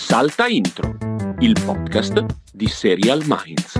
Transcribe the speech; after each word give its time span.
Salta 0.00 0.46
Intro, 0.46 0.96
il 1.40 1.58
podcast 1.60 2.24
di 2.52 2.68
Serial 2.68 3.20
Minds. 3.26 3.74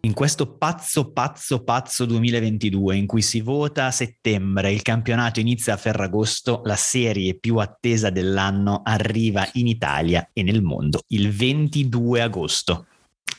In 0.00 0.14
questo 0.14 0.56
pazzo, 0.56 1.12
pazzo, 1.12 1.62
pazzo 1.62 2.06
2022 2.06 2.96
in 2.96 3.06
cui 3.06 3.20
si 3.20 3.42
vota 3.42 3.84
a 3.84 3.90
settembre, 3.90 4.72
il 4.72 4.80
campionato 4.80 5.40
inizia 5.40 5.74
a 5.74 5.76
Ferragosto, 5.76 6.62
la 6.64 6.74
serie 6.74 7.38
più 7.38 7.58
attesa 7.58 8.08
dell'anno 8.08 8.80
arriva 8.82 9.46
in 9.52 9.66
Italia 9.66 10.30
e 10.32 10.42
nel 10.42 10.62
mondo 10.62 11.02
il 11.08 11.30
22 11.30 12.22
agosto. 12.22 12.86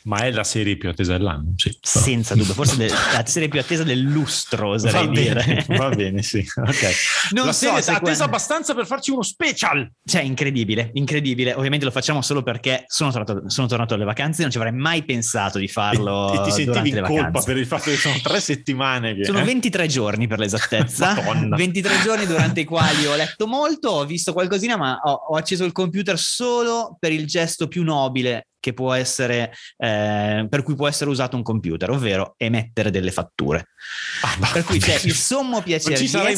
Ma 0.04 0.18
è 0.18 0.31
la 0.31 0.43
serie 0.43 0.77
più 0.77 0.89
attesa 0.89 1.18
dell'anno, 1.18 1.54
sì. 1.55 1.77
Senza 1.81 2.33
dubbio, 2.33 2.54
forse 2.54 2.77
de- 2.77 2.88
la 2.89 3.23
serie 3.25 3.47
più 3.47 3.59
attesa 3.59 3.83
del 3.83 4.00
lustro, 4.00 4.70
oserei 4.70 5.05
va 5.05 5.11
dire. 5.11 5.43
Bene, 5.43 5.65
va 5.77 5.89
bene, 5.89 6.21
sì. 6.23 6.46
Ok. 6.55 6.92
Non 7.32 7.46
la 7.46 7.54
so 7.54 7.65
serie 7.68 7.82
se 7.82 7.92
è 7.92 7.96
attesa 7.96 8.00
quando- 8.00 8.23
abbastanza 8.23 8.73
per 8.73 8.86
farci 8.86 9.11
uno 9.11 9.21
special. 9.21 9.92
Cioè, 10.04 10.21
incredibile, 10.21 10.89
incredibile. 10.93 11.54
Ovviamente 11.54 11.86
lo 11.86 11.92
facciamo 11.92 12.21
solo 12.21 12.42
perché 12.42 12.83
sono 12.87 13.11
tornato, 13.11 13.50
sono 13.50 13.68
tornato 13.68 13.93
alle 13.93 14.06
vacanze, 14.06 14.42
non 14.42 14.51
ci 14.51 14.57
avrei 14.57 14.73
mai 14.73 15.04
pensato 15.04 15.59
di 15.59 15.68
farlo 15.68 16.33
e, 16.33 16.37
e 16.37 16.42
ti 16.43 16.51
sentivi 16.51 16.89
in 16.89 16.95
colpa 16.95 17.21
vacanze. 17.21 17.45
per 17.45 17.57
il 17.57 17.65
fatto 17.65 17.89
che 17.92 17.97
sono 17.97 18.15
tre 18.21 18.39
settimane 18.39 19.15
che... 19.15 19.25
Sono 19.25 19.39
eh? 19.39 19.43
23 19.43 19.87
giorni 19.87 20.28
per 20.28 20.39
l'esattezza, 20.39 21.14
Madonna. 21.14 21.56
23 21.56 22.01
giorni 22.04 22.25
durante 22.25 22.61
i 22.61 22.65
quali 22.65 23.06
ho 23.06 23.15
letto 23.15 23.45
molto, 23.45 23.89
ho 23.89 24.06
visto 24.06 24.33
qualcosina, 24.33 24.78
ma 24.78 25.00
ho, 25.04 25.11
ho 25.29 25.36
acceso 25.36 25.64
il 25.64 25.71
computer 25.71 26.18
solo 26.18 26.97
per 27.00 27.11
il 27.11 27.28
gesto 27.28 27.68
più 27.68 27.83
nobile 27.83 28.47
che 28.61 28.71
può 28.74 28.93
essere, 28.93 29.51
eh, 29.78 30.46
per 30.50 30.64
cui 30.64 30.75
può 30.75 30.88
essere 30.88 31.10
usato 31.10 31.36
un 31.36 31.43
computer, 31.43 31.89
ovvero 31.89 32.36
emettere 32.38 32.92
delle 32.92 33.11
fatture. 33.11 33.66
Ah, 34.23 34.47
Per 34.53 34.64
cui 34.64 34.80
c'è 34.80 35.00
il 35.03 35.14
sommo 35.14 35.61
piacere 35.61 35.97
di 35.97 36.06
essere, 36.06 36.31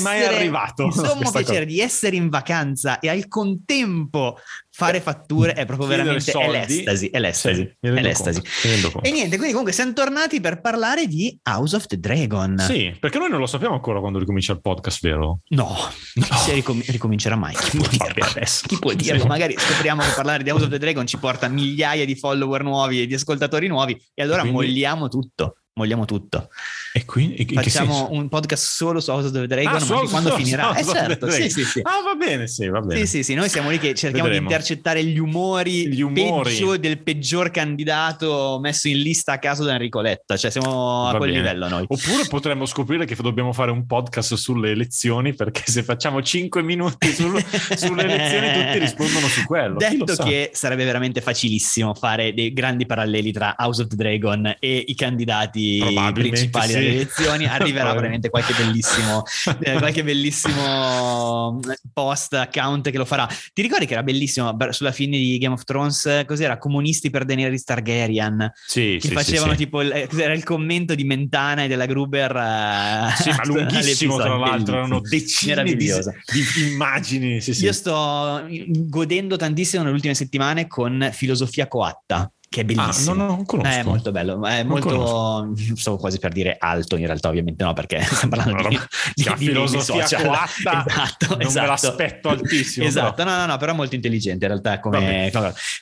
il 0.45 0.93
sommo 0.93 1.29
piacere 1.31 1.65
di 1.65 1.79
essere 1.79 2.15
in 2.15 2.29
vacanza 2.29 2.97
e 2.99 3.09
al 3.09 3.27
contempo 3.27 4.39
fare 4.75 5.01
fatture 5.01 5.53
è 5.53 5.65
proprio 5.65 5.87
Chiedere 5.87 6.03
veramente 6.17 6.31
è 6.31 6.33
soldi. 6.33 6.75
l'estasi, 6.75 7.07
è 7.09 7.19
l'estasi, 7.19 7.61
Sì, 7.79 7.87
è 7.87 8.01
l'estasi. 8.01 8.41
conto. 8.81 9.01
E 9.03 9.11
niente, 9.11 9.35
quindi 9.35 9.49
comunque 9.49 9.71
siamo 9.73 9.93
tornati 9.93 10.39
per 10.41 10.61
parlare 10.61 11.05
di 11.05 11.37
House 11.43 11.75
of 11.75 11.85
the 11.85 11.99
Dragon. 11.99 12.57
Sì, 12.57 12.95
perché 12.99 13.19
noi 13.19 13.29
non 13.29 13.39
lo 13.39 13.45
sappiamo 13.45 13.75
ancora 13.75 13.99
quando 13.99 14.17
ricomincia 14.17 14.53
il 14.53 14.61
podcast, 14.61 14.99
vero? 15.01 15.41
No, 15.49 15.77
non 16.15 16.27
si 16.39 16.51
ricom- 16.53 16.83
ricomincerà 16.87 17.35
mai. 17.35 17.53
Chi 17.53 17.77
può 17.77 17.85
dirlo? 17.91 18.25
adesso. 18.25 18.65
Chi 18.67 18.79
può 18.79 18.93
dirlo? 18.93 19.21
Sì. 19.21 19.27
Magari 19.27 19.55
scopriamo 19.57 20.01
che 20.01 20.11
parlare 20.15 20.41
di 20.43 20.49
House 20.49 20.63
of 20.63 20.71
the 20.71 20.79
Dragon 20.79 21.05
ci 21.05 21.17
porta 21.17 21.47
migliaia 21.49 22.05
di 22.05 22.12
follower 22.15 22.63
nuovi 22.63 23.01
e 23.01 23.05
di 23.07 23.13
ascoltatori 23.13 23.67
nuovi 23.67 23.99
e 24.13 24.21
allora 24.21 24.41
Quindi- 24.41 24.57
molliamo 24.57 25.07
tutto. 25.07 25.57
Molliamo 25.75 26.05
tutto. 26.05 26.49
E 26.93 27.03
quindi 27.03 27.41
in 27.41 27.47
che 27.47 27.55
Facciamo 27.55 28.09
un 28.11 28.29
podcast 28.29 28.63
solo 28.63 28.99
su 28.99 29.09
House 29.09 29.25
of 29.25 29.33
the 29.33 29.47
Dragon, 29.47 29.73
Ah, 29.75 29.79
ma 29.83 29.95
House- 29.95 30.11
quando 30.11 30.29
su 30.29 30.35
finirà? 30.35 30.67
House 30.69 30.81
Eh 30.81 30.93
certo, 30.93 31.29
sì, 31.31 31.49
sì, 31.49 31.63
sì. 31.63 31.79
Ah, 31.81 32.03
va 32.03 32.13
bene, 32.13 32.45
sì, 32.47 32.67
va 32.69 32.79
bene. 32.79 32.99
Sì, 32.99 33.07
sì, 33.07 33.23
sì, 33.23 33.33
noi 33.33 33.49
siamo 33.49 33.71
lì 33.71 33.79
che 33.79 33.95
cerchiamo 33.95 34.27
Vedremo. 34.27 34.47
di 34.49 34.53
intercettare 34.53 35.03
gli 35.03 35.17
umori, 35.17 35.87
Gli 35.91 36.01
umori. 36.01 36.51
peggio 36.51 36.77
del 36.77 37.01
peggior 37.01 37.49
candidato 37.49 38.59
messo 38.61 38.87
in 38.87 38.99
lista 39.01 39.31
a 39.31 39.39
caso 39.39 39.63
da 39.63 39.71
Enrico 39.71 39.99
Letta, 40.01 40.37
cioè 40.37 40.51
siamo 40.51 41.07
a 41.07 41.11
Va 41.13 41.17
quel 41.17 41.31
bene. 41.31 41.41
livello 41.41 41.67
noi. 41.67 41.85
Oppure 41.87 42.27
potremmo 42.29 42.67
scoprire 42.67 43.05
che 43.05 43.15
dobbiamo 43.15 43.51
fare 43.51 43.71
un 43.71 43.87
podcast 43.87 44.35
sulle 44.35 44.69
elezioni 44.69 45.33
perché 45.33 45.63
se 45.65 45.81
facciamo 45.81 46.21
5 46.21 46.61
minuti 46.61 47.11
sul- 47.11 47.43
sulle 47.75 48.03
elezioni 48.03 48.51
tutti 48.65 48.77
rispondono 48.77 49.27
su 49.27 49.43
quello. 49.45 49.77
Detto 49.79 50.13
che 50.23 50.51
sarebbe 50.53 50.85
veramente 50.85 51.19
facilissimo 51.19 51.95
fare 51.95 52.31
dei 52.35 52.53
grandi 52.53 52.85
paralleli 52.85 53.31
tra 53.31 53.55
House 53.57 53.81
of 53.81 53.87
the 53.87 53.95
Dragon 53.95 54.55
e 54.59 54.83
i 54.85 54.93
candidati 54.93 55.61
Probabilmente 55.79 56.29
principali 56.29 56.67
sì. 56.67 56.73
delle 56.73 56.89
elezioni, 56.91 57.45
arriverà 57.45 57.93
veramente 57.93 58.29
qualche 58.29 58.53
bellissimo, 58.53 59.23
eh, 59.61 59.77
qualche 59.77 60.03
bellissimo 60.03 61.59
eh, 61.69 61.77
post 61.93 62.33
account 62.33 62.89
che 62.89 62.97
lo 62.97 63.05
farà. 63.05 63.27
Ti 63.53 63.61
ricordi 63.61 63.85
che 63.85 63.93
era 63.93 64.03
bellissimo 64.03 64.55
sulla 64.71 64.91
fine 64.91 65.17
di 65.17 65.37
Game 65.37 65.53
of 65.53 65.63
Thrones? 65.63 66.23
Cos'era? 66.25 66.57
Comunisti 66.57 67.09
per 67.09 67.25
Daenerys 67.25 67.63
Targaryen. 67.63 68.51
Sì, 68.65 68.97
Che 68.99 69.07
sì, 69.07 69.13
facevano 69.13 69.51
sì, 69.51 69.57
tipo 69.57 69.81
il, 69.81 69.91
eh, 69.91 70.07
cos'era 70.07 70.33
il 70.33 70.43
commento 70.43 70.95
di 70.95 71.03
Mentana 71.03 71.63
e 71.63 71.67
della 71.67 71.85
Gruber. 71.85 72.35
eh, 72.35 73.21
Sì, 73.21 73.29
ma 73.29 73.43
lunghissimo 73.45 74.17
tra 74.17 74.35
l'altro, 74.37 74.75
erano 74.77 74.99
decine 75.01 75.63
di, 75.63 75.75
di 75.75 76.71
immagini. 76.71 77.41
Io 77.45 77.73
sto 77.73 78.45
godendo 78.65 79.35
tantissimo 79.35 79.83
nelle 79.83 79.95
ultime 79.95 80.13
settimane 80.15 80.67
con 80.67 81.09
Filosofia 81.11 81.67
Coatta, 81.67 82.31
che 82.53 82.61
è 82.61 82.63
Ah, 82.63 82.65
bellissimo. 82.65 83.13
no, 83.15 83.21
no, 83.25 83.27
non 83.35 83.45
conosco. 83.45 83.69
È 83.69 83.83
molto 83.83 84.11
bello, 84.11 84.45
è 84.45 84.61
Non 84.61 84.67
molto. 84.79 85.53
Stavo 85.75 85.97
quasi 85.97 86.19
per 86.19 86.31
dire 86.31 86.55
alto, 86.59 86.95
in 86.97 87.05
realtà, 87.07 87.29
ovviamente 87.29 87.63
no, 87.63 87.73
perché 87.73 88.01
stiamo 88.05 88.35
parlando 88.35 88.67
di, 88.69 88.75
Si 88.77 89.11
di, 89.15 89.21
chiama 89.23 89.37
di 89.37 89.45
filosofia 89.47 90.05
social. 90.05 90.25
coatta, 90.27 90.85
Esatto, 90.87 91.25
non 91.29 91.37
me 91.39 91.43
esatto. 91.45 91.67
l'aspetto 91.67 92.29
altissimo, 92.29 92.85
Esatto, 92.85 93.23
no, 93.23 93.35
no, 93.37 93.45
no, 93.47 93.57
però 93.57 93.71
è 93.71 93.75
molto 93.75 93.95
intelligente 93.95 94.45
in 94.45 94.51
realtà. 94.51 94.79
Come... 94.79 95.31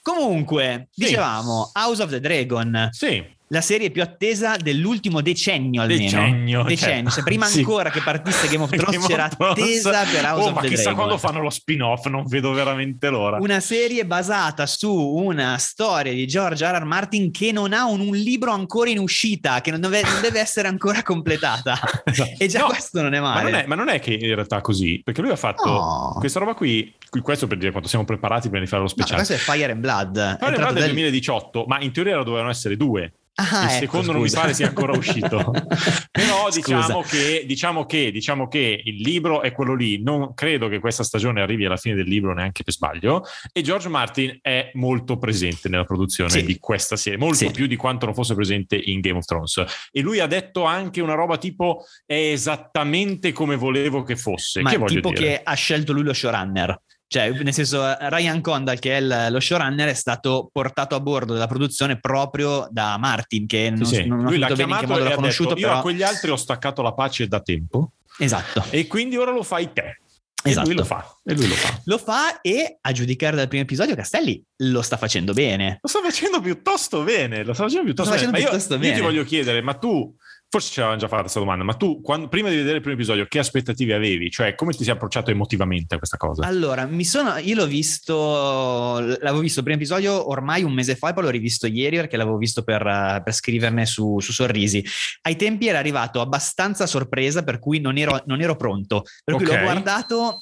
Comunque, 0.02 0.88
Sì. 0.92 1.04
dicevamo 1.06 1.72
House 1.74 2.02
of 2.04 2.09
the 2.09 2.20
Dragon, 2.20 2.88
Sì, 2.92 3.22
la 3.51 3.59
serie 3.62 3.91
più 3.91 4.01
attesa 4.01 4.56
dell'ultimo 4.56 5.19
decennio 5.22 5.81
almeno. 5.81 6.00
Decennio, 6.03 6.63
Decennio. 6.63 7.09
cioè, 7.09 7.23
prima 7.23 7.45
sì. 7.47 7.59
ancora 7.59 7.89
che 7.89 8.00
partisse 8.01 8.47
Game 8.47 8.63
of 8.63 8.69
Thrones 8.69 8.91
Game 8.91 9.03
of 9.03 9.07
c'era 9.09 9.28
Thrones. 9.28 9.59
attesa 9.59 10.03
per 10.09 10.23
House 10.25 10.44
oh, 10.45 10.47
of 10.47 10.53
ma 10.53 10.62
the 10.62 10.67
chissà 10.69 10.81
Dragon. 10.84 10.95
quando 11.00 11.17
fanno 11.17 11.41
lo 11.41 11.50
spin-off, 11.50 12.06
non 12.07 12.25
vedo 12.28 12.53
veramente 12.53 13.09
l'ora. 13.09 13.38
Una 13.40 13.59
serie 13.59 14.06
basata 14.06 14.66
su 14.66 14.94
una 14.94 15.57
storia 15.57 16.13
di 16.13 16.25
George 16.28 16.66
R. 16.66 16.78
R. 16.79 16.85
Martin 16.85 17.29
che 17.31 17.51
non 17.51 17.73
ha 17.73 17.85
un, 17.85 18.00
un 18.00 18.16
libro 18.16 18.51
ancora 18.51 18.90
in 18.90 19.00
uscita, 19.00 19.59
che 19.59 19.69
non 19.72 19.81
deve, 19.81 20.01
non 20.01 20.22
deve 20.22 20.40
essere 20.40 20.69
ancora 20.69 21.03
completata. 21.03 21.78
Esatto. 22.06 22.29
E 22.41 22.47
già 22.47 22.59
No, 22.61 22.67
questo 22.67 23.01
non 23.01 23.13
è 23.13 23.19
Ma 23.19 23.34
male. 23.34 23.51
non, 23.51 23.59
è, 23.59 23.66
ma 23.66 23.75
non 23.75 23.90
è 23.90 24.00
che 24.00 24.13
in 24.13 24.34
realtà 24.34 24.57
è 24.59 24.61
così, 24.61 25.01
perché 25.03 25.22
lui 25.22 25.31
ha 25.31 25.35
fatto 25.35 25.69
No. 25.69 26.16
questa 26.19 26.40
roba 26.40 26.53
qui, 26.53 26.94
questo 27.22 27.47
per 27.47 27.57
dire 27.57 27.72
quanto 27.72 27.90
siamo 27.90 28.06
preparati 28.06 28.47
prima 28.47 28.63
di 28.63 28.69
fare 28.69 28.81
lo 28.81 28.88
No, 28.88 28.94
speciale. 28.94 29.25
questo 29.25 29.34
è 29.34 29.38
Fire 29.38 29.72
and 29.72 29.81
Blood. 29.81 30.16
In 30.16 30.38
tratto 30.38 30.45
realtà 30.45 30.66
del 30.72 30.84
dal- 30.84 30.91
2018, 30.94 31.66
ma 31.67 31.81
in 31.81 31.91
teoria 31.91 32.16
dovevano 32.23 32.50
essere 32.50 32.78
due. 32.78 33.11
Ah, 33.36 33.64
il 33.64 33.69
ecco, 33.69 33.80
secondo 33.80 34.12
non 34.12 34.22
mi 34.22 34.28
scusa. 34.28 34.42
pare 34.42 34.53
sia 34.53 34.68
ancora 34.68 34.92
uscito. 34.96 35.38
Però 36.12 36.52
Scusa. 36.52 36.59
diciamo 36.59 37.02
che, 37.02 37.44
diciamo, 37.47 37.86
che, 37.86 38.12
diciamo 38.12 38.47
che 38.47 38.81
il 38.84 38.96
libro 39.02 39.42
è 39.42 39.52
quello 39.52 39.74
lì. 39.74 40.02
Non 40.02 40.34
credo 40.34 40.68
che 40.68 40.80
questa 40.80 41.03
stagione 41.03 41.41
arrivi 41.41 41.66
alla 41.66 41.78
fine 41.78 41.96
del 41.96 42.08
libro 42.08 42.34
neanche 42.34 42.64
per 42.64 42.74
sbaglio. 42.74 43.24
E 43.52 43.62
George 43.62 43.88
Martin 43.90 44.38
è 44.41 44.70
molto 44.74 45.18
presente 45.18 45.70
nella 45.70 45.86
produzione 45.86 46.30
Sì. 46.30 46.44
di 46.44 46.59
questa 46.59 46.96
serie, 46.96 47.18
molto 47.18 47.36
Sì. 47.38 47.52
più 47.52 47.68
di 47.68 47.75
quanto 47.78 48.06
non 48.06 48.14
fosse 48.14 48.36
presente 48.36 48.75
in 48.75 49.00
Game 49.00 49.18
of 49.18 49.25
Thrones. 49.25 49.64
E 49.91 50.02
lui 50.02 50.20
ha 50.20 50.28
detto 50.28 50.64
anche 50.66 51.02
una 51.02 51.14
roba 51.16 51.38
tipo 51.38 51.84
è 52.06 52.14
esattamente 52.16 53.31
come 53.31 53.56
volevo 53.56 54.03
che 54.03 54.16
fosse. 54.18 54.62
Ma 54.62 54.72
che 54.72 54.84
tipo 54.86 55.09
dire? 55.09 55.22
che 55.22 55.41
ha 55.44 55.53
scelto 55.53 55.94
lui 55.94 56.03
lo 56.03 56.14
showrunner. 56.14 56.80
Cioè, 57.13 57.29
nel 57.44 57.53
senso, 57.53 57.83
Ryan 57.99 58.39
Condal, 58.39 58.79
che 58.79 58.97
è 58.97 59.01
il- 59.01 59.27
lo 59.31 59.41
showrunner, 59.41 59.89
è 59.89 59.94
stato 59.94 60.49
portato 60.49 60.95
a 60.95 61.01
bordo 61.01 61.33
della 61.33 61.45
produzione 61.47 61.99
proprio 61.99 62.69
da 62.72 62.97
Martin, 62.97 63.47
che 63.47 63.69
non, 63.69 63.83
Sì, 63.85 64.05
non 64.07 64.22
lui 64.22 64.38
l'ha 64.38 64.47
capito 64.47 64.66
bene 64.66 64.72
in 64.72 64.79
che 64.79 64.85
chiamato 64.85 64.88
modo 64.88 65.03
l'ha 65.03 65.11
ha 65.11 65.16
conosciuto, 65.16 65.49
detto, 65.49 65.59
io 65.59 65.67
però... 65.67 65.79
a 65.79 65.81
quegli 65.81 66.03
altri 66.03 66.29
ho 66.29 66.38
staccato 66.38 66.81
la 66.81 66.94
pace 66.94 67.27
da 67.27 67.41
tempo 67.41 67.91
Esatto. 68.17 68.63
e 68.69 68.88
quindi 68.88 69.17
ora 69.17 69.31
lo 69.31 69.44
fai 69.44 69.73
te. 69.73 69.99
Esatto. 70.41 70.67
Lui 70.67 70.77
lo 70.77 70.85
fa. 70.85 71.05
E 71.25 71.33
lui 71.35 71.47
lo 71.49 71.53
fa. 71.53 71.81
Lo 71.83 71.97
fa 71.97 72.39
e, 72.39 72.77
a 72.79 72.91
giudicare 72.94 73.35
dal 73.35 73.49
primo 73.49 73.63
episodio, 73.63 73.93
Castelli 73.93 74.41
lo 74.59 74.81
sta 74.81 74.95
facendo 74.95 75.33
bene. 75.33 75.79
Lo 75.81 75.89
sta 75.89 75.99
facendo 76.01 76.39
piuttosto 76.39 77.03
bene, 77.03 77.43
lo 77.43 77.51
sta 77.53 77.63
facendo 77.63 77.83
piuttosto 77.83 78.13
sta 78.13 78.22
bene. 78.25 78.31
facendo 78.31 78.31
Ma 78.31 78.38
io, 78.38 78.47
piuttosto 78.49 78.73
io 78.75 78.79
ti 78.79 78.88
bene. 78.88 79.01
voglio 79.01 79.23
chiedere, 79.25 79.61
ma 79.61 79.73
tu, 79.73 80.16
forse 80.51 80.69
ci 80.69 80.79
avevamo 80.79 81.00
già 81.00 81.07
fatto 81.07 81.22
questa 81.22 81.39
domanda, 81.39 81.63
ma 81.63 81.73
tu 81.75 82.01
quando- 82.01 82.28
prima 82.28 82.50
di 82.50 82.57
vedere 82.57 82.75
il 82.75 82.81
primo 82.81 82.95
episodio 82.97 83.25
che 83.25 83.39
aspettative 83.39 83.94
avevi? 83.94 84.29
Cioè 84.29 84.53
come 84.53 84.73
ti 84.73 84.84
sei 84.84 84.94
approcciato 84.94 85.31
emotivamente 85.31 85.95
a 85.95 85.97
questa 85.97 86.17
cosa? 86.17 86.45
Allora, 86.45 86.85
mi 86.85 87.06
sono, 87.06 87.38
io 87.38 87.56
l'ho 87.56 87.66
visto, 87.66 89.00
l'avevo 89.00 89.40
visto 89.40 89.59
il 89.59 89.66
primo 89.66 89.79
episodio 89.79 90.29
ormai 90.29 90.63
un 90.63 90.73
mese 90.73 90.97
fa 90.97 91.09
e 91.09 91.13
poi 91.13 91.23
l'ho 91.23 91.29
rivisto 91.29 91.67
ieri 91.67 91.95
perché 91.95 92.17
l'avevo 92.17 92.35
visto 92.35 92.63
per, 92.63 93.22
per 93.23 93.34
scriverne 93.34 93.85
su, 93.85 94.19
su 94.19 94.34
Sorrisi. 94.34 94.84
Ai 95.22 95.38
tempi 95.38 95.67
era 95.67 95.79
arrivato 95.79 96.19
abbastanza 96.19 96.85
sorpresa 96.85 97.44
per 97.44 97.57
cui 97.57 97.79
non 97.79 97.97
ero, 97.97 98.22
non 98.26 98.41
ero 98.41 98.58
pronto, 98.58 99.03
per 99.23 99.35
cui 99.35 99.46
Ok. 99.46 99.52
l'ho 99.53 99.61
guardato 99.61 100.41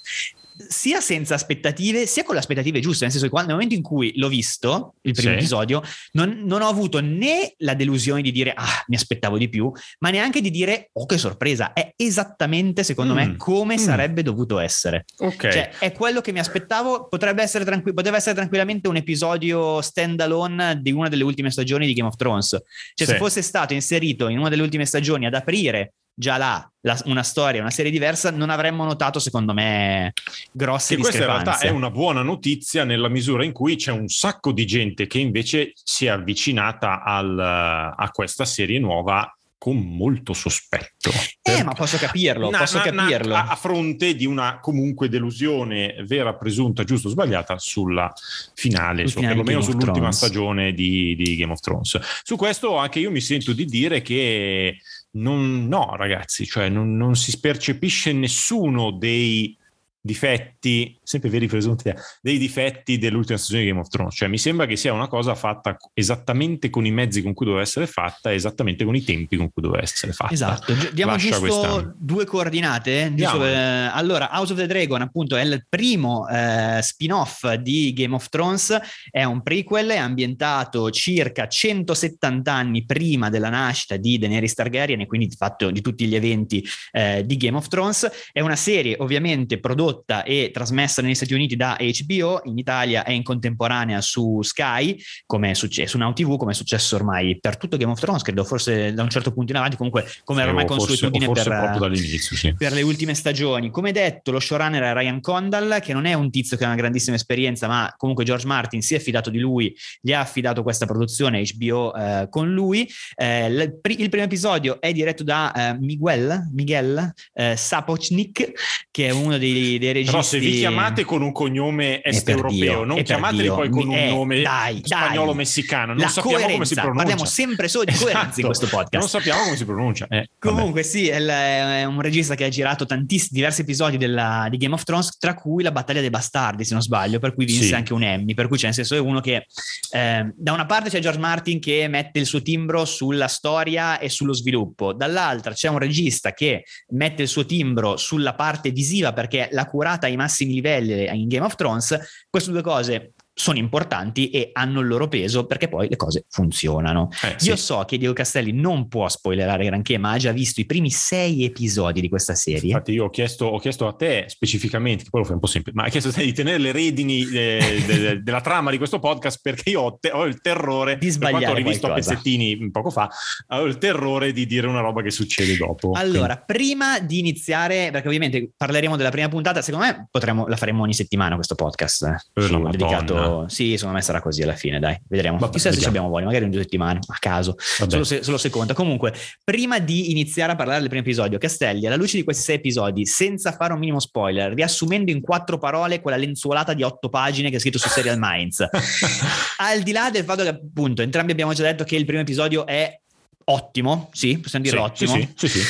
sia 0.67 0.99
senza 1.01 1.35
aspettative 1.35 2.05
sia 2.05 2.23
con 2.23 2.33
le 2.35 2.41
aspettative 2.41 2.79
giuste, 2.79 3.03
nel 3.03 3.11
senso 3.11 3.27
che 3.27 3.31
quando, 3.31 3.49
nel 3.49 3.57
momento 3.57 3.75
in 3.77 3.83
cui 3.83 4.11
l'ho 4.17 4.27
visto, 4.27 4.95
il 5.01 5.13
primo 5.13 5.31
Sì. 5.31 5.37
episodio, 5.37 5.81
non, 6.13 6.41
non 6.43 6.61
ho 6.61 6.67
avuto 6.67 6.99
né 6.99 7.53
la 7.59 7.73
delusione 7.73 8.21
di 8.21 8.31
dire 8.31 8.53
ah 8.55 8.83
mi 8.87 8.95
aspettavo 8.95 9.37
di 9.37 9.47
più, 9.49 9.71
ma 9.99 10.09
neanche 10.09 10.41
di 10.41 10.51
dire 10.51 10.89
oh 10.93 11.05
che 11.05 11.17
sorpresa, 11.17 11.73
è 11.73 11.93
esattamente 11.95 12.83
secondo 12.83 13.13
Mm. 13.13 13.15
me 13.17 13.35
come 13.37 13.75
Mm. 13.75 13.77
sarebbe 13.77 14.21
dovuto 14.23 14.59
essere. 14.59 15.05
ok. 15.17 15.49
Cioè, 15.49 15.69
è 15.79 15.91
quello 15.93 16.21
che 16.21 16.31
mi 16.31 16.39
aspettavo. 16.39 17.07
Potrebbe 17.07 17.41
essere 17.41 17.63
tranqui- 17.65 17.93
poteva 17.93 18.17
essere 18.17 18.35
tranquillamente 18.35 18.87
un 18.87 18.95
episodio 18.97 19.81
stand-alone 19.81 20.79
di 20.81 20.91
una 20.91 21.07
delle 21.09 21.23
ultime 21.23 21.51
stagioni 21.51 21.85
di 21.85 21.93
Game 21.93 22.07
of 22.07 22.15
Thrones. 22.15 22.49
Cioè, 22.49 22.61
Sì. 22.93 23.05
se 23.05 23.15
fosse 23.17 23.41
stato 23.41 23.73
inserito 23.73 24.27
in 24.27 24.39
una 24.39 24.49
delle 24.49 24.61
ultime 24.61 24.85
stagioni 24.85 25.25
ad 25.25 25.33
aprire 25.33 25.93
già 26.19 26.35
là 26.35 26.69
la- 26.81 26.99
una 27.05 27.23
storia, 27.23 27.61
una 27.61 27.71
serie 27.71 27.91
diversa, 27.91 28.29
non 28.29 28.49
avremmo 28.49 28.83
notato, 28.83 29.19
secondo 29.19 29.53
me, 29.53 30.11
grosse 30.51 30.95
Che 30.95 31.01
questa 31.01 31.21
in 31.21 31.25
realtà 31.27 31.59
è 31.59 31.69
una 31.69 31.89
buona 31.89 32.21
notizia 32.21 32.83
nella 32.83 33.07
misura 33.07 33.45
in 33.45 33.53
cui 33.53 33.77
c'è 33.77 33.91
un 33.91 34.09
sacco 34.09 34.51
di 34.51 34.65
gente 34.65 35.07
che 35.07 35.19
invece 35.19 35.71
si 35.75 36.05
è 36.05 36.09
avvicinata 36.09 37.03
al- 37.03 37.39
a 37.39 38.09
questa 38.11 38.43
serie 38.43 38.79
nuova 38.79 39.33
con 39.59 39.77
molto 39.77 40.31
sospetto. 40.31 41.11
Eh, 41.41 41.63
ma 41.63 41.73
posso 41.73 41.97
capirlo, 41.97 42.49
na, 42.49 42.59
posso 42.59 42.77
na, 42.77 42.83
capirlo. 42.83 43.35
a, 43.35 43.47
a, 43.47 43.55
fronte 43.55 44.15
di 44.15 44.25
una 44.25 44.59
comunque 44.61 45.09
delusione 45.09 46.01
vera, 46.07 46.33
presunta, 46.35 46.85
giusta 46.85 47.09
o 47.09 47.11
sbagliata 47.11 47.57
sulla 47.59 48.11
finale, 48.53 49.05
su, 49.07 49.19
perlomeno 49.19 49.61
sull'ultima 49.61 50.13
stagione 50.13 50.71
di, 50.71 51.13
di, 51.17 51.35
Game 51.35 51.51
of 51.51 51.59
Thrones. 51.59 51.99
Su 52.23 52.37
questo 52.37 52.77
anche 52.77 52.99
io 52.99 53.11
mi 53.11 53.19
sento 53.19 53.51
di 53.51 53.65
dire 53.65 54.01
che 54.01 54.77
non, 55.11 55.67
no, 55.67 55.95
ragazzi, 55.95 56.45
cioè 56.45 56.69
non, 56.69 56.95
non 56.95 57.15
si 57.15 57.39
percepisce 57.39 58.13
nessuno 58.13 58.91
dei 58.91 59.57
difetti, 59.99 60.98
sempre 61.09 61.29
veri 61.31 61.47
presunti, 61.47 61.89
eh, 61.89 61.95
dei 62.21 62.37
difetti 62.37 62.99
dell'ultima 62.99 63.39
stagione 63.39 63.63
di 63.63 63.69
Game 63.69 63.79
of 63.81 63.87
Thrones. 63.87 64.15
Cioè, 64.15 64.27
mi 64.27 64.37
sembra 64.37 64.67
che 64.67 64.75
sia 64.75 64.93
una 64.93 65.07
cosa 65.07 65.33
fatta 65.33 65.75
esattamente 65.95 66.69
con 66.69 66.85
i 66.85 66.91
mezzi 66.91 67.23
con 67.23 67.33
cui 67.33 67.47
doveva 67.47 67.63
essere 67.63 67.87
fatta, 67.87 68.31
esattamente 68.31 68.85
con 68.85 68.95
i 68.95 69.03
tempi 69.03 69.35
con 69.35 69.49
cui 69.51 69.63
doveva 69.63 69.81
essere 69.81 70.11
fatta. 70.13 70.31
Esatto. 70.31 70.71
Diamo 70.93 71.13
Lascia 71.13 71.39
giusto 71.39 71.39
questa... 71.41 71.93
due 71.97 72.25
coordinate. 72.25 73.11
Giusto, 73.15 73.43
eh, 73.43 73.51
allora, 73.51 74.29
House 74.31 74.53
of 74.53 74.59
the 74.59 74.67
Dragon, 74.67 75.01
appunto, 75.01 75.35
è 75.35 75.41
il 75.41 75.65
primo 75.67 76.27
eh, 76.27 76.79
spin-off 76.83 77.51
di 77.55 77.91
Game 77.93 78.13
of 78.13 78.29
Thrones. 78.29 78.77
È 79.09 79.23
un 79.23 79.41
prequel, 79.41 79.89
è 79.89 79.97
ambientato 79.97 80.91
circa 80.91 81.47
170 81.47 82.53
anni 82.53 82.85
prima 82.85 83.29
della 83.29 83.49
nascita 83.49 83.97
di 83.97 84.19
Daenerys 84.19 84.53
Targaryen 84.53 85.01
e 85.01 85.07
quindi 85.07 85.25
di 85.25 85.35
fatto 85.35 85.71
di 85.71 85.81
tutti 85.81 86.05
gli 86.05 86.15
eventi 86.15 86.63
eh, 86.91 87.25
di 87.25 87.35
Game 87.35 87.57
of 87.57 87.67
Thrones. 87.67 88.29
È 88.31 88.41
una 88.41 88.55
serie 88.55 88.95
ovviamente 88.99 89.59
prodotta 89.59 90.21
e 90.21 90.51
trasmessa 90.53 90.98
negli 91.01 91.15
Stati 91.15 91.33
Uniti 91.33 91.55
da 91.55 91.77
HBO, 91.79 92.41
in 92.45 92.57
Italia 92.57 93.03
è 93.03 93.11
in 93.11 93.23
contemporanea 93.23 94.01
su 94.01 94.41
Sky, 94.41 94.97
come 95.25 95.51
è 95.51 95.53
successo, 95.53 95.89
su 95.89 95.97
Now 95.97 96.13
TV, 96.13 96.37
come 96.37 96.51
è 96.51 96.55
successo 96.55 96.95
ormai 96.95 97.39
per 97.39 97.57
tutto 97.57 97.77
Game 97.77 97.91
of 97.91 97.99
Thrones, 97.99 98.21
credo 98.21 98.43
forse 98.43 98.93
da 98.93 99.03
un 99.03 99.09
certo 99.09 99.31
punto 99.31 99.51
in 99.51 99.57
avanti, 99.57 99.75
comunque 99.75 100.05
come 100.23 100.41
era 100.41 100.49
ormai 100.49 100.65
consuetudine 100.65 101.25
forse, 101.25 101.49
per, 101.49 101.97
sì. 102.19 102.53
per 102.57 102.73
le 102.73 102.81
ultime 102.81 103.13
stagioni. 103.13 103.69
Come 103.69 103.91
detto, 103.91 104.31
lo 104.31 104.39
showrunner 104.39 104.83
è 104.83 104.93
Ryan 104.93 105.21
Condal, 105.21 105.79
che 105.81 105.93
non 105.93 106.05
è 106.05 106.13
un 106.13 106.29
tizio 106.29 106.57
che 106.57 106.63
ha 106.63 106.67
una 106.67 106.75
grandissima 106.75 107.15
esperienza, 107.15 107.67
ma 107.67 107.93
comunque 107.97 108.23
George 108.23 108.47
Martin 108.47 108.81
si 108.81 108.93
è 108.93 108.97
affidato 108.97 109.29
di 109.29 109.39
lui, 109.39 109.75
gli 110.01 110.13
ha 110.13 110.19
affidato 110.19 110.63
questa 110.63 110.85
produzione 110.85 111.43
HBO 111.55 111.95
eh, 111.95 112.27
con 112.29 112.51
lui. 112.51 112.89
Eh, 113.15 113.47
il, 113.47 113.79
il, 113.97 114.09
primo 114.09 114.25
episodio 114.25 114.79
è 114.79 114.91
diretto 114.91 115.23
da 115.23 115.51
eh, 115.53 115.77
Miguel, 115.79 116.49
Miguel 116.53 117.13
eh, 117.33 117.55
Sapochnik, 117.55 118.51
che 118.91 119.07
è 119.07 119.11
uno 119.11 119.37
dei, 119.37 119.77
dei 119.77 119.93
registi. 119.93 120.11
Però 120.11 120.23
se 120.23 120.39
vi 120.39 120.57
chiamate 120.57 120.87
con 121.05 121.21
un 121.21 121.31
cognome 121.31 122.01
est 122.01 122.27
europeo, 122.29 122.83
non 122.83 123.01
chiamateli 123.01 123.47
poi 123.47 123.69
con 123.69 123.87
un 123.87 123.95
eh, 123.95 124.09
nome 124.09 124.41
dai, 124.41 124.81
spagnolo 124.83 125.33
messicano, 125.33 125.93
non 125.93 126.09
sappiamo 126.09 126.37
coerenza. 126.37 126.53
come 126.53 126.65
si 126.65 126.73
pronuncia. 126.73 126.97
Parliamo 126.97 127.25
sempre 127.25 127.67
solo 127.67 127.83
di 127.85 127.93
coerenza 127.93 128.19
esatto. 128.21 128.39
in 128.39 128.45
questo 128.45 128.67
podcast. 128.67 128.99
Non 128.99 129.09
sappiamo 129.09 129.43
come 129.43 129.55
si 129.55 129.65
pronuncia. 129.65 130.07
Eh, 130.09 130.29
Comunque, 130.39 130.83
sì, 130.83 131.07
è 131.07 131.83
un 131.83 132.01
regista 132.01 132.35
che 132.35 132.45
ha 132.45 132.49
girato 132.49 132.85
tantissimi 132.85 133.39
diversi 133.39 133.61
episodi 133.61 133.97
della, 133.97 134.47
di 134.49 134.57
Game 134.57 134.73
of 134.73 134.83
Thrones, 134.83 135.17
tra 135.17 135.33
cui 135.33 135.63
la 135.63 135.71
battaglia 135.71 136.01
dei 136.01 136.09
bastardi, 136.09 136.63
se 136.63 136.73
non 136.73 136.81
sbaglio, 136.81 137.19
per 137.19 137.33
cui 137.33 137.45
vinse 137.45 137.67
sì. 137.67 137.73
anche 137.73 137.93
un 137.93 138.03
Emmy. 138.03 138.33
Per 138.33 138.47
cui 138.47 138.57
c'è 138.57 138.65
nel 138.65 138.73
senso 138.73 138.95
è 138.95 138.99
uno 138.99 139.19
che 139.19 139.45
eh, 139.91 140.33
da 140.35 140.53
una 140.53 140.65
parte 140.65 140.89
c'è 140.89 140.99
George 140.99 141.19
Martin 141.19 141.59
che 141.59 141.87
mette 141.87 142.19
il 142.19 142.25
suo 142.25 142.41
timbro 142.41 142.85
sulla 142.85 143.27
storia 143.27 143.99
e 143.99 144.09
sullo 144.09 144.33
sviluppo, 144.33 144.93
dall'altra 144.93 145.53
c'è 145.53 145.67
un 145.67 145.79
regista 145.79 146.33
che 146.33 146.63
mette 146.89 147.23
il 147.23 147.27
suo 147.27 147.45
timbro 147.45 147.97
sulla 147.97 148.35
parte 148.35 148.71
visiva 148.71 149.13
perché 149.13 149.49
la 149.51 149.65
curata 149.65 150.07
ai 150.07 150.15
massimi 150.15 150.53
livelli 150.53 150.78
in 150.87 151.27
Game 151.27 151.43
of 151.43 151.55
Thrones, 151.55 151.97
queste 152.29 152.51
due 152.51 152.61
cose 152.61 153.13
sono 153.39 153.57
importanti 153.57 154.29
e 154.31 154.49
hanno 154.51 154.81
il 154.81 154.87
loro 154.87 155.07
peso 155.07 155.45
perché 155.45 155.69
poi 155.69 155.87
le 155.87 155.95
cose 155.95 156.25
funzionano. 156.27 157.07
Eh, 157.23 157.37
Io 157.45 157.55
sì. 157.55 157.63
so 157.63 157.85
che 157.87 157.97
Diego 157.97 158.11
Castelli 158.11 158.51
non 158.51 158.89
può 158.89 159.07
spoilerare 159.07 159.63
granché, 159.63 159.97
ma 159.97 160.11
ha 160.11 160.17
già 160.17 160.33
visto 160.33 160.59
i 160.59 160.65
primi 160.65 160.91
sei 160.91 161.45
episodi 161.45 162.01
di 162.01 162.09
questa 162.09 162.35
serie. 162.35 162.67
Infatti, 162.71 162.91
io 162.91 163.05
ho 163.05 163.09
chiesto, 163.09 163.45
ho 163.45 163.57
chiesto 163.57 163.87
a 163.87 163.93
te 163.93 164.25
specificamente, 164.27 165.05
che 165.05 165.09
poi 165.09 165.21
lo 165.21 165.25
fai 165.25 165.35
un 165.35 165.41
po' 165.41 165.47
semplice, 165.47 165.77
ma 165.77 165.85
ho 165.87 165.89
chiesto 165.89 166.09
a 166.09 166.11
te 166.11 166.25
di 166.25 166.33
tenere 166.33 166.57
le 166.57 166.73
redini 166.73 167.29
eh, 167.31 167.83
de, 167.87 167.99
de, 167.99 168.21
della 168.23 168.41
trama 168.41 168.71
di 168.71 168.77
questo 168.77 168.99
podcast 168.99 169.39
perché 169.41 169.69
io 169.69 169.81
ho, 169.83 169.97
te, 169.97 170.11
ho 170.11 170.25
il 170.25 170.41
terrore, 170.41 170.97
di 170.97 171.09
sbagliare. 171.09 171.45
ho 171.45 171.55
rivisto 171.55 171.87
qualcosa. 171.87 172.11
a 172.11 172.15
pezzettini 172.15 172.69
poco 172.71 172.89
fa, 172.89 173.09
ho 173.47 173.63
il 173.63 173.77
terrore 173.77 174.33
di 174.33 174.45
dire 174.47 174.67
una 174.67 174.81
roba 174.81 175.01
che 175.01 175.11
succede 175.11 175.55
dopo. 175.55 175.93
Allora, 175.93 176.43
Quindi. 176.43 176.43
prima 176.45 176.99
di 176.99 177.19
iniziare, 177.19 177.89
perché 177.89 178.07
ovviamente 178.07 178.51
parleremo 178.57 178.97
della 178.97 179.11
prima 179.11 179.29
puntata, 179.29 179.61
secondo 179.61 179.85
me 179.85 180.07
potremmo, 180.11 180.45
la 180.45 180.57
faremo 180.57 180.83
ogni 180.83 180.93
settimana 180.93 181.35
questo 181.35 181.55
podcast 181.55 182.03
eh, 182.33 182.41
su, 182.41 182.67
dedicato 182.67 183.28
sì, 183.47 183.75
secondo 183.75 183.95
me 183.95 184.01
sarà 184.01 184.21
così 184.21 184.41
alla 184.43 184.55
fine, 184.55 184.79
dai, 184.79 184.99
vedremo. 185.07 185.37
Ma 185.37 185.49
Chissà 185.49 185.71
se 185.71 185.85
abbiamo 185.85 186.09
voglia, 186.09 186.25
magari 186.25 186.45
in 186.45 186.51
due 186.51 186.61
settimane, 186.61 186.99
a 187.05 187.17
caso, 187.19 187.55
solo 187.57 188.03
se, 188.03 188.23
solo 188.23 188.37
se, 188.37 188.49
conta. 188.49 188.73
Comunque, 188.73 189.13
prima 189.43 189.79
di 189.79 190.11
iniziare 190.11 190.51
a 190.51 190.55
parlare 190.55 190.79
del 190.79 190.89
primo 190.89 191.03
episodio, 191.03 191.37
Castelli, 191.37 191.85
alla 191.85 191.95
luce 191.95 192.17
di 192.17 192.23
questi 192.23 192.43
sei 192.43 192.55
episodi, 192.55 193.05
senza 193.05 193.51
fare 193.51 193.73
un 193.73 193.79
minimo 193.79 193.99
spoiler, 193.99 194.53
riassumendo 194.53 195.11
in 195.11 195.21
quattro 195.21 195.57
parole 195.57 196.01
quella 196.01 196.17
lenzuolata 196.17 196.73
di 196.73 196.83
otto 196.83 197.09
pagine 197.09 197.49
che 197.49 197.57
è 197.57 197.59
scritto 197.59 197.77
su 197.77 197.89
Serial 197.89 198.17
Minds, 198.19 198.65
al 199.57 199.81
di 199.81 199.91
là 199.91 200.09
del 200.09 200.23
fatto 200.23 200.43
che 200.43 200.49
appunto 200.49 201.01
entrambi 201.01 201.31
abbiamo 201.31 201.53
già 201.53 201.63
detto 201.63 201.83
che 201.83 201.95
il 201.95 202.05
primo 202.05 202.21
episodio 202.21 202.65
è 202.65 202.99
ottimo, 203.45 204.09
sì, 204.13 204.37
possiamo 204.39 204.65
dire 204.65 204.77
sì, 204.77 204.83
ottimo. 204.83 205.13
Sì, 205.13 205.33
sì, 205.35 205.47
sì, 205.47 205.61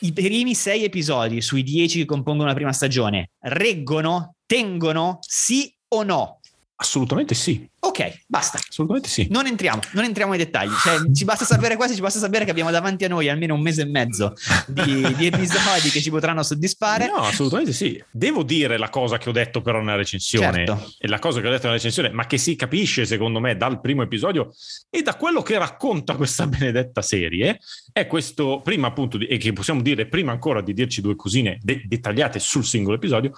I 0.00 0.12
primi 0.12 0.54
sei 0.54 0.84
episodi 0.84 1.40
sui 1.40 1.62
dieci 1.62 1.98
che 1.98 2.04
compongono 2.04 2.48
la 2.48 2.54
prima 2.54 2.72
stagione 2.72 3.30
reggono, 3.40 4.36
tengono, 4.46 5.18
sì 5.20 5.74
o 5.88 6.02
no? 6.02 6.40
Assolutamente 6.82 7.36
sì. 7.36 7.64
Ok, 7.78 8.24
basta. 8.26 8.58
Assolutamente 8.58 9.08
sì. 9.08 9.28
Non 9.30 9.46
entriamo, 9.46 9.80
non 9.92 10.02
entriamo 10.02 10.32
nei 10.32 10.44
dettagli. 10.44 10.72
Cioè, 10.72 11.12
ci 11.12 11.24
basta 11.24 11.44
sapere 11.44 11.76
questo, 11.76 11.94
ci 11.94 12.00
basta 12.00 12.18
sapere 12.18 12.44
che 12.44 12.50
abbiamo 12.50 12.72
davanti 12.72 13.04
a 13.04 13.08
noi 13.08 13.28
almeno 13.28 13.54
un 13.54 13.60
mese 13.60 13.82
e 13.82 13.84
mezzo 13.84 14.34
di, 14.66 15.14
di, 15.14 15.26
episodi 15.26 15.90
che 15.90 16.00
ci 16.00 16.10
potranno 16.10 16.42
soddisfare. 16.42 17.06
No, 17.06 17.18
assolutamente 17.18 17.72
sì. 17.72 18.02
Devo 18.10 18.42
dire 18.42 18.78
la 18.78 18.90
cosa 18.90 19.16
che 19.18 19.28
ho 19.28 19.32
detto 19.32 19.60
però 19.60 19.78
nella 19.78 19.94
recensione. 19.94 20.66
Certo. 20.66 20.92
E 20.98 21.06
la 21.06 21.20
cosa 21.20 21.40
che 21.40 21.46
ho 21.46 21.50
detto 21.50 21.62
nella 21.64 21.76
recensione, 21.76 22.10
ma 22.10 22.26
che 22.26 22.36
si 22.36 22.56
capisce 22.56 23.06
secondo 23.06 23.38
me 23.38 23.56
dal 23.56 23.80
primo 23.80 24.02
episodio 24.02 24.52
e 24.90 25.02
da 25.02 25.14
quello 25.14 25.40
che 25.42 25.56
racconta 25.56 26.16
questa 26.16 26.48
benedetta 26.48 27.00
serie, 27.00 27.60
è 27.92 28.08
questo, 28.08 28.60
prima 28.64 28.88
appunto, 28.88 29.20
e 29.20 29.36
che 29.36 29.52
possiamo 29.52 29.82
dire 29.82 30.06
prima 30.06 30.32
ancora 30.32 30.60
di 30.60 30.74
dirci 30.74 31.00
due 31.00 31.14
cosine 31.14 31.58
de- 31.62 31.82
dettagliate 31.86 32.40
sul 32.40 32.64
singolo 32.64 32.96
episodio, 32.96 33.30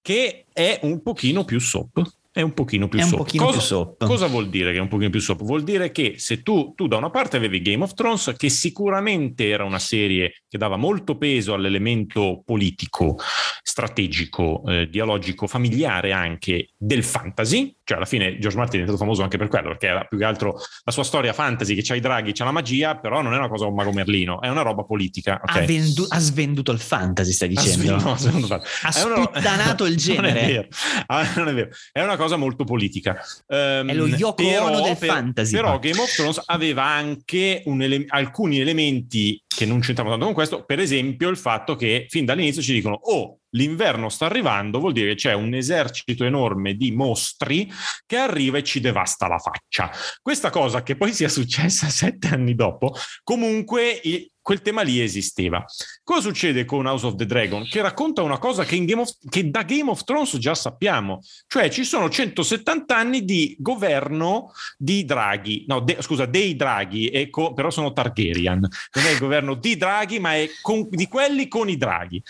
che 0.00 0.46
è 0.52 0.78
un 0.82 1.02
pochino 1.02 1.44
più 1.44 1.58
soap 1.58 2.18
è 2.32 2.42
un 2.42 2.54
pochino 2.54 2.86
più, 2.86 3.00
pochino 3.08 3.46
cosa. 3.46 3.96
Cosa 3.98 4.26
vuol 4.28 4.48
dire 4.48 4.70
che 4.70 4.78
è 4.78 4.80
un 4.80 4.88
pochino 4.88 5.10
più 5.10 5.20
soap? 5.20 5.42
Vuol 5.42 5.64
dire 5.64 5.90
che 5.90 6.14
se 6.18 6.42
tu, 6.42 6.74
tu, 6.76 6.86
da 6.86 6.96
una 6.96 7.10
parte 7.10 7.36
avevi 7.36 7.60
Game 7.60 7.82
of 7.82 7.94
Thrones, 7.94 8.34
che 8.36 8.48
sicuramente 8.48 9.48
era 9.48 9.64
una 9.64 9.80
serie 9.80 10.42
che 10.48 10.56
dava 10.56 10.76
molto 10.76 11.16
peso 11.16 11.54
all'elemento 11.54 12.42
politico, 12.44 13.18
strategico, 13.62 14.62
eh, 14.66 14.88
dialogico, 14.88 15.48
familiare 15.48 16.12
anche 16.12 16.68
del 16.76 17.02
fantasy, 17.02 17.76
cioè 17.90 17.98
alla 17.98 18.06
fine 18.06 18.38
George 18.38 18.56
Martin 18.56 18.80
è 18.80 18.82
diventato 18.82 18.98
famoso 18.98 19.24
anche 19.24 19.36
per 19.36 19.48
quello, 19.48 19.70
perché 19.70 19.88
era 19.88 20.04
più 20.04 20.16
che 20.16 20.24
altro 20.24 20.60
la 20.84 20.92
sua 20.92 21.02
storia 21.02 21.32
fantasy, 21.32 21.74
che 21.74 21.82
c'ha 21.82 21.96
i 21.96 22.00
draghi, 22.00 22.32
c'ha 22.32 22.44
la 22.44 22.52
magia, 22.52 22.96
però 22.96 23.20
non 23.20 23.34
è 23.34 23.36
una 23.36 23.48
cosa 23.48 23.66
un 23.66 23.74
mago 23.74 23.90
Merlino, 23.90 24.40
è 24.40 24.48
una 24.48 24.62
roba 24.62 24.84
politica. 24.84 25.40
Okay? 25.42 25.64
Ha, 25.64 25.66
vendu- 25.66 26.06
ha, 26.08 26.18
svenduto 26.20 26.70
il 26.70 26.78
fantasy, 26.78 27.32
stai 27.32 27.48
dicendo? 27.48 27.96
Ha, 27.96 28.16
svenduto, 28.16 28.56
no, 28.56 28.62
ha 28.82 28.92
sputtanato 28.92 29.86
il 29.86 29.96
genere. 29.96 30.18
Non 30.30 30.36
è 30.36 30.46
vero, 30.46 30.68
ah, 31.06 31.32
non 31.36 31.48
è 31.48 31.54
vero. 31.54 31.70
È 31.90 32.02
una 32.02 32.16
cosa 32.16 32.36
molto 32.36 32.64
politica. 32.64 33.20
Um, 33.46 33.88
è 33.88 33.94
lo 33.94 34.06
Yoko 34.06 34.34
però, 34.34 34.82
del 34.82 34.96
per, 34.96 35.08
fantasy. 35.08 35.52
Però 35.52 35.78
Game 35.78 36.00
of 36.00 36.14
Thrones 36.14 36.42
aveva 36.46 36.84
anche 36.84 37.62
ele- 37.64 38.04
alcuni 38.08 38.60
elementi 38.60 39.42
che 39.46 39.66
non 39.66 39.80
c'entravano 39.80 40.14
tanto 40.14 40.26
con 40.26 40.34
questo, 40.34 40.64
per 40.64 40.78
esempio 40.78 41.28
il 41.28 41.36
fatto 41.36 41.74
che 41.74 42.06
fin 42.08 42.24
dall'inizio 42.24 42.62
ci 42.62 42.72
dicono 42.72 42.94
oh, 42.94 43.39
l'inverno 43.50 44.08
sta 44.08 44.26
arrivando, 44.26 44.78
vuol 44.78 44.92
dire 44.92 45.10
che 45.10 45.14
c'è 45.16 45.32
un 45.32 45.54
esercito 45.54 46.24
enorme 46.24 46.74
di 46.74 46.92
mostri 46.92 47.70
che 48.06 48.16
arriva 48.16 48.58
e 48.58 48.64
ci 48.64 48.80
devasta 48.80 49.26
la 49.26 49.38
faccia. 49.38 49.90
Questa 50.20 50.50
cosa 50.50 50.82
che 50.82 50.96
poi 50.96 51.12
sia 51.12 51.28
successa 51.28 51.88
sette 51.90 52.28
anni 52.28 52.54
dopo, 52.54 52.94
comunque 53.22 54.00
quel 54.42 54.62
tema 54.62 54.82
lì 54.82 55.00
esisteva. 55.00 55.64
Cosa 56.02 56.20
succede 56.20 56.64
con 56.64 56.86
House 56.86 57.06
of 57.06 57.14
the 57.16 57.26
Dragon? 57.26 57.64
Che 57.64 57.80
racconta 57.80 58.22
una 58.22 58.38
cosa 58.38 58.64
che, 58.64 58.76
of, 58.96 59.10
che, 59.28 59.50
da 59.50 59.62
Game 59.62 59.90
of 59.90 60.04
Thrones 60.04 60.36
già 60.38 60.54
sappiamo, 60.54 61.20
cioè 61.46 61.68
ci 61.70 61.84
sono 61.84 62.08
170 62.08 62.96
anni 62.96 63.24
di 63.24 63.56
governo 63.58 64.52
di 64.76 65.04
draghi, 65.04 65.64
no, 65.66 65.80
de, 65.80 65.98
scusa, 66.00 66.26
dei 66.26 66.56
draghi, 66.56 67.08
co, 67.30 67.52
però 67.52 67.70
sono 67.70 67.92
Targaryen, 67.92 68.58
non 68.58 69.04
è 69.04 69.10
il 69.10 69.18
governo 69.18 69.54
di 69.54 69.76
draghi, 69.76 70.18
ma 70.18 70.34
è 70.34 70.48
con, 70.60 70.86
di 70.90 71.06
quelli 71.06 71.48
con 71.48 71.68
i 71.68 71.76
draghi. 71.76 72.22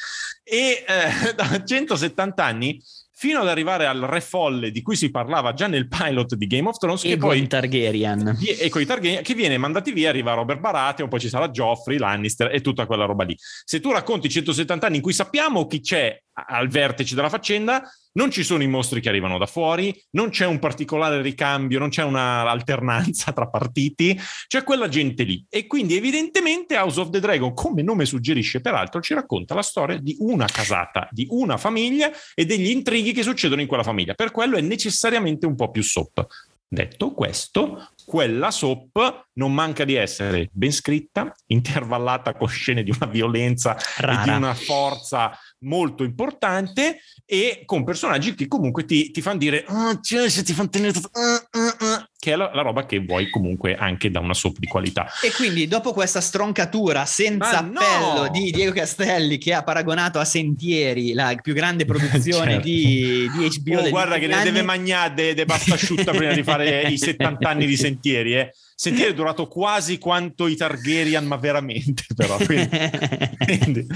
E 0.43 0.85
eh, 0.87 1.35
da 1.35 1.63
170 1.65 2.45
anni 2.45 2.83
fino 3.21 3.41
ad 3.41 3.49
arrivare 3.49 3.85
al 3.85 4.01
re 4.01 4.23
folle 4.23 4.71
di 4.71 4.81
cui 4.81 4.97
si 4.97 5.11
parlava 5.11 5.53
già 5.53 5.67
nel 5.67 5.89
pilot 5.89 6.37
di 6.37 6.47
Game 6.47 6.71
of 6.71 6.79
Thrones. 6.79 7.05
E 7.05 7.19
con 7.19 7.37
i 7.37 7.47
Targaryen. 7.47 8.39
E 8.41 8.71
con 8.71 8.81
i 8.81 8.87
Targaryen, 8.87 9.23
che 9.23 9.35
viene 9.35 9.59
mandati 9.59 9.93
via, 9.93 10.09
arriva 10.09 10.33
Robert 10.33 10.59
Baratheon, 10.59 11.11
poi 11.11 11.21
ci 11.21 11.29
sarà 11.29 11.51
Joffrey, 11.51 11.99
Lannister 11.99 12.49
e 12.51 12.63
tutta 12.63 12.87
quella 12.87 13.05
roba 13.05 13.25
lì. 13.25 13.37
Se 13.39 13.79
tu 13.79 13.93
racconti 13.93 14.31
170 14.31 14.87
anni 14.87 14.97
in 14.97 15.03
cui 15.03 15.13
sappiamo 15.13 15.67
chi 15.67 15.81
c'è 15.83 16.19
al 16.33 16.69
vertice 16.69 17.15
della 17.15 17.29
faccenda, 17.29 17.83
non 18.13 18.31
ci 18.31 18.43
sono 18.43 18.63
i 18.63 18.69
mostri 18.69 19.01
che 19.01 19.09
arrivano 19.09 19.39
da 19.39 19.47
fuori, 19.47 19.95
non 20.11 20.31
c'è 20.31 20.47
un 20.47 20.59
particolare 20.59 21.21
ricambio, 21.23 21.79
non 21.79 21.91
c'è 21.91 22.03
un'alternanza 22.03 23.33
tra 23.33 23.49
partiti, 23.49 24.19
c'è 24.47 24.65
quella 24.65 24.89
gente 24.89 25.23
lì. 25.23 25.45
E 25.49 25.67
quindi 25.67 25.97
evidentemente 25.97 26.77
House 26.77 27.01
of 27.01 27.11
the 27.11 27.21
Dragon, 27.21 27.55
come 27.55 27.83
nome 27.83 28.05
suggerisce 28.05 28.61
peraltro, 28.61 29.01
ci 29.01 29.15
racconta 29.15 29.55
la 29.55 29.63
storia 29.63 29.99
di 29.99 30.17
una 30.21 30.47
casata, 30.47 31.09
di 31.11 31.27
una 31.31 31.57
famiglia 31.57 32.11
e 32.35 32.45
degli 32.45 32.71
intrighi 32.71 33.13
che 33.13 33.23
succedono 33.23 33.61
in 33.61 33.67
quella 33.67 33.83
famiglia. 33.83 34.15
Per 34.15 34.31
quello 34.31 34.57
è 34.57 34.61
necessariamente 34.61 35.47
un 35.47 35.55
po' 35.55 35.71
più 35.71 35.83
soap. 35.83 36.27
Detto 36.73 37.15
questo, 37.15 37.91
quella 38.05 38.53
soap 38.53 39.27
non 39.33 39.53
manca 39.53 39.85
di 39.85 39.95
essere 39.95 40.49
ben 40.53 40.71
scritta, 40.71 41.35
intervallata 41.47 42.35
con 42.35 42.47
scene 42.47 42.85
di 42.85 42.93
una 42.97 43.11
violenza 43.11 43.77
Rara. 43.97 44.21
e 44.21 44.25
di 44.25 44.31
una 44.31 44.55
forza 44.55 45.37
molto 45.61 46.05
importante 46.05 47.01
e 47.27 47.63
con 47.65 47.85
personaggi 47.85 48.35
che 48.35 48.49
comunque 48.49 48.85
ti, 48.85 49.11
ti 49.11 49.21
fanno 49.21 49.39
dire 49.39 49.65
oh, 49.69 50.01
cioè, 50.01 50.29
se 50.29 50.43
ti 50.43 50.53
fanno 50.53 50.69
tenere 50.69 50.99
uh, 50.99 51.59
uh, 51.59 51.63
uh, 51.63 52.05
che 52.19 52.33
è 52.33 52.37
la, 52.37 52.51
la, 52.53 52.63
roba 52.63 52.87
che 52.87 52.99
vuoi 52.99 53.31
comunque 53.31 53.77
anche 53.77 54.11
da 54.11 54.21
una 54.21 54.35
soap 54.35 54.59
di 54.59 54.67
qualità. 54.67 55.07
E 55.23 55.33
quindi 55.33 55.67
dopo 55.67 55.93
questa 55.93 56.21
stroncatura 56.21 57.07
senza 57.07 57.59
appello 57.59 58.29
di 58.31 58.51
Diego 58.51 58.73
Castelli 58.73 59.39
che 59.39 59.55
ha 59.55 59.63
paragonato 59.63 60.19
a 60.19 60.25
Sentieri 60.25 61.15
la 61.15 61.35
più 61.41 61.55
grande 61.55 61.85
produzione 61.85 62.53
certo. 62.61 62.67
di, 62.67 63.31
di, 63.37 63.61
HBO. 63.63 63.81
Oh, 63.81 63.89
guarda 63.89 64.19
che 64.19 64.27
ne 64.27 64.43
deve 64.43 64.63
mangiare 64.63 65.15
de, 65.15 65.35
de 65.35 65.45
pasta 65.47 65.75
asciutta 65.75 66.13
prima 66.13 66.33
di 66.33 66.43
fare 66.43 66.83
i 66.89 66.99
70 66.99 67.49
anni 67.49 67.67
di 67.67 67.77
Sentieri. 67.77 68.35
Eh. 68.35 68.53
Sentieri 68.75 69.11
è 69.13 69.15
durato 69.15 69.47
quasi 69.47 69.99
quanto 69.99 70.47
i 70.47 70.57
Targaryen, 70.57 71.27
ma 71.27 71.37
veramente 71.37 72.05
però. 72.17 72.37
Quindi, 72.37 72.69
quindi. 73.45 73.87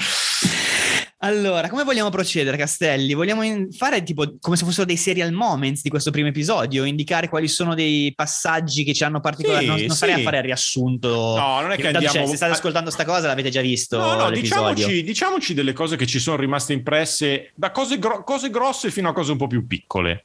Allora, 1.24 1.70
come 1.70 1.84
vogliamo 1.84 2.10
procedere, 2.10 2.58
Castelli? 2.58 3.14
Vogliamo 3.14 3.42
fare 3.70 4.02
tipo 4.02 4.36
come 4.40 4.56
se 4.56 4.64
fossero 4.66 4.84
dei 4.84 4.98
serial 4.98 5.32
moments 5.32 5.80
di 5.80 5.88
questo 5.88 6.10
primo 6.10 6.28
episodio, 6.28 6.84
indicare 6.84 7.30
quali 7.30 7.48
sono 7.48 7.74
dei 7.74 8.12
passaggi 8.14 8.84
che 8.84 8.92
ci 8.92 9.04
hanno 9.04 9.20
particolare. 9.20 9.62
Sì, 9.62 9.66
non, 9.66 9.80
non 9.80 9.90
sì. 9.90 9.96
sarei 9.96 10.16
a 10.16 10.18
fare 10.18 10.36
il 10.36 10.42
riassunto. 10.42 11.08
No, 11.08 11.60
non 11.62 11.72
è 11.72 11.76
che 11.76 11.86
andiamo... 11.86 12.14
Cioè, 12.14 12.26
se 12.26 12.36
state 12.36 12.52
ascoltando 12.52 12.90
sta 12.90 13.06
cosa 13.06 13.26
l'avete 13.26 13.48
già 13.48 13.62
visto. 13.62 13.96
No, 13.96 14.16
no, 14.16 14.30
diciamoci, 14.30 15.02
diciamoci, 15.02 15.54
delle 15.54 15.72
cose 15.72 15.96
che 15.96 16.06
ci 16.06 16.18
sono 16.18 16.36
rimaste 16.36 16.74
impresse, 16.74 17.52
da 17.54 17.70
cose, 17.70 17.98
gro- 17.98 18.22
cose 18.22 18.50
grosse 18.50 18.90
fino 18.90 19.08
a 19.08 19.14
cose 19.14 19.32
un 19.32 19.38
po' 19.38 19.46
più 19.46 19.66
piccole. 19.66 20.24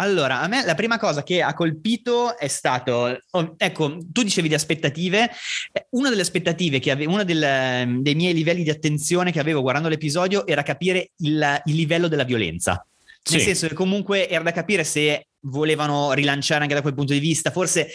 Allora, 0.00 0.40
a 0.40 0.46
me 0.46 0.64
la 0.64 0.74
prima 0.74 0.96
cosa 0.96 1.24
che 1.24 1.42
ha 1.42 1.54
colpito 1.54 2.38
è 2.38 2.46
stato, 2.46 3.18
oh, 3.30 3.54
ecco, 3.56 3.98
tu 4.12 4.22
dicevi 4.22 4.46
di 4.46 4.54
aspettative, 4.54 5.30
eh, 5.72 5.86
una 5.90 6.08
delle 6.08 6.22
aspettative 6.22 6.78
che 6.78 6.92
avevo, 6.92 7.12
uno 7.12 7.24
del, 7.24 8.00
dei 8.00 8.14
miei 8.14 8.32
livelli 8.32 8.62
di 8.62 8.70
attenzione 8.70 9.32
che 9.32 9.40
avevo 9.40 9.60
guardando 9.60 9.88
l'episodio 9.88 10.46
era 10.46 10.62
capire 10.62 11.10
il, 11.18 11.62
il 11.64 11.74
livello 11.74 12.06
della 12.06 12.24
violenza. 12.24 12.84
Nel 13.30 13.40
sì. 13.40 13.46
senso 13.46 13.66
che 13.66 13.74
comunque 13.74 14.28
era 14.28 14.44
da 14.44 14.52
capire 14.52 14.84
se 14.84 15.26
volevano 15.40 16.12
rilanciare 16.12 16.62
anche 16.62 16.74
da 16.74 16.80
quel 16.80 16.94
punto 16.94 17.12
di 17.12 17.18
vista. 17.18 17.50
Forse, 17.50 17.88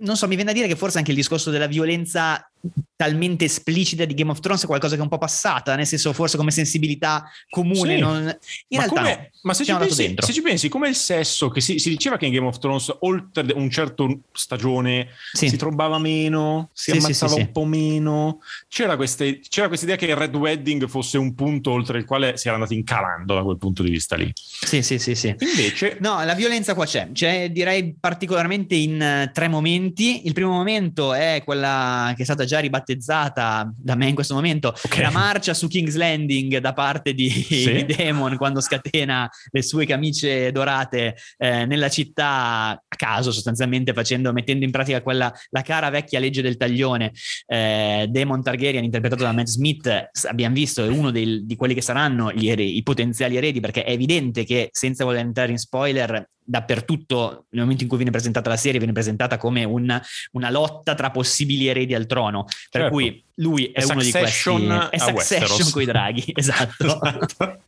non 0.00 0.16
so, 0.16 0.26
mi 0.26 0.34
viene 0.34 0.52
da 0.52 0.56
dire 0.56 0.68
che 0.68 0.76
forse 0.76 0.98
anche 0.98 1.12
il 1.12 1.16
discorso 1.16 1.50
della 1.50 1.66
violenza 1.66 2.50
talmente 2.96 3.44
esplicita 3.44 4.04
di 4.04 4.14
Game 4.14 4.30
of 4.30 4.40
Thrones 4.40 4.62
è 4.62 4.66
qualcosa 4.66 4.94
che 4.94 5.00
è 5.00 5.02
un 5.02 5.10
po' 5.10 5.18
passata, 5.18 5.76
nel 5.76 5.86
senso 5.86 6.12
forse 6.12 6.36
come 6.36 6.50
sensibilità 6.50 7.30
comune. 7.48 7.96
Sì. 7.96 8.00
Non... 8.00 8.38
In 8.68 8.78
ma 8.78 8.84
realtà 8.84 9.00
come, 9.00 9.10
no, 9.10 9.38
ma 9.42 9.54
se 9.54 9.64
ci, 9.64 9.74
pensi, 9.74 10.14
se 10.16 10.32
ci, 10.32 10.42
pensi, 10.42 10.68
come 10.68 10.88
il 10.88 10.94
sesso, 10.94 11.50
che 11.50 11.60
si, 11.60 11.78
si, 11.78 11.90
diceva 11.90 12.16
che 12.16 12.26
in 12.26 12.32
Game 12.32 12.46
of 12.46 12.58
Thrones 12.58 12.94
oltre 13.00 13.46
un 13.54 13.70
certo 13.70 14.20
stagione 14.32 15.08
sì. 15.32 15.48
si 15.48 15.56
trovava 15.56 15.98
meno, 15.98 16.70
si 16.72 16.92
sì, 16.92 16.96
ammazzava 16.96 17.34
un 17.34 17.52
po' 17.52 17.64
meno, 17.64 18.40
c'era, 18.68 18.96
questa 18.96 19.24
idea 19.24 19.96
che 19.96 20.06
il 20.06 20.16
Red 20.16 20.34
Wedding 20.34 20.88
fosse 20.88 21.18
un 21.18 21.34
punto 21.34 21.70
oltre 21.70 21.98
il 21.98 22.04
quale 22.04 22.36
si 22.36 22.46
era 22.46 22.56
andati 22.56 22.74
incalando 22.74 23.34
da 23.34 23.42
quel 23.42 23.58
punto 23.58 23.82
di 23.82 23.90
vista 23.90 24.16
lì. 24.16 24.30
Sì, 24.34 24.82
sì, 24.82 24.98
sì. 24.98 25.14
sì. 25.14 25.34
Invece... 25.38 25.98
No, 26.00 26.24
la 26.24 26.34
violenza 26.34 26.74
qua 26.74 26.86
c'è, 26.86 27.10
c'è 27.12 27.50
direi 27.50 27.94
particolarmente 27.98 28.74
in 28.74 29.26
uh, 29.28 29.32
tre 29.32 29.48
momenti. 29.48 30.26
Il 30.26 30.32
primo 30.32 30.50
momento 30.50 31.12
è 31.12 31.42
quella 31.44 32.12
che 32.16 32.22
è 32.22 32.24
stata 32.24 32.44
già 32.44 32.55
ribattezzata 32.60 33.72
da 33.76 33.94
me 33.94 34.08
in 34.08 34.14
questo 34.14 34.34
momento, 34.34 34.68
okay. 34.68 35.02
la 35.02 35.10
marcia 35.10 35.54
su 35.54 35.68
King's 35.68 35.94
Landing 35.94 36.58
da 36.58 36.72
parte 36.72 37.14
di, 37.14 37.28
sì. 37.30 37.84
di 37.84 37.94
Demon 37.94 38.36
quando 38.36 38.60
scatena 38.60 39.28
le 39.50 39.62
sue 39.62 39.86
camicie 39.86 40.52
dorate 40.52 41.16
eh, 41.38 41.66
nella 41.66 41.88
città 41.88 42.24
a 42.70 42.96
caso 42.96 43.32
sostanzialmente 43.32 43.92
facendo, 43.92 44.32
mettendo 44.32 44.64
in 44.64 44.70
pratica 44.70 45.02
quella, 45.02 45.32
la 45.50 45.62
cara 45.62 45.90
vecchia 45.90 46.18
legge 46.18 46.42
del 46.42 46.56
taglione. 46.56 47.12
Eh, 47.46 48.06
Demon 48.08 48.42
Targaryen 48.42 48.84
interpretato 48.84 49.22
da 49.22 49.32
Matt 49.32 49.46
Smith, 49.46 50.10
abbiamo 50.28 50.54
visto, 50.54 50.84
è 50.84 50.88
uno 50.88 51.10
dei, 51.10 51.44
di 51.44 51.56
quelli 51.56 51.74
che 51.74 51.82
saranno 51.82 52.30
eredi, 52.30 52.76
i 52.76 52.82
potenziali 52.82 53.36
eredi 53.36 53.60
perché 53.60 53.84
è 53.84 53.90
evidente 53.90 54.44
che 54.44 54.68
senza 54.72 55.04
voler 55.04 55.20
entrare 55.20 55.52
in 55.52 55.58
spoiler 55.58 56.28
dappertutto, 56.46 57.46
nel 57.50 57.62
momento 57.62 57.82
in 57.82 57.88
cui 57.88 57.98
viene 57.98 58.12
presentata 58.12 58.48
la 58.48 58.56
serie, 58.56 58.78
viene 58.78 58.92
presentata 58.92 59.36
come 59.36 59.64
un, 59.64 60.00
una 60.32 60.50
lotta 60.50 60.94
tra 60.94 61.10
possibili 61.10 61.66
eredi 61.66 61.92
al 61.92 62.06
trono. 62.06 62.45
Per 62.46 62.80
certo. 62.80 62.90
cui 62.90 63.25
lui 63.36 63.66
è, 63.66 63.80
è 63.80 63.84
uno 63.84 64.02
di 64.02 64.10
questi. 64.10 64.48
È 64.90 64.98
Succession 64.98 65.70
con 65.70 65.82
i 65.82 65.84
draghi, 65.84 66.24
esatto. 66.34 66.86
esatto. 66.86 67.60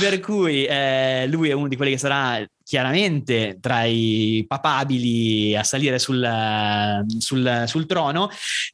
per 0.00 0.20
cui 0.20 0.64
eh, 0.64 1.26
lui 1.28 1.48
è 1.48 1.52
uno 1.52 1.68
di 1.68 1.76
quelli 1.76 1.92
che 1.92 1.98
sarà 1.98 2.44
chiaramente 2.66 3.58
tra 3.60 3.84
i 3.84 4.44
papabili 4.46 5.56
a 5.56 5.62
salire 5.62 6.00
sul, 6.00 6.28
sul, 7.18 7.62
sul, 7.64 7.86
trono 7.86 8.28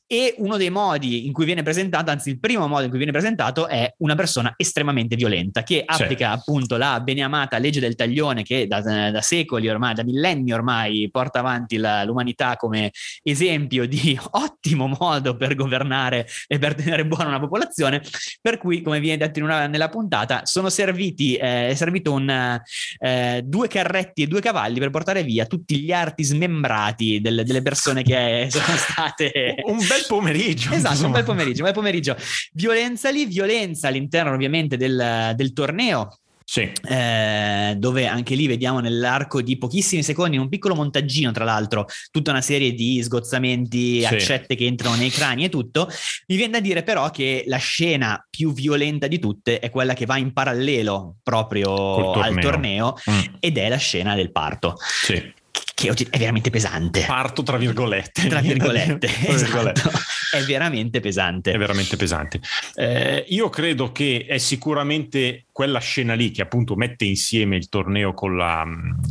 e 0.06 0.34
uno 0.38 0.56
dei 0.56 0.70
modi 0.70 1.26
in 1.26 1.32
cui 1.34 1.44
viene 1.44 1.62
presentato, 1.62 2.10
anzi 2.10 2.30
il 2.30 2.40
primo 2.40 2.66
modo 2.66 2.84
in 2.84 2.88
cui 2.88 2.96
viene 2.96 3.12
presentato 3.12 3.68
è 3.68 3.92
una 3.98 4.14
persona 4.14 4.54
estremamente 4.56 5.14
violenta 5.14 5.62
che 5.62 5.82
applica 5.84 6.32
sì. 6.32 6.38
appunto 6.38 6.78
la 6.78 7.00
beneamata 7.00 7.58
legge 7.58 7.80
del 7.80 7.94
taglione 7.94 8.42
che 8.42 8.66
da, 8.66 8.80
da, 8.80 9.20
secoli 9.20 9.68
ormai, 9.68 9.92
da 9.92 10.04
millenni 10.04 10.54
ormai 10.54 11.10
porta 11.10 11.40
avanti 11.40 11.76
la, 11.76 12.02
l'umanità 12.04 12.56
come 12.56 12.92
esempio 13.22 13.86
di 13.86 14.18
ottimo 14.32 14.86
modo 14.86 15.21
per 15.36 15.54
governare 15.54 16.26
e 16.46 16.58
per 16.58 16.74
tenere 16.74 17.06
buona 17.06 17.28
una 17.28 17.40
popolazione, 17.40 18.02
per 18.40 18.58
cui 18.58 18.82
come 18.82 19.00
viene 19.00 19.18
detto 19.18 19.42
una, 19.42 19.66
nella 19.66 19.88
puntata 19.88 20.44
sono 20.44 20.68
serviti, 20.68 21.36
eh, 21.36 21.68
è 21.68 21.74
servito 21.74 22.12
un, 22.12 22.60
eh, 22.98 23.42
due 23.44 23.68
carretti 23.68 24.22
e 24.22 24.26
due 24.26 24.40
cavalli 24.40 24.78
per 24.78 24.90
portare 24.90 25.22
via 25.22 25.46
tutti 25.46 25.80
gli 25.80 25.92
arti 25.92 26.24
smembrati 26.24 27.20
delle, 27.20 27.44
delle 27.44 27.62
persone 27.62 28.02
che 28.02 28.48
sono 28.50 28.76
state... 28.76 29.54
un 29.64 29.78
bel 29.78 30.04
pomeriggio. 30.06 30.72
Esatto, 30.72 30.92
insomma. 30.92 31.06
un 31.06 31.12
bel 31.12 31.24
pomeriggio, 31.24 31.58
un 31.60 31.66
bel 31.66 31.74
pomeriggio. 31.74 32.16
Violenza 32.52 33.10
lì, 33.10 33.26
violenza 33.26 33.88
all'interno 33.88 34.32
ovviamente 34.32 34.76
del, 34.76 35.32
del 35.34 35.52
torneo 35.52 36.16
sì. 36.52 36.70
Eh, 36.86 37.76
dove 37.78 38.06
anche 38.06 38.34
lì 38.34 38.46
vediamo 38.46 38.80
nell'arco 38.80 39.40
di 39.40 39.56
pochissimi 39.56 40.02
secondi, 40.02 40.36
in 40.36 40.42
un 40.42 40.50
piccolo 40.50 40.74
montaggino, 40.74 41.32
tra 41.32 41.44
l'altro, 41.44 41.86
tutta 42.10 42.30
una 42.30 42.42
serie 42.42 42.74
di 42.74 43.02
sgozzamenti, 43.02 44.00
sì. 44.00 44.04
accette 44.04 44.54
che 44.54 44.66
entrano 44.66 44.96
nei 44.96 45.08
crani 45.08 45.44
e 45.44 45.48
tutto. 45.48 45.88
Mi 46.26 46.36
viene 46.36 46.52
da 46.52 46.60
dire 46.60 46.82
però 46.82 47.10
che 47.10 47.44
la 47.46 47.56
scena 47.56 48.22
più 48.28 48.52
violenta 48.52 49.06
di 49.06 49.18
tutte 49.18 49.60
è 49.60 49.70
quella 49.70 49.94
che 49.94 50.04
va 50.04 50.18
in 50.18 50.34
parallelo 50.34 51.16
proprio 51.22 51.74
torneo. 51.74 52.22
al 52.22 52.38
torneo 52.38 52.96
mm. 53.10 53.34
ed 53.40 53.56
è 53.56 53.70
la 53.70 53.78
scena 53.78 54.14
del 54.14 54.30
parto. 54.30 54.76
Sì 54.78 55.40
che 55.74 56.08
è 56.10 56.18
veramente 56.18 56.50
pesante. 56.50 57.04
Parto 57.06 57.42
tra 57.42 57.56
virgolette. 57.56 58.28
Tra 58.28 58.40
virgolette, 58.40 59.08
tra 59.08 59.34
virgolette. 59.34 59.80
Esatto. 59.80 59.98
È 60.32 60.42
veramente 60.44 61.00
pesante. 61.00 61.52
È 61.52 61.58
veramente 61.58 61.96
pesante. 61.96 62.40
Eh, 62.74 63.24
io 63.28 63.48
credo 63.50 63.90
che 63.92 64.24
è 64.28 64.38
sicuramente 64.38 65.46
quella 65.52 65.80
scena 65.80 66.14
lì 66.14 66.30
che 66.30 66.42
appunto 66.42 66.76
mette 66.76 67.04
insieme 67.04 67.56
il 67.56 67.68
torneo 67.68 68.14
con 68.14 68.36
la, 68.36 68.64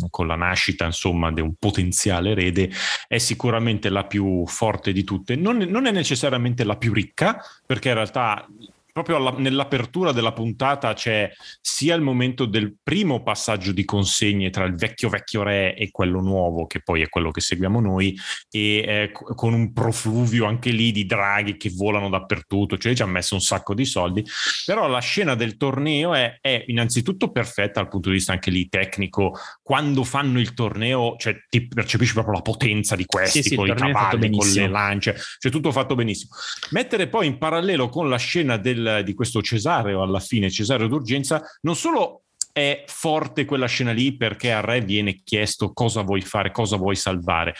con 0.09 0.27
la 0.27 0.35
nascita, 0.35 0.85
insomma, 0.85 1.31
di 1.31 1.41
un 1.41 1.53
potenziale 1.59 2.31
erede, 2.31 2.71
è 3.07 3.17
sicuramente 3.17 3.89
la 3.89 4.05
più 4.05 4.45
forte 4.47 4.93
di 4.93 5.03
tutte. 5.03 5.35
Non, 5.35 5.57
non 5.57 5.85
è 5.85 5.91
necessariamente 5.91 6.63
la 6.63 6.77
più 6.77 6.93
ricca, 6.93 7.43
perché 7.65 7.89
in 7.89 7.95
realtà 7.95 8.47
proprio 8.91 9.17
alla, 9.17 9.33
nell'apertura 9.37 10.11
della 10.11 10.33
puntata 10.33 10.93
c'è 10.93 11.31
sia 11.59 11.95
il 11.95 12.01
momento 12.01 12.45
del 12.45 12.75
primo 12.81 13.23
passaggio 13.23 13.71
di 13.71 13.85
consegne 13.85 14.49
tra 14.49 14.65
il 14.65 14.75
vecchio 14.75 15.09
vecchio 15.09 15.43
re 15.43 15.75
e 15.75 15.91
quello 15.91 16.21
nuovo, 16.21 16.67
che 16.67 16.81
poi 16.81 17.01
è 17.01 17.09
quello 17.09 17.31
che 17.31 17.41
seguiamo 17.41 17.79
noi, 17.79 18.17
e 18.49 18.77
eh, 18.77 19.11
con 19.11 19.53
un 19.53 19.73
profluvio 19.73 20.45
anche 20.45 20.71
lì 20.71 20.91
di 20.91 21.05
draghi 21.05 21.57
che 21.57 21.71
volano 21.73 22.09
dappertutto, 22.09 22.77
cioè 22.77 22.93
ci 22.93 23.01
ha 23.01 23.07
messo 23.07 23.35
un 23.35 23.41
sacco 23.41 23.73
di 23.73 23.85
soldi, 23.85 24.23
però 24.65 24.87
la 24.87 24.99
scena 24.99 25.35
del 25.35 25.57
torneo 25.57 26.13
è, 26.13 26.37
è 26.41 26.63
innanzitutto 26.67 27.31
perfetta 27.31 27.81
dal 27.81 27.89
punto 27.89 28.09
di 28.09 28.15
vista 28.15 28.31
anche 28.33 28.51
lì 28.51 28.67
tecnico, 28.67 29.37
quando 29.61 30.03
fanno 30.03 30.39
il 30.39 30.53
torneo, 30.53 31.15
cioè 31.17 31.35
ti 31.49 31.67
percepisci 31.67 32.13
proprio 32.13 32.35
la 32.35 32.41
potenza 32.41 32.95
di 32.95 33.05
questi, 33.05 33.41
sì, 33.41 33.49
sì, 33.49 33.55
con 33.55 33.67
i 33.67 33.73
cavalli, 33.73 34.29
con 34.29 34.47
le 34.47 34.67
lance, 34.67 35.15
cioè 35.39 35.51
tutto 35.51 35.71
fatto 35.71 35.95
benissimo. 35.95 36.35
Mettere 36.71 37.07
poi 37.07 37.27
in 37.27 37.37
parallelo 37.37 37.89
con 37.89 38.09
la 38.09 38.17
scena 38.17 38.57
del 38.57 38.80
del, 38.81 39.03
di 39.03 39.13
questo 39.13 39.41
Cesareo 39.41 40.01
alla 40.01 40.19
fine, 40.19 40.49
Cesareo 40.49 40.87
d'urgenza, 40.87 41.41
non 41.61 41.75
solo 41.75 42.23
è 42.51 42.83
forte 42.87 43.45
quella 43.45 43.67
scena 43.67 43.91
lì 43.91 44.15
perché 44.17 44.51
al 44.51 44.63
re 44.63 44.81
viene 44.81 45.21
chiesto 45.23 45.71
cosa 45.71 46.01
vuoi 46.01 46.21
fare, 46.21 46.51
cosa 46.51 46.75
vuoi 46.77 46.95
salvare, 46.95 47.55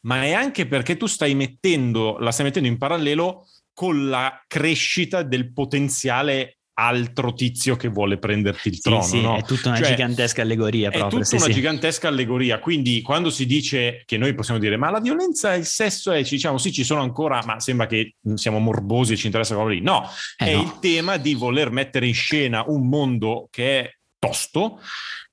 ma 0.00 0.24
è 0.24 0.32
anche 0.32 0.66
perché 0.66 0.96
tu 0.96 1.06
stai 1.06 1.34
mettendo, 1.34 2.18
la 2.18 2.32
stai 2.32 2.46
mettendo 2.46 2.68
in 2.68 2.78
parallelo 2.78 3.46
con 3.72 4.08
la 4.08 4.42
crescita 4.46 5.22
del 5.22 5.52
potenziale 5.52 6.58
altro 6.84 7.32
tizio 7.32 7.76
che 7.76 7.88
vuole 7.88 8.18
prenderti 8.18 8.68
il 8.68 8.80
trono. 8.80 9.02
sì, 9.02 9.20
no? 9.20 9.36
è 9.36 9.42
tutta 9.42 9.68
una 9.68 9.78
Cioè, 9.78 9.88
gigantesca 9.88 10.42
allegoria 10.42 10.88
È 10.88 10.98
proprio. 10.98 11.18
tutta 11.18 11.24
sì, 11.24 11.36
una 11.36 11.44
sì. 11.44 11.52
gigantesca 11.52 12.08
allegoria. 12.08 12.58
Quindi, 12.58 13.02
quando 13.02 13.30
si 13.30 13.46
dice 13.46 14.02
che 14.04 14.16
noi 14.18 14.34
possiamo 14.34 14.58
dire, 14.60 14.76
ma 14.76 14.90
la 14.90 15.00
violenza 15.00 15.54
e 15.54 15.58
il 15.58 15.66
sesso 15.66 16.10
è, 16.12 16.22
ci 16.24 16.34
diciamo, 16.36 16.58
sì, 16.58 16.72
ci 16.72 16.84
sono 16.84 17.02
ancora, 17.02 17.42
ma 17.44 17.60
sembra 17.60 17.86
che 17.86 18.16
siamo 18.34 18.58
morbosi 18.58 19.12
e 19.12 19.16
ci 19.16 19.26
interessa 19.26 19.54
quello 19.54 19.70
lì. 19.70 19.80
No, 19.80 20.08
Eh, 20.36 20.46
è 20.46 20.54
no. 20.54 20.62
il 20.62 20.78
tema 20.80 21.16
di 21.16 21.34
voler 21.34 21.70
mettere 21.70 22.06
in 22.06 22.14
scena 22.14 22.64
un 22.66 22.88
mondo 22.88 23.48
che 23.50 23.80
è 23.80 23.94
tosto, 24.18 24.80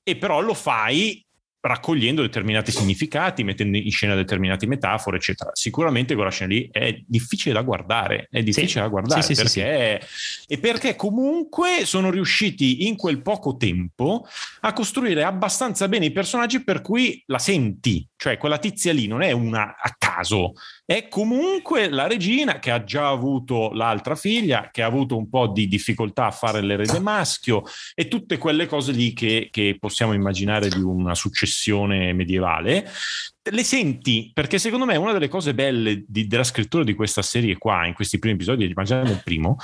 e 0.02 0.16
però 0.16 0.40
lo 0.40 0.54
fai 0.54 1.24
raccogliendo 1.60 2.22
determinati 2.22 2.70
significati, 2.70 3.44
mettendo 3.44 3.76
in 3.76 3.90
scena 3.90 4.14
determinate 4.14 4.66
metafore, 4.66 5.18
eccetera. 5.18 5.50
Sicuramente 5.52 6.14
quella 6.14 6.30
scena 6.30 6.52
lì 6.52 6.68
è 6.72 6.98
difficile 7.06 7.54
da 7.54 7.62
guardare, 7.62 8.28
è 8.30 8.42
difficile 8.42 8.82
da 8.82 8.88
guardare 8.88 9.22
Sì, 9.22 9.34
sì, 9.34 9.46
sì, 9.46 9.60
perché 9.60 10.06
e 10.46 10.58
perché 10.58 10.96
comunque 10.96 11.84
sono 11.84 12.10
riusciti 12.10 12.86
in 12.86 12.96
quel 12.96 13.20
poco 13.20 13.56
tempo 13.56 14.26
a 14.60 14.72
costruire 14.72 15.22
abbastanza 15.22 15.86
bene 15.88 16.06
i 16.06 16.12
personaggi 16.12 16.64
per 16.64 16.80
cui 16.80 17.22
la 17.26 17.38
senti, 17.38 18.06
cioè 18.16 18.38
quella 18.38 18.58
tizia 18.58 18.92
lì 18.92 19.06
non 19.06 19.22
è 19.22 19.32
una 19.32 19.76
a 19.78 19.94
caso, 19.98 20.52
è 20.90 21.06
comunque 21.06 21.88
la 21.88 22.08
regina 22.08 22.58
che 22.58 22.72
ha 22.72 22.82
già 22.82 23.06
avuto 23.10 23.70
l'altra 23.74 24.16
figlia, 24.16 24.70
che 24.72 24.82
ha 24.82 24.86
avuto 24.86 25.16
un 25.16 25.28
po' 25.28 25.46
di 25.46 25.68
difficoltà 25.68 26.26
a 26.26 26.30
fare 26.32 26.60
l'erede 26.62 26.98
maschio 26.98 27.62
e 27.94 28.08
tutte 28.08 28.38
quelle 28.38 28.66
cose 28.66 28.90
lì 28.90 29.12
che, 29.12 29.46
che 29.52 29.76
possiamo 29.78 30.14
immaginare 30.14 30.68
di 30.68 30.80
una 30.80 31.14
successione 31.14 32.12
medievale. 32.12 32.90
Le 33.52 33.62
senti 33.62 34.32
perché 34.34 34.58
secondo 34.58 34.84
me 34.84 34.96
una 34.96 35.12
delle 35.12 35.28
cose 35.28 35.54
belle 35.54 36.02
di- 36.08 36.26
della 36.26 36.42
scrittura 36.42 36.82
di 36.82 36.94
questa 36.94 37.22
serie 37.22 37.56
qua, 37.56 37.86
in 37.86 37.94
questi 37.94 38.18
primi 38.18 38.34
episodi, 38.34 38.72
ma 38.74 38.82
già 38.82 39.00
nel 39.00 39.20
primo, 39.22 39.58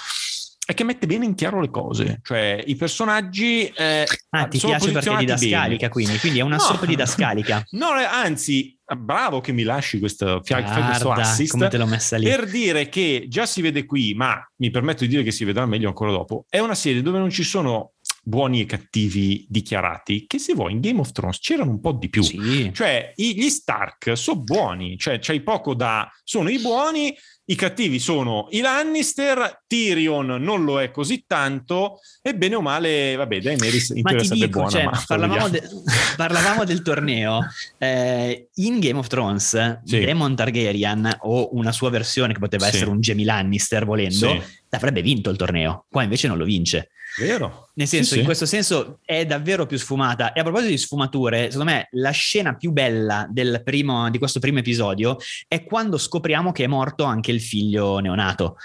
è 0.65 0.75
che 0.75 0.85
mette 0.85 1.07
bene 1.09 1.25
in 1.25 1.35
chiaro 1.35 1.61
le 1.61 1.71
cose, 1.71 2.21
cioè 2.23 2.63
i 2.67 2.77
personaggi 2.77 3.67
eh, 3.67 4.05
Ah, 4.31 4.47
ti 4.47 4.59
piace 4.59 4.93
perché 4.93 5.13
è 5.13 5.17
didascalica, 5.19 5.77
bene. 5.77 5.89
quindi, 5.89 6.19
quindi 6.19 6.39
è 6.39 6.43
una 6.43 6.57
No. 6.57 6.63
soap 6.63 6.85
didascalica. 6.87 7.65
No, 7.71 7.89
anzi, 7.91 8.76
bravo 8.95 9.41
che 9.41 9.53
mi 9.53 9.65
lasci 9.65 9.99
questo, 9.99 10.41
fai 10.45 10.63
questo 10.63 11.05
Guarda 11.05 11.23
assist 11.23 11.53
come 11.53 11.69
te 11.69 11.77
l'ho 11.77 11.87
messa 11.87 12.17
lì. 12.17 12.25
per 12.25 12.47
dire 12.47 12.89
che 12.89 13.27
già 13.29 13.45
si 13.45 13.61
vede 13.61 13.85
qui, 13.85 14.15
ma 14.15 14.41
mi 14.57 14.71
permetto 14.71 15.03
di 15.03 15.09
dire 15.09 15.23
che 15.25 15.33
si 15.33 15.45
vedrà 15.45 15.67
meglio 15.67 15.89
ancora 15.89 16.13
dopo. 16.13 16.45
È 16.49 16.61
una 16.61 16.75
serie 16.75 17.03
dove 17.03 17.19
non 17.19 17.31
ci 17.31 17.43
sono 17.43 17.95
buoni 18.29 18.61
e 18.63 18.67
cattivi 18.67 19.47
dichiarati, 19.49 20.25
che 20.27 20.41
se 20.41 20.53
vuoi 20.55 20.73
in 20.73 20.81
Game 20.81 20.99
of 20.99 21.13
Thrones 21.13 21.39
c'erano 21.39 21.71
un 21.71 21.81
po' 21.81 21.93
di 21.93 22.09
più. 22.09 22.23
Sì. 22.23 22.71
Cioè, 22.75 23.13
gli 23.15 23.49
Stark 23.49 24.17
sono 24.17 24.41
buoni, 24.41 24.99
cioè 24.99 25.21
c'hai 25.21 25.43
poco 25.43 25.75
da... 25.75 26.11
sono 26.25 26.49
i 26.49 26.59
buoni, 26.59 27.15
i 27.49 27.55
cattivi 27.55 28.01
sono 28.01 28.49
i 28.51 28.59
Lannister, 28.59 29.63
Tyrion 29.69 30.27
non 30.43 30.65
lo 30.65 30.81
è 30.81 30.91
così 30.91 31.23
tanto, 31.25 32.01
e 32.21 32.35
bene 32.35 32.57
o 32.57 32.61
male, 32.61 33.15
vabbè, 33.15 33.39
Daenerys 33.41 33.91
in 33.91 34.01
Ma 34.03 34.11
teoria 34.11 34.27
sarebbe 34.27 34.47
dico, 34.47 34.59
buona, 34.59 34.73
cioè, 34.75 34.85
ma 34.87 35.03
parlavamo, 35.07 35.49
de- 35.49 35.69
parlavamo 36.17 36.65
del 36.65 36.83
torneo. 36.83 37.47
Eh, 37.79 38.49
in 38.55 38.81
Game 38.81 38.99
of 38.99 39.07
Thrones, 39.07 39.83
Sì. 39.85 40.01
Daemon 40.01 40.35
Targaryen 40.35 41.19
o 41.21 41.55
una 41.55 41.71
sua 41.71 41.91
versione 41.91 42.33
che 42.33 42.41
poteva 42.41 42.67
Sì. 42.69 42.75
essere 42.75 42.91
un 42.91 42.99
Jamie 42.99 43.25
Lannister 43.25 43.85
volendo, 43.85 44.29
Sì. 44.31 44.43
avrebbe 44.71 45.01
vinto 45.01 45.31
il 45.31 45.37
torneo. 45.37 45.87
Qua 45.89 46.03
invece 46.03 46.27
non 46.27 46.39
lo 46.39 46.45
vince. 46.45 46.89
Vero? 47.19 47.69
Nel 47.75 47.87
senso, 47.87 48.09
Sì, 48.11 48.15
in 48.15 48.21
sì. 48.21 48.25
questo 48.27 48.47
senso 48.47 48.99
è 49.05 49.25
davvero 49.25 49.67
più 49.67 49.79
sfumata. 49.79 50.33
E 50.33 50.41
a 50.41 50.43
proposito 50.43 50.71
di 50.71 50.79
sfumature, 50.79 51.51
secondo 51.51 51.73
me 51.73 51.89
la 51.93 52.11
scena 52.11 52.55
più 52.55 52.73
bella 52.73 53.27
del 53.31 53.63
primo, 53.65 54.11
di 54.11 54.19
questo 54.19 54.39
primo 54.41 54.59
episodio 54.59 55.17
è 55.49 55.65
quando 55.65 55.99
scopriamo 55.99 56.53
che 56.53 56.65
è 56.65 56.67
morto 56.67 57.05
anche 57.05 57.31
il 57.31 57.41
figlio 57.41 57.99
neonato. 57.99 58.57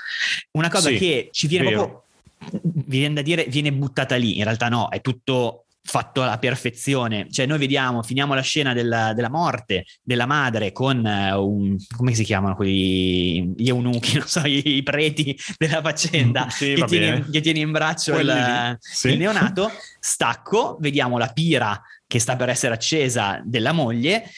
Una 0.52 0.70
cosa 0.70 0.90
Sì, 0.90 0.98
che 0.98 1.30
ci 1.32 1.48
viene 1.48 1.70
vero. 1.70 1.78
proprio, 1.78 2.64
vi 2.86 3.00
viene 3.00 3.14
da 3.16 3.22
dire, 3.22 3.46
viene 3.46 3.72
buttata 3.72 4.16
lì. 4.16 4.38
In 4.38 4.44
realtà 4.44 4.68
no, 4.70 4.90
è 4.90 5.00
tutto 5.02 5.66
fatto 5.84 6.22
alla 6.22 6.38
perfezione. 6.38 7.28
Cioè 7.30 7.46
noi 7.46 7.58
vediamo, 7.58 8.04
finiamo 8.04 8.34
la 8.34 8.42
scena 8.42 8.74
della, 8.74 9.14
della 9.14 9.30
morte 9.30 9.86
della 10.02 10.26
madre 10.26 10.72
con 10.72 11.06
eh, 11.06 11.34
un, 11.34 11.76
come 11.96 12.14
si 12.14 12.24
chiamano 12.24 12.56
quelli, 12.56 13.54
gli 13.56 13.68
eunuchi, 13.68 14.18
non 14.20 14.28
so, 14.28 14.42
i, 14.46 14.78
i 14.78 14.84
preti 14.84 15.38
della 15.58 15.82
faccenda, 15.82 16.50
Sì, 16.50 16.74
che 16.74 16.86
tiene, 16.86 17.30
che 17.30 17.42
tiene 17.42 17.60
in 17.60 17.72
braccio 17.72 18.20
il, 18.20 18.78
sì. 18.80 19.10
il 19.10 19.18
neonato, 19.18 19.72
stacco, 20.00 20.78
vediamo 20.80 21.18
la 21.18 21.28
pira 21.28 21.82
che 22.08 22.20
sta 22.20 22.36
per 22.36 22.50
essere 22.50 22.74
accesa 22.74 23.42
della 23.44 23.72
moglie 23.72 24.30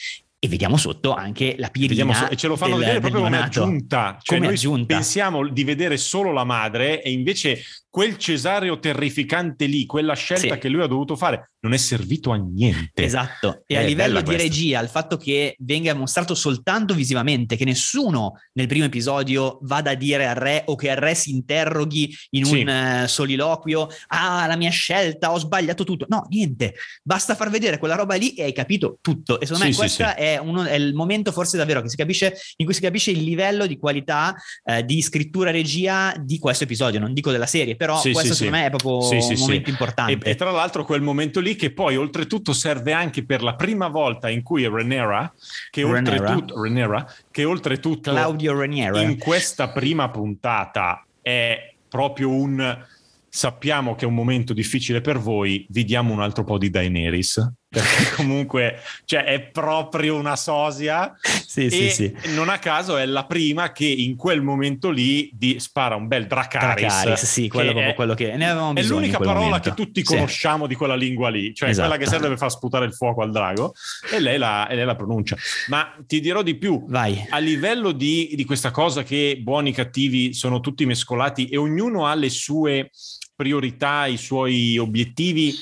e 0.44 0.48
vediamo 0.48 0.76
sotto 0.76 1.14
anche 1.14 1.54
la 1.58 1.68
pirina 1.70 2.12
so- 2.12 2.28
e 2.28 2.36
ce 2.36 2.48
lo 2.48 2.56
fanno 2.56 2.72
del- 2.76 2.80
vedere 2.84 3.00
proprio 3.00 3.22
come 3.22 3.38
aggiunta. 3.42 4.18
Cioè, 4.20 4.36
Come 4.36 4.48
noi 4.48 4.56
aggiunta. 4.56 4.94
pensiamo 4.94 5.48
di 5.48 5.64
vedere 5.64 5.96
solo 5.96 6.32
la 6.32 6.44
madre 6.44 7.02
e 7.02 7.10
invece 7.12 7.62
quel 7.88 8.18
cesareo 8.18 8.78
terrificante 8.78 9.64
lì, 9.64 9.86
quella 9.86 10.14
scelta 10.14 10.54
Sì. 10.54 10.60
che 10.60 10.68
lui 10.68 10.82
ha 10.82 10.86
dovuto 10.86 11.16
fare, 11.16 11.52
non 11.64 11.72
è 11.72 11.78
servito 11.78 12.30
a 12.30 12.36
niente. 12.36 13.02
Esatto, 13.02 13.62
e 13.66 13.76
a 13.78 13.80
È 13.80 13.86
livello 13.86 14.18
di 14.18 14.24
questa. 14.24 14.42
regia, 14.42 14.80
il 14.80 14.88
fatto 14.88 15.16
che 15.16 15.56
venga 15.60 15.94
mostrato 15.94 16.34
soltanto 16.34 16.92
visivamente, 16.92 17.56
che 17.56 17.64
nessuno 17.64 18.34
nel 18.52 18.66
primo 18.66 18.84
episodio 18.84 19.58
vada 19.62 19.92
a 19.92 19.94
dire 19.94 20.26
al 20.28 20.34
re 20.34 20.62
o 20.66 20.74
che 20.76 20.88
il 20.88 20.96
re 20.96 21.14
si 21.14 21.30
interroghi 21.30 22.14
in 22.30 22.44
Sì. 22.44 22.60
un 22.60 22.68
eh, 22.68 23.08
soliloquio, 23.08 23.88
ah 24.08 24.46
la 24.46 24.56
mia 24.56 24.68
scelta, 24.70 25.32
ho 25.32 25.38
sbagliato 25.38 25.84
tutto. 25.84 26.04
No, 26.10 26.26
niente, 26.28 26.74
basta 27.02 27.34
far 27.34 27.48
vedere 27.48 27.78
quella 27.78 27.94
roba 27.94 28.14
lì 28.14 28.34
e 28.34 28.42
hai 28.44 28.52
capito 28.52 28.98
tutto. 29.00 29.40
E 29.40 29.46
secondo 29.46 29.64
Sì, 29.64 29.70
me 29.70 29.76
questo 29.76 30.04
sì. 30.04 30.10
È, 30.16 30.36
uno- 30.38 30.64
è 30.64 30.74
il 30.74 30.92
momento 30.94 31.32
forse 31.32 31.56
davvero 31.56 31.80
che 31.80 31.88
si 31.88 31.96
capisce, 31.96 32.36
in 32.56 32.66
cui 32.66 32.74
si 32.74 32.82
capisce 32.82 33.10
il 33.10 33.22
livello 33.22 33.66
di 33.66 33.78
qualità 33.78 34.34
eh, 34.64 34.84
di 34.84 35.00
scrittura 35.00 35.50
regia 35.50 36.14
di 36.20 36.38
questo 36.38 36.64
episodio, 36.64 37.00
non 37.00 37.14
dico 37.14 37.30
della 37.30 37.46
serie, 37.46 37.74
però 37.74 37.98
questo 38.00 38.34
secondo 38.34 38.52
me 38.58 38.66
è 38.66 38.68
proprio 38.70 38.98
un 38.98 39.38
momento 39.38 39.68
E, 39.68 39.70
importante. 39.70 40.28
e 40.30 40.34
tra 40.34 40.50
l'altro 40.50 40.84
quel 40.84 41.00
momento 41.00 41.40
lì 41.54 41.56
che 41.56 41.72
poi 41.72 41.96
oltretutto 41.96 42.52
serve 42.52 42.92
anche 42.92 43.24
per 43.24 43.42
la 43.42 43.54
prima 43.54 43.88
volta 43.88 44.28
in 44.28 44.42
cui 44.42 44.68
Renera, 44.68 45.32
che 45.70 45.82
Rhaenyra. 45.82 46.12
oltretutto, 46.12 46.62
Rhaenyra, 46.62 47.14
che 47.30 47.44
oltretutto 47.44 48.10
Claudio 48.10 48.58
Ranieri. 48.58 49.02
in 49.02 49.18
questa 49.18 49.70
prima 49.70 50.10
puntata 50.10 51.04
è 51.22 51.72
proprio 51.88 52.30
un 52.30 52.84
sappiamo 53.28 53.96
che 53.96 54.04
è 54.04 54.08
un 54.08 54.14
momento 54.14 54.52
difficile 54.52 55.00
per 55.00 55.18
voi, 55.18 55.66
vi 55.70 55.84
diamo 55.84 56.12
un 56.12 56.20
altro 56.20 56.44
po' 56.44 56.56
di 56.56 56.70
Daenerys, 56.70 57.52
perché 57.80 58.14
comunque 58.16 58.78
cioè, 59.04 59.24
è 59.24 59.40
proprio 59.40 60.16
una 60.16 60.36
sosia 60.36 61.14
Sì, 61.46 61.66
e 61.66 61.70
sì, 61.70 61.90
sì. 61.90 62.14
non 62.34 62.48
a 62.48 62.58
caso 62.58 62.96
è 62.96 63.06
la 63.06 63.24
prima 63.26 63.72
che 63.72 63.86
in 63.86 64.16
quel 64.16 64.42
momento 64.42 64.90
lì 64.90 65.30
di, 65.32 65.58
spara 65.60 65.94
un 65.96 66.06
bel 66.08 66.26
Dracaris. 66.26 66.80
Dracarys, 66.80 67.24
sì, 67.24 67.48
quello 67.48 67.78
è 67.78 67.88
è- 67.90 67.94
quello 67.94 68.14
che 68.14 68.34
ne 68.36 68.48
avevamo 68.50 68.70
è 68.70 68.74
bisogno. 68.74 68.94
l'unica 69.00 69.16
in 69.18 69.22
quel 69.22 69.28
parola 69.28 69.46
momento. 69.46 69.70
che 69.70 69.76
tutti 69.76 70.00
Sì. 70.04 70.14
conosciamo 70.14 70.66
di 70.66 70.74
quella 70.74 70.94
lingua 70.96 71.28
lì, 71.28 71.54
cioè 71.54 71.68
Esatto. 71.70 71.88
quella 71.88 72.02
che 72.04 72.10
serve 72.10 72.28
per 72.28 72.38
far 72.38 72.50
sputare 72.50 72.84
il 72.86 72.94
fuoco 72.94 73.22
al 73.22 73.30
drago, 73.30 73.74
e 74.12 74.20
lei 74.20 74.38
la, 74.38 74.66
e 74.68 74.74
lei 74.74 74.84
la 74.84 74.94
pronuncia. 74.96 75.36
Ma 75.68 75.94
ti 76.06 76.20
dirò 76.20 76.42
di 76.42 76.54
più, 76.56 76.84
Vai. 76.88 77.24
a 77.28 77.38
livello 77.38 77.92
di, 77.92 78.32
di 78.34 78.44
questa 78.44 78.70
cosa 78.70 79.02
che 79.02 79.38
buoni 79.40 79.70
e 79.70 79.74
cattivi 79.74 80.32
sono 80.34 80.60
tutti 80.60 80.84
mescolati 80.86 81.46
e 81.48 81.56
ognuno 81.56 82.06
ha 82.06 82.14
le 82.14 82.30
sue 82.30 82.90
priorità, 83.34 84.06
i 84.06 84.16
suoi 84.16 84.78
obiettivi 84.78 85.54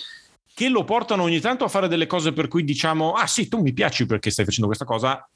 che 0.55 0.69
lo 0.69 0.85
portano 0.85 1.23
ogni 1.23 1.41
tanto 1.41 1.65
a 1.65 1.69
fare 1.69 1.89
delle 1.89 2.07
cose 2.07 2.33
per 2.33 2.49
cui 2.49 2.65
diciamo 2.65 3.13
ah 3.13 3.27
sì 3.27 3.49
tu 3.49 3.61
mi 3.61 3.73
piaci 3.73 4.07
perché 4.07 4.31
stai 4.31 4.45
facendo 4.45 4.67
questa 4.67 4.85
cosa 4.85 5.27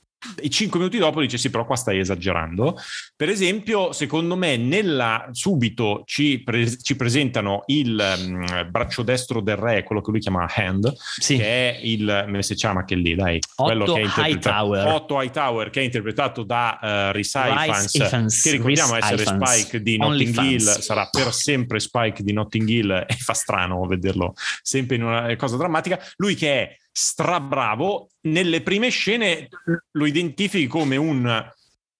e 0.40 0.48
cinque 0.48 0.78
minuti 0.78 0.98
dopo 0.98 1.20
dice 1.20 1.36
sì 1.38 1.50
però 1.50 1.66
qua 1.66 1.76
stai 1.76 1.98
esagerando 1.98 2.76
per 3.14 3.28
esempio 3.28 3.92
secondo 3.92 4.34
me 4.34 4.56
nella 4.56 5.28
subito 5.32 6.02
ci, 6.06 6.42
pre- 6.42 6.76
ci 6.78 6.96
presentano 6.96 7.62
il 7.66 8.02
mm, 8.18 8.70
braccio 8.70 9.02
destro 9.02 9.40
del 9.40 9.56
re 9.56 9.82
quello 9.82 10.00
che 10.00 10.10
lui 10.10 10.20
chiama 10.20 10.50
hand 10.54 10.92
Sì. 10.96 11.36
che 11.36 11.44
è 11.44 11.80
il 11.82 12.22
come 12.24 12.42
si 12.42 12.54
chiama 12.54 12.84
che 12.84 12.94
lì 12.94 13.14
dai 13.14 13.38
quello 13.54 13.84
Otto 13.84 13.94
che 13.94 14.00
è 14.00 14.04
interpretato 14.04 14.72
Hightower. 14.72 14.86
Otto 14.94 15.22
Hightower 15.22 15.70
che 15.70 15.80
è 15.80 15.84
interpretato 15.84 16.42
da 16.42 16.78
uh, 16.80 17.12
Rhys 17.12 17.34
Ifans, 17.34 17.92
Rice 17.92 18.42
che 18.42 18.56
ricordiamo 18.56 18.94
Rhys 18.94 19.04
essere 19.04 19.22
Ifans. 19.22 19.50
Spike 19.50 19.82
di 19.82 19.98
Only 20.00 20.24
Notting 20.26 20.50
Hill 20.50 20.78
sarà 20.80 21.08
per 21.10 21.32
sempre 21.32 21.78
Spike 21.78 22.22
di 22.22 22.32
Notting 22.32 22.68
Hill 22.68 22.90
e 23.06 23.14
fa 23.16 23.34
strano 23.34 23.84
vederlo 23.86 24.34
sempre 24.62 24.96
in 24.96 25.04
una 25.04 25.36
cosa 25.36 25.56
drammatica 25.56 26.00
lui 26.16 26.34
che 26.34 26.62
è 26.62 26.76
strabravo 26.98 28.08
nelle 28.22 28.62
prime 28.62 28.88
scene 28.88 29.48
lo 29.92 30.06
identifichi 30.06 30.66
come 30.66 30.96
un 30.96 31.46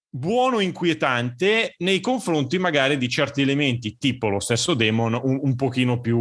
buono 0.08 0.60
inquietante 0.60 1.74
nei 1.78 2.00
confronti 2.00 2.56
magari 2.58 2.96
di 2.96 3.06
certi 3.06 3.42
elementi 3.42 3.98
tipo 3.98 4.28
lo 4.30 4.40
stesso 4.40 4.72
Demon 4.72 5.12
un, 5.22 5.38
un 5.42 5.54
pochino 5.54 6.00
più 6.00 6.18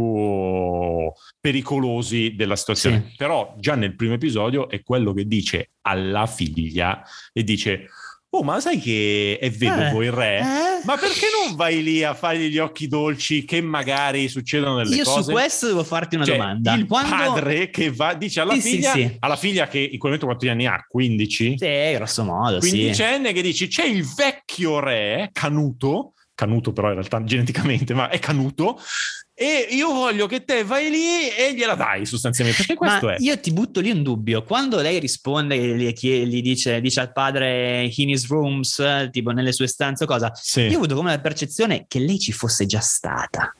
pericolosi 1.40 2.34
della 2.36 2.56
situazione 2.56 3.06
Sì. 3.08 3.14
però 3.16 3.54
già 3.58 3.74
nel 3.76 3.96
primo 3.96 4.12
episodio 4.12 4.68
è 4.68 4.82
quello 4.82 5.14
che 5.14 5.24
dice 5.24 5.70
alla 5.82 6.26
figlia 6.26 7.02
e 7.32 7.42
dice 7.42 7.88
oh 8.30 8.42
ma 8.42 8.60
sai 8.60 8.78
che 8.78 9.38
è 9.40 9.50
vedovo 9.50 10.02
Eh, 10.02 10.06
il 10.06 10.12
re 10.12 10.38
eh? 10.38 10.84
ma 10.84 10.96
perché 10.96 11.26
non 11.46 11.56
vai 11.56 11.82
lì 11.82 12.02
a 12.02 12.12
fargli 12.14 12.48
gli 12.48 12.58
occhi 12.58 12.86
dolci 12.88 13.44
che 13.44 13.60
magari 13.60 14.28
succedono 14.28 14.76
delle 14.76 14.94
Io 14.96 15.04
cose 15.04 15.22
su 15.22 15.30
questo 15.30 15.66
devo 15.68 15.84
farti 15.84 16.16
una 16.16 16.24
Cioè, 16.24 16.36
domanda. 16.36 16.74
il 16.74 16.86
Quando... 16.86 17.10
padre 17.14 17.70
che 17.70 17.90
va 17.90 18.14
dice 18.14 18.40
alla 18.40 18.54
Sì, 18.54 18.60
sì, 18.60 18.70
figlia 18.70 18.92
sì. 18.92 19.16
alla 19.20 19.36
figlia 19.36 19.68
che 19.68 19.78
in 19.78 19.98
quel 19.98 20.12
momento 20.12 20.26
quanti 20.26 20.48
anni 20.48 20.66
ha 20.66 20.84
15 20.86 21.54
Sì, 21.58 21.92
grosso 21.94 22.24
modo, 22.24 22.60
sì. 22.60 22.70
quindicenne 22.70 23.32
che 23.32 23.42
dice 23.42 23.68
c'è 23.68 23.84
il 23.84 24.04
vecchio 24.04 24.80
re 24.80 25.30
Canuto 25.32 26.12
canuto 26.36 26.70
però 26.74 26.88
in 26.88 26.94
realtà 26.96 27.24
geneticamente, 27.24 27.94
ma 27.94 28.10
è 28.10 28.18
canuto, 28.18 28.78
e 29.38 29.68
io 29.70 29.92
voglio 29.92 30.26
che 30.26 30.44
te 30.44 30.64
vai 30.64 30.88
lì 30.88 31.28
e 31.28 31.52
gliela 31.54 31.74
dai 31.74 32.06
sostanzialmente, 32.06 32.62
perché 32.64 32.74
questo 32.74 33.06
Ma 33.06 33.14
è. 33.14 33.16
io 33.20 33.38
ti 33.38 33.52
butto 33.52 33.80
lì 33.80 33.90
un 33.90 34.02
dubbio. 34.02 34.42
Quando 34.42 34.80
lei 34.80 34.98
risponde, 34.98 35.58
gli, 35.58 35.92
gli 35.92 36.40
dice, 36.40 36.80
dice 36.80 37.00
al 37.00 37.12
padre 37.12 37.82
in 37.94 38.08
his 38.08 38.26
rooms, 38.28 38.82
tipo 39.12 39.32
nelle 39.32 39.52
sue 39.52 39.66
stanze 39.66 40.04
o 40.04 40.06
cosa, 40.06 40.32
Sì. 40.34 40.62
io 40.62 40.72
ho 40.72 40.76
avuto 40.76 40.94
come 40.94 41.10
la 41.10 41.20
percezione 41.20 41.84
che 41.86 41.98
lei 41.98 42.18
ci 42.18 42.32
fosse 42.32 42.64
già 42.64 42.80
stata. 42.80 43.54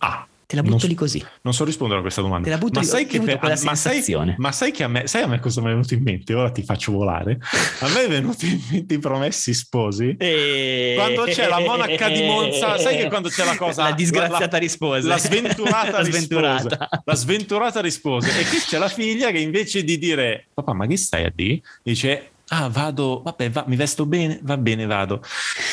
Ah, 0.00 0.26
Te 0.48 0.54
la 0.54 0.62
Non 0.62 0.70
butto 0.70 0.82
so- 0.82 0.86
lì 0.86 0.94
così. 0.94 1.24
non 1.42 1.52
so 1.52 1.64
rispondere 1.64 1.98
a 1.98 2.02
questa 2.02 2.20
domanda. 2.20 2.44
Te 2.44 2.50
la 2.50 2.58
butto 2.58 2.74
ma 2.78 2.80
lì, 2.82 2.86
sai 2.86 3.06
che 3.06 3.20
per- 3.20 3.40
ma 3.42 3.74
sai, 3.74 4.34
ma 4.36 4.52
sai 4.52 4.70
che 4.70 4.84
a 4.84 4.88
me, 4.88 5.08
sai 5.08 5.22
a 5.22 5.26
me 5.26 5.40
cosa 5.40 5.60
mi 5.60 5.66
è 5.66 5.70
venuto 5.70 5.94
in 5.94 6.02
mente? 6.04 6.34
Ora 6.34 6.50
ti 6.52 6.62
faccio 6.62 6.92
volare. 6.92 7.38
A 7.80 7.88
me 7.88 8.04
è 8.04 8.08
venuto 8.08 8.44
in 8.46 8.60
mente 8.70 8.94
i 8.94 8.98
promessi 9.00 9.52
sposi. 9.52 10.14
E... 10.16 10.92
Quando 10.96 11.24
c'è 11.24 11.48
la 11.48 11.58
monaca 11.58 12.08
di 12.08 12.22
Monza, 12.22 12.78
sai 12.78 12.96
che 12.96 13.08
quando 13.08 13.28
c'è 13.28 13.44
la 13.44 13.56
cosa- 13.58 13.82
La 13.88 13.92
disgraziata 13.92 14.46
la- 14.52 14.58
rispose. 14.58 15.08
La 15.08 15.18
sventurata 15.18 15.90
La 15.98 16.04
sventurata. 16.04 16.88
La 17.04 17.14
sventurata 17.16 17.80
rispose. 17.80 18.28
E 18.40 18.44
qui 18.46 18.58
c'è 18.58 18.78
la 18.78 18.88
figlia 18.88 19.32
che 19.32 19.38
invece 19.40 19.82
di 19.82 19.98
dire 19.98 20.46
papà, 20.54 20.72
ma 20.74 20.86
che 20.86 20.96
stai 20.96 21.24
a 21.24 21.32
dire? 21.34 21.60
Dice 21.82 22.30
ah 22.48 22.68
vado, 22.68 23.22
vabbè, 23.22 23.50
va- 23.50 23.64
mi 23.66 23.76
vesto 23.76 24.06
bene, 24.06 24.38
va 24.42 24.56
bene, 24.56 24.86
vado. 24.86 25.22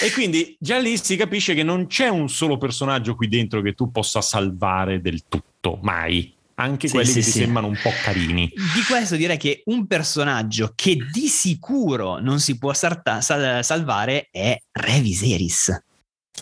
E 0.02 0.12
quindi 0.12 0.56
già 0.60 0.78
lì 0.80 0.98
si 0.98 1.16
capisce 1.16 1.54
che 1.54 1.64
non 1.64 1.88
c'è 1.88 2.08
un 2.10 2.30
solo 2.30 2.58
personaggio 2.58 3.16
qui 3.16 3.28
dentro 3.28 3.62
che 3.62 3.74
tu 3.74 3.92
possa 3.92 4.22
salvare 4.22 5.02
del 5.02 5.24
tutto, 5.28 5.80
mai. 5.82 6.34
Anche 6.56 6.88
Sì, 6.88 6.94
quelli 6.94 7.08
sì, 7.10 7.14
che 7.20 7.26
ti 7.26 7.32
sì. 7.32 7.40
sembrano 7.40 7.68
un 7.68 7.78
po' 7.82 7.90
carini. 8.04 8.48
Di 8.48 8.82
questo 8.88 9.16
direi 9.16 9.38
che 9.38 9.64
un 9.66 9.88
personaggio 9.88 10.72
che 10.76 10.98
di 11.12 11.28
sicuro 11.28 12.20
non 12.20 12.40
si 12.40 12.58
può 12.60 12.74
sarta- 12.74 13.22
sal- 13.22 13.64
salvare 13.64 14.28
è 14.32 14.56
Re 14.72 15.00
Viserys, 15.02 15.76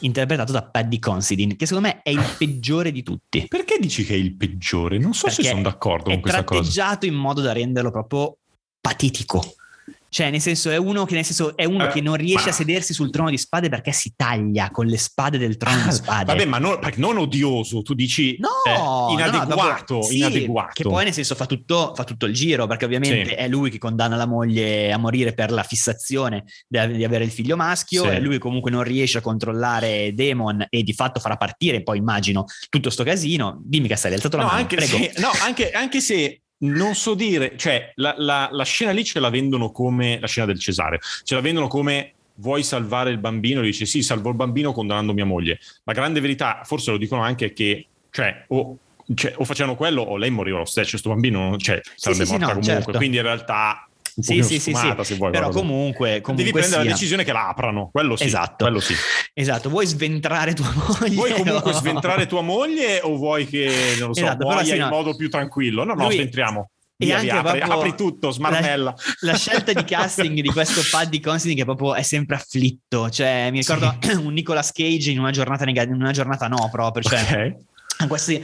interpretato 0.01 0.51
da 0.51 0.63
Paddy 0.63 0.99
Considine, 0.99 1.55
che 1.55 1.65
secondo 1.65 1.87
me 1.87 2.01
è 2.03 2.09
il 2.09 2.23
peggiore 2.37 2.91
di 2.91 3.03
tutti. 3.03 3.45
Perché 3.47 3.77
dici 3.79 4.03
che 4.03 4.13
è 4.13 4.17
il 4.17 4.35
peggiore? 4.35 4.97
Non 4.97 5.13
so 5.13 5.29
se 5.29 5.35
Perché 5.37 5.49
sono 5.51 5.61
d'accordo 5.61 6.09
È 6.09 6.13
con 6.13 6.21
questa 6.21 6.43
cosa. 6.43 6.59
tratteggiato 6.61 7.05
in 7.05 7.13
modo 7.13 7.39
da 7.41 7.53
renderlo 7.53 7.89
proprio 7.91 8.35
patetico. 8.81 9.55
Cioè, 10.13 10.29
nel 10.29 10.41
senso, 10.41 10.69
è 10.69 10.75
uno 10.75 11.05
che, 11.05 11.15
nel 11.15 11.23
senso, 11.23 11.55
è 11.55 11.63
uno 11.63 11.85
Eh, 11.85 11.87
che 11.87 12.01
non 12.01 12.15
riesce 12.15 12.47
ma- 12.47 12.51
a 12.51 12.53
sedersi 12.53 12.93
sul 12.93 13.09
trono 13.11 13.29
di 13.29 13.37
spade 13.37 13.69
perché 13.69 13.93
si 13.93 14.11
taglia 14.13 14.69
con 14.69 14.85
le 14.85 14.97
spade 14.97 15.37
del 15.37 15.55
trono 15.55 15.83
di 15.85 15.91
spade. 15.93 16.25
Vabbè, 16.25 16.43
ma 16.47 16.57
non, 16.57 16.77
non 16.95 17.17
odioso, 17.17 17.81
tu 17.81 17.93
dici 17.93 18.35
No, 18.37 18.49
eh, 18.69 18.77
no, 18.77 19.05
no, 19.07 19.13
inadeguato, 19.13 19.55
proprio- 19.85 20.01
sì, 20.01 20.17
inadeguato. 20.17 20.71
Che 20.73 20.83
poi 20.83 21.05
nel 21.05 21.13
senso 21.13 21.33
fa 21.33 21.45
tutto, 21.45 21.93
fa 21.95 22.03
tutto 22.03 22.25
il 22.25 22.33
giro, 22.33 22.67
perché 22.67 22.83
ovviamente 22.83 23.29
Sì. 23.29 23.35
è 23.35 23.47
lui 23.47 23.69
che 23.69 23.77
condanna 23.77 24.17
la 24.17 24.25
moglie 24.27 24.91
a 24.91 24.97
morire 24.97 25.31
per 25.33 25.49
la 25.49 25.63
fissazione 25.63 26.43
di, 26.67 26.77
avere 26.77 27.23
il 27.23 27.31
figlio 27.31 27.55
maschio, 27.55 28.03
Sì. 28.03 28.09
è 28.09 28.19
lui 28.19 28.37
comunque 28.37 28.69
non 28.69 28.83
riesce 28.83 29.19
a 29.19 29.21
controllare 29.21 30.13
Demon 30.13 30.65
e 30.69 30.83
di 30.83 30.91
fatto 30.93 31.21
farà 31.21 31.37
partire, 31.37 31.83
poi 31.83 31.99
immagino, 31.99 32.43
tutto 32.67 32.89
sto 32.89 33.05
casino. 33.05 33.61
Dimmi 33.63 33.87
che 33.87 33.95
stai 33.95 34.13
alzato 34.13 34.35
la 34.35 34.43
No, 34.43 34.49
mano, 34.49 34.59
anche 34.61 34.75
prego. 34.75 34.97
se, 34.97 35.13
no, 35.21 35.29
anche, 35.41 35.71
anche 35.71 36.01
se 36.01 36.40
non 36.63 36.95
so 36.95 37.13
dire, 37.13 37.53
cioè 37.57 37.91
la, 37.95 38.13
la- 38.17 38.49
la 38.51 38.63
scena 38.63 38.91
lì 38.91 39.03
ce 39.03 39.19
la 39.19 39.29
vendono 39.29 39.71
come 39.71 40.19
la 40.19 40.27
scena 40.27 40.47
del 40.47 40.59
Cesare, 40.59 40.99
ce 41.23 41.35
la 41.35 41.41
vendono 41.41 41.67
come 41.67 42.13
vuoi 42.35 42.63
salvare 42.63 43.11
il 43.11 43.17
bambino? 43.17 43.61
E 43.61 43.65
dice 43.65 43.85
sì, 43.85 44.01
salvo 44.01 44.29
il 44.29 44.35
bambino 44.35 44.71
condannando 44.73 45.13
mia 45.13 45.25
moglie. 45.25 45.59
La 45.83 45.93
grande 45.93 46.19
verità, 46.19 46.61
forse 46.63 46.91
lo 46.91 46.97
dicono 46.97 47.21
anche, 47.21 47.47
è 47.47 47.53
che 47.53 47.85
cioè, 48.09 48.45
o, 48.49 48.77
cioè, 49.13 49.33
o 49.37 49.43
facevano 49.43 49.75
quello 49.75 50.01
o 50.01 50.17
lei 50.17 50.29
moriva 50.29 50.57
lo 50.57 50.65
stesso, 50.65 50.91
questo 50.91 51.09
bambino 51.09 51.57
cioè, 51.57 51.81
sarebbe 51.95 52.25
sì, 52.25 52.31
sì, 52.31 52.37
morta 52.37 52.53
no, 52.53 52.59
comunque, 52.59 52.83
certo. 52.83 52.97
quindi 52.97 53.17
in 53.17 53.23
realtà 53.23 53.87
un 54.15 54.23
Sì, 54.23 54.43
sì, 54.43 54.59
sì, 54.59 54.71
sfumata, 54.73 55.03
sì. 55.03 55.13
se 55.13 55.17
vuoi. 55.19 55.31
Però 55.31 55.49
guarda. 55.49 55.59
comunque, 55.59 56.07
Devi 56.09 56.21
comunque 56.21 56.51
prendere 56.51 56.81
sia. 56.81 56.83
la 56.83 56.95
decisione 56.95 57.23
che 57.23 57.31
la 57.31 57.47
aprano, 57.49 57.89
quello 57.91 58.15
sì. 58.15 58.23
Esatto. 58.25 58.65
Quello 58.65 58.79
sì. 58.79 58.93
Esatto, 59.33 59.69
vuoi 59.69 59.85
sventrare 59.85 60.53
tua 60.53 60.71
moglie? 60.73 61.15
Vuoi 61.15 61.31
comunque 61.33 61.71
o- 61.71 61.73
sventrare 61.73 62.25
tua 62.27 62.41
moglie 62.41 62.99
o 63.01 63.15
vuoi 63.15 63.45
che, 63.47 63.95
non 63.99 64.09
lo 64.09 64.13
so, 64.13 64.21
Esatto, 64.21 64.45
muoia 64.47 64.63
sì, 64.63 64.73
in 64.73 64.79
no. 64.81 64.89
modo 64.89 65.15
più 65.15 65.29
tranquillo? 65.29 65.83
No, 65.83 65.93
no, 65.93 66.03
Lui- 66.05 66.15
sventriamo. 66.15 66.69
E 67.01 67.05
Via, 67.05 67.15
anche 67.15 67.31
via, 67.31 67.39
apri, 67.39 67.59
apri 67.61 67.95
tutto, 67.95 68.29
smarmella. 68.29 68.93
La, 69.21 69.31
la 69.31 69.35
scelta 69.35 69.73
di 69.73 69.83
casting 69.83 70.39
di 70.39 70.49
questo 70.49 70.81
Paddy 70.91 71.19
Considine 71.19 71.55
che 71.61 71.65
proprio 71.65 71.95
è 71.95 72.03
sempre 72.03 72.35
afflitto. 72.35 73.09
Cioè, 73.09 73.49
mi 73.49 73.57
ricordo 73.57 73.97
un 74.23 74.31
Nicolas 74.33 74.71
Cage 74.71 75.09
in 75.09 75.17
una 75.17 75.31
giornata, 75.31 75.65
nega- 75.65 75.81
in 75.81 75.93
una 75.93 76.11
giornata 76.11 76.47
no, 76.47 76.69
proprio. 76.71 77.01
Cioè, 77.01 77.19
Ok. 77.21 77.55
Questi- 78.07 78.43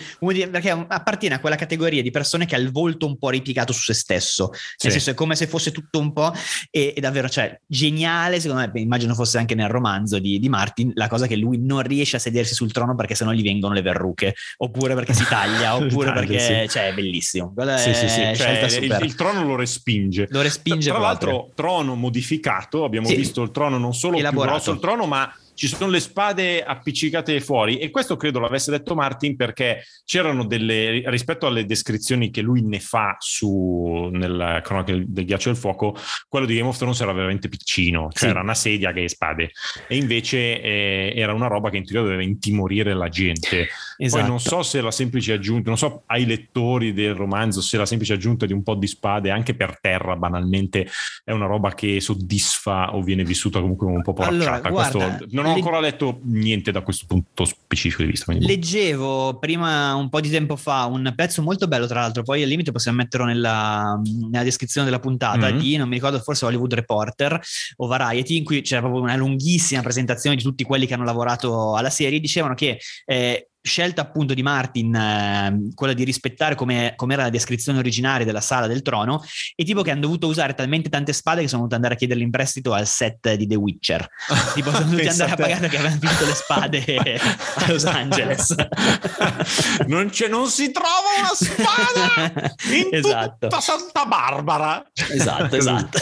perché 0.51 0.69
appartiene 0.71 1.35
a 1.35 1.39
quella 1.39 1.55
categoria 1.55 2.01
di 2.01 2.11
persone 2.11 2.45
che 2.45 2.55
ha 2.55 2.59
il 2.59 2.71
volto 2.71 3.05
un 3.05 3.17
po' 3.17 3.29
ripiegato 3.29 3.73
su 3.73 3.81
se 3.81 3.93
stesso. 3.93 4.49
Nel 4.51 4.59
Sì. 4.77 4.89
senso, 4.91 5.09
è 5.11 5.13
come 5.13 5.35
se 5.35 5.47
fosse 5.47 5.71
tutto 5.71 5.99
un 5.99 6.13
po'. 6.13 6.33
E, 6.69 6.93
e 6.95 6.99
davvero, 7.01 7.29
cioè, 7.29 7.59
geniale. 7.65 8.39
Secondo 8.39 8.69
me, 8.73 8.79
immagino 8.79 9.13
fosse 9.13 9.37
anche 9.37 9.55
nel 9.55 9.69
romanzo 9.69 10.19
di, 10.19 10.39
di 10.39 10.49
Martin, 10.49 10.91
la 10.95 11.07
cosa 11.07 11.27
che 11.27 11.35
lui 11.35 11.57
non 11.59 11.81
riesce 11.83 12.15
a 12.17 12.19
sedersi 12.19 12.53
sul 12.53 12.71
trono 12.71 12.95
perché 12.95 13.15
sennò 13.15 13.31
gli 13.31 13.43
vengono 13.43 13.73
le 13.73 13.81
verruche, 13.81 14.35
oppure 14.57 14.93
perché 14.95 15.13
si 15.13 15.25
taglia, 15.27 15.75
oppure 15.77 16.07
Taglia, 16.07 16.19
perché, 16.19 16.39
sì. 16.39 16.69
cioè, 16.69 16.87
è 16.89 16.93
bellissimo. 16.93 17.53
Quella 17.53 17.77
Sì, 17.77 17.89
è 17.89 17.93
sì, 17.93 18.07
sì. 18.09 18.21
Cioè, 18.35 18.79
il, 18.81 18.97
il 19.03 19.15
trono 19.15 19.43
lo 19.43 19.55
respinge. 19.55 20.27
Lo 20.29 20.41
respinge 20.41 20.89
Tra 20.89 20.99
proprio. 20.99 21.27
l'altro, 21.31 21.51
trono 21.55 21.95
modificato, 21.95 22.83
abbiamo 22.83 23.07
Sì. 23.07 23.15
visto 23.15 23.41
il 23.41 23.51
trono 23.51 23.77
non 23.77 23.93
solo 23.93 24.17
Elaborato. 24.17 24.45
più 24.45 24.51
grosso 24.55 24.71
il 24.71 24.79
trono, 24.79 25.05
ma 25.05 25.31
ci 25.57 25.67
sono 25.67 25.89
le 25.89 25.99
spade 25.99 26.63
appiccicate 26.63 27.41
fuori 27.41 27.79
e 27.79 27.89
questo 27.89 28.15
credo 28.15 28.39
l'avesse 28.39 28.69
detto 28.69 28.93
Martin 28.93 29.35
perché 29.35 29.83
c'erano 30.05 30.45
delle 30.45 31.01
rispetto 31.07 31.47
alle 31.47 31.65
descrizioni 31.65 32.29
che 32.29 32.41
lui 32.41 32.61
ne 32.61 32.79
fa 32.79 33.15
su 33.17 34.09
nel 34.11 34.61
cronaca 34.63 34.91
del 34.93 35.25
ghiaccio 35.25 35.49
del 35.49 35.57
fuoco, 35.57 35.97
quello 36.29 36.45
di 36.45 36.55
Game 36.55 36.67
of 36.67 36.77
Thrones 36.77 37.01
era 37.01 37.11
veramente 37.11 37.49
piccino, 37.49 38.09
cioè 38.11 38.19
Sì. 38.19 38.25
era 38.27 38.41
una 38.41 38.53
sedia 38.53 38.91
che 38.93 39.09
spade 39.09 39.49
e 39.87 39.95
invece 39.95 40.61
eh, 40.61 41.13
era 41.15 41.33
una 41.33 41.47
roba 41.47 41.71
che 41.71 41.77
in 41.77 41.85
teoria 41.85 42.03
doveva 42.03 42.23
intimorire 42.23 42.93
la 42.93 43.09
gente. 43.09 43.67
Esatto. 43.97 44.21
Poi 44.21 44.29
non 44.29 44.39
so 44.39 44.61
se 44.63 44.79
la 44.81 44.91
semplice 44.91 45.33
aggiunta, 45.33 45.69
non 45.69 45.77
so 45.77 46.03
ai 46.05 46.25
lettori 46.25 46.93
del 46.93 47.15
romanzo 47.15 47.61
se 47.61 47.77
la 47.77 47.85
semplice 47.85 48.13
aggiunta 48.13 48.45
di 48.45 48.53
un 48.53 48.61
po' 48.63 48.75
di 48.75 48.85
spade 48.87 49.31
anche 49.31 49.55
per 49.55 49.79
terra 49.81 50.15
banalmente 50.15 50.87
è 51.23 51.31
una 51.31 51.45
roba 51.47 51.73
che 51.73 51.99
soddisfa 51.99 52.93
o 52.95 53.01
viene 53.01 53.23
vissuta 53.23 53.59
comunque 53.59 53.87
un 53.87 54.01
po' 54.01 54.13
Allora, 54.17 54.59
poracciata. 54.61 54.69
Questo- 55.07 55.25
non 55.31 55.45
ho 55.45 55.49
le- 55.49 55.53
ancora 55.55 55.79
letto 55.79 56.19
niente 56.23 56.71
da 56.71 56.81
questo 56.81 57.05
punto 57.07 57.43
specifico 57.45 58.03
di 58.03 58.09
vista. 58.09 58.25
quindi- 58.25 58.45
Leggevo 58.45 59.37
prima 59.39 59.95
un 59.95 60.09
po' 60.09 60.21
di 60.21 60.29
tempo 60.29 60.55
fa 60.55 60.85
un 60.85 61.11
pezzo 61.15 61.41
molto 61.41 61.67
bello, 61.67 61.87
tra 61.87 62.01
l'altro, 62.01 62.23
poi 62.23 62.43
al 62.43 62.49
limite 62.49 62.71
possiamo 62.71 62.97
metterlo 62.97 63.25
nella, 63.25 63.99
nella 64.29 64.43
descrizione 64.43 64.85
della 64.85 64.99
puntata 64.99 65.51
Mhm. 65.51 65.57
di, 65.59 65.75
non 65.77 65.87
mi 65.87 65.95
ricordo, 65.95 66.19
forse 66.19 66.45
Hollywood 66.45 66.73
Reporter 66.73 67.39
o 67.77 67.87
Variety, 67.87 68.37
in 68.37 68.43
cui 68.43 68.61
c'era 68.61 68.81
proprio 68.81 69.01
una 69.01 69.15
lunghissima 69.15 69.81
presentazione 69.81 70.35
di 70.35 70.43
tutti 70.43 70.63
quelli 70.63 70.85
che 70.85 70.93
hanno 70.93 71.03
lavorato 71.03 71.75
alla 71.75 71.89
serie. 71.89 72.19
Dicevano 72.19 72.53
che 72.53 72.79
eh, 73.05 73.49
scelta 73.67 74.01
appunto 74.01 74.33
di 74.33 74.41
Martin, 74.41 74.95
eh, 74.95 75.69
quella 75.75 75.93
di 75.93 76.03
rispettare 76.03 76.55
come 76.55 76.95
era 76.95 77.23
la 77.23 77.29
descrizione 77.29 77.77
originaria 77.77 78.25
della 78.25 78.41
sala 78.41 78.65
del 78.65 78.81
trono, 78.81 79.23
e 79.55 79.63
tipo 79.63 79.81
che 79.81 79.91
hanno 79.91 80.01
dovuto 80.01 80.27
usare 80.27 80.53
talmente 80.55 80.89
tante 80.89 81.13
spade 81.13 81.41
che 81.41 81.47
sono 81.47 81.59
dovuti 81.59 81.75
andare 81.75 81.93
a 81.93 81.97
chiederle 81.97 82.23
in 82.23 82.31
prestito 82.31 82.73
al 82.73 82.87
set 82.87 83.33
di 83.35 83.45
The 83.45 83.55
Witcher. 83.55 84.07
Tipo 84.57 84.71
sono 84.71 84.85
dovuti 84.85 85.07
andare 85.07 85.31
a 85.31 85.35
pagare 85.35 85.59
perché 85.59 85.77
avevano 85.77 85.99
finito 85.99 86.25
le 86.25 86.33
spade 86.33 87.19
a 87.55 87.71
Los 87.71 87.85
Angeles. 87.85 88.55
non, 89.87 90.09
c'è- 90.09 90.29
non 90.29 90.47
si 90.47 90.71
trova 90.71 90.87
una 91.19 91.33
spada 91.33 92.55
in 92.71 92.89
Esatto. 92.91 93.47
tutta 93.47 93.59
Santa 93.59 94.05
Barbara. 94.05 94.89
Esatto, 95.11 95.55
esatto. 95.55 95.99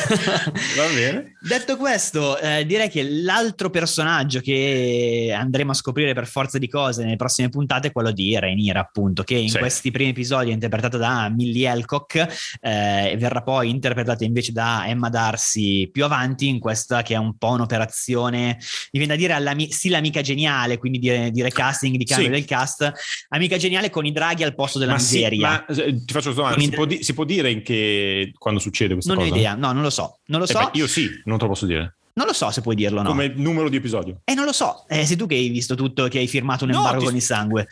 Va 0.76 0.88
bene. 0.94 1.36
Detto 1.42 1.78
questo, 1.78 2.38
eh, 2.38 2.66
direi 2.66 2.90
che 2.90 3.04
l'altro 3.04 3.70
personaggio 3.70 4.40
che 4.40 5.34
andremo 5.36 5.72
a 5.72 5.76
scoprire 5.76 6.14
per 6.14 6.28
forza 6.28 6.58
di 6.58 6.68
cose 6.70 7.04
nelle 7.04 7.16
prossime 7.16 7.50
puntate 7.56 7.88
è 7.88 7.92
quello 7.92 8.12
di 8.12 8.38
Rhaenyra, 8.38 8.80
appunto, 8.80 9.24
che 9.24 9.36
in 9.36 9.50
Sì. 9.50 9.58
questi 9.58 9.92
primi 9.92 10.10
episodi 10.12 10.50
è 10.50 10.54
interpretata 10.54 10.98
da 10.98 11.30
Millie 11.30 11.68
Alcock 11.68 12.16
eh, 12.62 13.12
e 13.12 13.18
verrà 13.18 13.42
poi 13.42 13.70
interpretata 13.70 14.24
invece 14.24 14.52
da 14.52 14.84
Emma 14.88 15.10
Darcy 15.10 15.88
più 15.90 16.04
avanti 16.04 16.48
in 16.48 16.60
questa 16.60 17.02
che 17.02 17.14
è 17.14 17.18
un 17.18 17.38
po' 17.38 17.52
un'operazione, 17.52 18.58
mi 18.92 19.00
viene 19.00 19.08
da 19.08 19.16
dire 19.16 19.34
all'ami- 19.34 19.72
sì, 19.72 19.90
l'amica 19.90 20.22
geniale, 20.22 20.78
quindi 20.78 21.00
di, 21.00 21.32
di 21.32 21.42
recasting, 21.42 21.96
di 21.96 22.06
cambio 22.06 22.28
Sì. 22.28 22.34
del 22.34 22.46
cast, 22.46 22.92
amica 23.30 23.58
geniale 23.58 23.90
con 23.90 24.06
i 24.06 24.12
draghi 24.12 24.44
al 24.44 24.56
posto 24.56 24.80
della 24.80 24.94
Ma 24.94 25.00
sì, 25.00 25.16
miseria. 25.16 25.48
ma, 25.50 25.66
eh, 25.66 26.04
ti 26.04 26.14
faccio 26.14 26.28
una 26.30 26.36
domanda, 26.38 26.60
si 26.60 26.68
i- 26.68 26.72
può, 26.72 26.86
di- 26.86 27.04
si 27.04 27.14
può 27.14 27.24
dire 27.24 27.50
in 27.52 27.62
che 27.62 28.32
quando 28.38 28.60
succede 28.60 28.94
questa 28.94 29.14
non 29.14 29.22
ho 29.24 29.26
cosa? 29.28 29.36
idea, 29.38 29.56
no, 29.56 29.72
non 29.72 29.82
lo 29.82 29.90
so, 29.90 30.20
non 30.26 30.40
lo 30.40 30.46
Eh 30.46 30.52
so, 30.52 30.60
beh, 30.60 30.70
io 30.74 30.88
sì, 30.88 31.10
non 31.26 31.38
te 31.38 31.44
lo 31.46 31.50
posso 31.52 31.66
dire. 31.66 31.98
Non 32.18 32.28
lo 32.28 32.34
so 32.34 32.50
se 32.52 32.62
puoi 32.62 32.76
dirlo 32.76 33.02
no. 33.02 33.10
Come 33.10 33.34
numero 33.36 33.68
di 33.70 33.76
episodio. 33.78 34.20
Eh, 34.24 34.34
non 34.34 34.46
lo 34.46 34.54
so, 34.54 34.86
eh, 34.88 35.06
sei 35.06 35.16
tu 35.18 35.28
che 35.28 35.36
hai 35.36 35.50
visto 35.50 35.76
tutto, 35.76 36.08
che 36.08 36.20
hai 36.20 36.28
firmato 36.28 36.64
un 36.64 36.72
No, 36.72 36.78
embargo 36.78 37.00
ti- 37.00 37.06
con 37.06 37.16
il 37.16 37.22
sangue. 37.22 37.68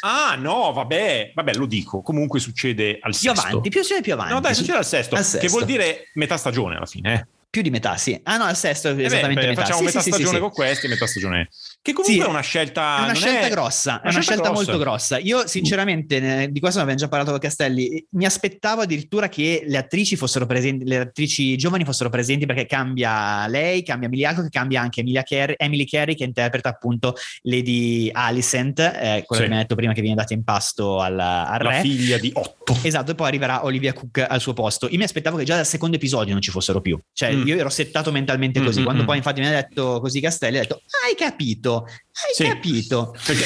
Ah, 0.00 0.36
no, 0.36 0.72
vabbè, 0.72 1.32
vabbè, 1.34 1.54
lo 1.54 1.66
dico. 1.66 2.00
Comunque 2.02 2.38
succede 2.38 2.98
al 3.00 3.10
Più 3.10 3.30
sesto. 3.30 3.40
avanti, 3.48 3.68
più, 3.70 3.80
più 4.02 4.12
avanti. 4.12 4.32
No, 4.32 4.40
dai, 4.40 4.54
succede 4.54 4.78
al 4.78 4.86
sesto, 4.86 5.14
Al 5.16 5.22
che 5.22 5.26
sesto. 5.28 5.48
vuol 5.48 5.64
dire 5.64 6.10
metà 6.14 6.36
stagione 6.36 6.76
alla 6.76 6.86
fine. 6.86 7.14
Eh. 7.14 7.26
Più 7.50 7.62
di 7.62 7.70
metà, 7.70 7.96
sì. 7.96 8.18
Ah 8.24 8.36
no, 8.36 8.44
al 8.44 8.56
sesto 8.56 8.88
Eh 8.90 9.02
esattamente 9.04 9.40
beh, 9.40 9.48
metà. 9.48 9.62
Facciamo 9.62 9.78
Sì, 9.80 9.84
metà 9.86 10.00
sì, 10.00 10.10
stagione 10.10 10.34
sì. 10.34 10.40
con 10.40 10.50
questi 10.50 10.86
e 10.86 10.88
metà 10.90 11.06
stagione. 11.06 11.48
Che 11.88 11.94
comunque 11.94 12.22
Sì, 12.22 12.28
è 12.28 12.30
una 12.30 12.40
scelta. 12.42 12.98
È 12.98 13.02
una 13.04 13.14
scelta 13.14 13.48
grossa, 13.48 14.00
è 14.02 14.08
una 14.10 14.20
scelta 14.20 14.42
grossa. 14.50 14.52
molto 14.52 14.78
grossa. 14.78 15.18
Io 15.18 15.46
sinceramente, 15.46 16.20
ne- 16.20 16.50
di 16.52 16.60
questo 16.60 16.76
ne 16.78 16.82
abbiamo 16.82 17.00
già 17.00 17.08
parlato 17.08 17.30
con 17.30 17.40
Castelli, 17.40 18.04
mi 18.10 18.26
aspettavo 18.26 18.82
addirittura 18.82 19.30
che 19.30 19.62
le 19.66 19.78
attrici 19.78 20.14
fossero 20.16 20.44
presenti, 20.44 20.84
le 20.84 20.98
attrici 20.98 21.56
giovani 21.56 21.84
fossero 21.84 22.10
presenti 22.10 22.44
perché 22.44 22.66
cambia 22.66 23.46
lei, 23.46 23.82
cambia 23.82 24.08
Emilia 24.08 24.32
Clarke, 24.32 24.50
cambia 24.50 24.82
anche 24.82 25.00
Emilia 25.00 25.22
Carey, 25.22 25.54
Emily 25.56 25.86
Carey 25.86 26.14
che 26.14 26.24
interpreta 26.24 26.68
appunto 26.68 27.14
Lady 27.42 28.10
Alicent, 28.12 28.78
eh, 28.80 28.90
quella 28.90 29.24
Sì. 29.24 29.36
che 29.38 29.44
abbiamo 29.44 29.60
detto 29.62 29.74
prima 29.74 29.92
che 29.94 30.00
viene 30.02 30.16
data 30.16 30.34
in 30.34 30.44
pasto 30.44 31.00
al, 31.00 31.18
al 31.18 31.62
La 31.62 31.70
re. 31.70 31.80
figlia 31.80 32.18
di 32.18 32.30
Otto. 32.34 32.76
Esatto, 32.82 33.12
e 33.12 33.14
poi 33.14 33.28
arriverà 33.28 33.64
Olivia 33.64 33.94
Cook 33.94 34.26
al 34.28 34.40
suo 34.40 34.52
posto. 34.52 34.88
Io 34.90 34.98
mi 34.98 35.04
aspettavo 35.04 35.38
che 35.38 35.44
già 35.44 35.54
dal 35.56 35.66
secondo 35.66 35.96
episodio 35.96 36.32
non 36.34 36.42
ci 36.42 36.50
fossero 36.50 36.80
più. 36.82 36.98
Cioè, 37.14 37.32
Mm. 37.34 37.46
io 37.46 37.56
ero 37.56 37.70
settato 37.70 38.12
mentalmente 38.12 38.60
così. 38.62 38.80
mm, 38.80 38.84
Quando 38.84 39.02
mm. 39.02 39.06
poi, 39.06 39.16
infatti, 39.16 39.40
mi 39.40 39.46
ha 39.46 39.50
detto 39.50 40.00
così 40.00 40.20
Castelli, 40.20 40.58
ha 40.58 40.60
detto: 40.60 40.82
Hai 41.06 41.14
capito? 41.16 41.77
Hai 41.86 42.34
Sì. 42.34 42.44
capito? 42.44 43.14
Perché 43.24 43.44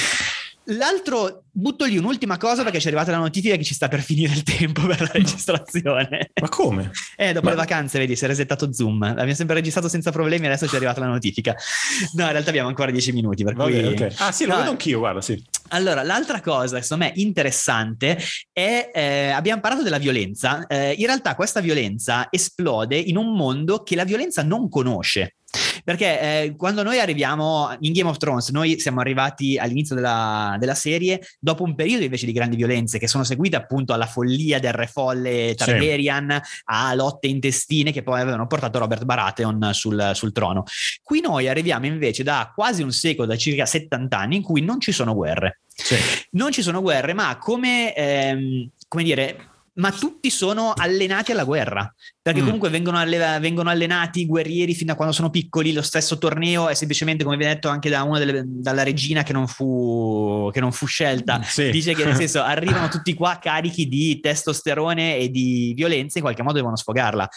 L'altro, 0.66 1.42
butto 1.50 1.84
lì 1.84 1.98
un'ultima 1.98 2.36
cosa 2.36 2.62
perché 2.62 2.78
ci 2.78 2.84
è 2.84 2.88
arrivata 2.90 3.10
la 3.10 3.16
notifica 3.18 3.56
che 3.56 3.64
ci 3.64 3.74
sta 3.74 3.88
per 3.88 4.00
finire 4.00 4.32
il 4.32 4.44
tempo 4.44 4.86
per 4.86 5.00
la 5.00 5.08
registrazione. 5.10 6.30
Ma 6.40 6.48
come? 6.48 6.92
Eh, 7.16 7.32
dopo 7.32 7.46
Ma- 7.46 7.50
le 7.50 7.56
vacanze, 7.56 7.98
vedi, 7.98 8.14
si 8.14 8.24
è 8.24 8.28
resettato 8.28 8.72
Zoom. 8.72 9.02
Abbiamo 9.02 9.34
sempre 9.34 9.56
registrato 9.56 9.88
senza 9.88 10.12
problemi, 10.12 10.46
adesso 10.46 10.68
ci 10.68 10.74
è 10.74 10.76
arrivata 10.76 11.00
la 11.00 11.06
notifica. 11.08 11.56
No, 12.14 12.26
in 12.26 12.30
realtà 12.30 12.50
abbiamo 12.50 12.68
ancora 12.68 12.92
10 12.92 13.10
minuti. 13.10 13.42
Per 13.42 13.54
Va 13.54 13.64
cui... 13.64 13.72
bene, 13.72 13.88
ok. 13.88 14.14
Ah, 14.18 14.30
sì, 14.30 14.44
lo 14.44 14.52
No, 14.52 14.58
vedo 14.58 14.70
anch'io, 14.70 14.98
guarda, 15.00 15.20
sì. 15.20 15.42
allora, 15.70 16.04
l'altra 16.04 16.40
cosa, 16.40 16.80
secondo 16.80 17.06
me, 17.06 17.12
interessante 17.16 18.18
è, 18.52 18.90
eh, 18.94 19.30
abbiamo 19.30 19.60
parlato 19.60 19.82
della 19.82 19.98
violenza. 19.98 20.66
Eh, 20.68 20.92
in 20.92 21.06
realtà 21.06 21.34
questa 21.34 21.58
violenza 21.60 22.28
esplode 22.30 22.96
in 22.96 23.16
un 23.16 23.34
mondo 23.34 23.82
che 23.82 23.96
la 23.96 24.04
violenza 24.04 24.44
non 24.44 24.68
conosce. 24.68 25.38
Perché 25.84 26.20
eh, 26.20 26.56
quando 26.56 26.82
noi 26.82 26.98
arriviamo 26.98 27.74
in 27.80 27.92
Game 27.92 28.08
of 28.08 28.16
Thrones, 28.16 28.50
noi 28.50 28.78
siamo 28.78 29.00
arrivati 29.00 29.58
all'inizio 29.58 29.94
della, 29.94 30.56
della 30.58 30.74
serie 30.74 31.20
dopo 31.38 31.64
un 31.64 31.74
periodo 31.74 32.04
invece 32.04 32.26
di 32.26 32.32
grandi 32.32 32.56
violenze 32.56 32.98
che 32.98 33.08
sono 33.08 33.24
seguite 33.24 33.56
appunto 33.56 33.92
alla 33.92 34.06
follia 34.06 34.58
del 34.58 34.72
re 34.72 34.86
folle 34.86 35.54
Targaryen, 35.56 36.40
a 36.64 36.94
lotte 36.94 37.26
intestine 37.26 37.92
che 37.92 38.02
poi 38.02 38.20
avevano 38.20 38.46
portato 38.46 38.78
Robert 38.78 39.04
Baratheon 39.04 39.70
sul, 39.72 40.10
sul 40.14 40.32
trono. 40.32 40.64
Qui 41.02 41.20
noi 41.20 41.48
arriviamo 41.48 41.86
invece 41.86 42.22
da 42.22 42.52
quasi 42.54 42.82
un 42.82 42.92
secolo, 42.92 43.26
da 43.26 43.36
circa 43.36 43.66
70 43.66 44.18
anni, 44.18 44.36
in 44.36 44.42
cui 44.42 44.62
non 44.62 44.80
ci 44.80 44.92
sono 44.92 45.14
guerre. 45.14 45.60
Sì. 45.74 45.96
Non 46.32 46.52
ci 46.52 46.62
sono 46.62 46.80
guerre, 46.82 47.14
ma 47.14 47.38
come, 47.38 47.94
ehm, 47.94 48.68
come 48.88 49.02
dire, 49.02 49.51
ma 49.74 49.90
tutti 49.90 50.28
sono 50.30 50.72
allenati 50.76 51.32
alla 51.32 51.44
guerra. 51.44 51.92
Perché 52.20 52.40
Mm. 52.40 52.44
comunque 52.44 52.68
vengono, 52.68 52.98
alle- 52.98 53.38
vengono 53.40 53.70
allenati 53.70 54.20
i 54.20 54.26
guerrieri 54.26 54.74
fino 54.74 54.92
a 54.92 54.94
quando 54.94 55.14
sono 55.14 55.30
piccoli. 55.30 55.72
Lo 55.72 55.82
stesso 55.82 56.18
torneo 56.18 56.68
è 56.68 56.74
semplicemente, 56.74 57.24
come 57.24 57.36
viene 57.36 57.54
detto 57.54 57.68
anche 57.68 57.88
da 57.88 58.02
una 58.02 58.18
delle, 58.18 58.42
dalla 58.46 58.82
regina 58.82 59.22
che 59.22 59.32
non 59.32 59.48
fu, 59.48 60.50
che 60.52 60.60
non 60.60 60.72
fu 60.72 60.86
scelta. 60.86 61.42
Sì. 61.42 61.70
Dice 61.70 61.94
che 61.94 62.04
nel 62.04 62.16
senso 62.16 62.42
arrivano 62.42 62.88
tutti 62.88 63.14
qua 63.14 63.38
carichi 63.40 63.88
di 63.88 64.20
testosterone 64.20 65.16
e 65.16 65.30
di 65.30 65.72
violenza, 65.74 66.18
in 66.18 66.24
qualche 66.24 66.42
modo 66.42 66.56
devono 66.56 66.76
sfogarla. 66.76 67.28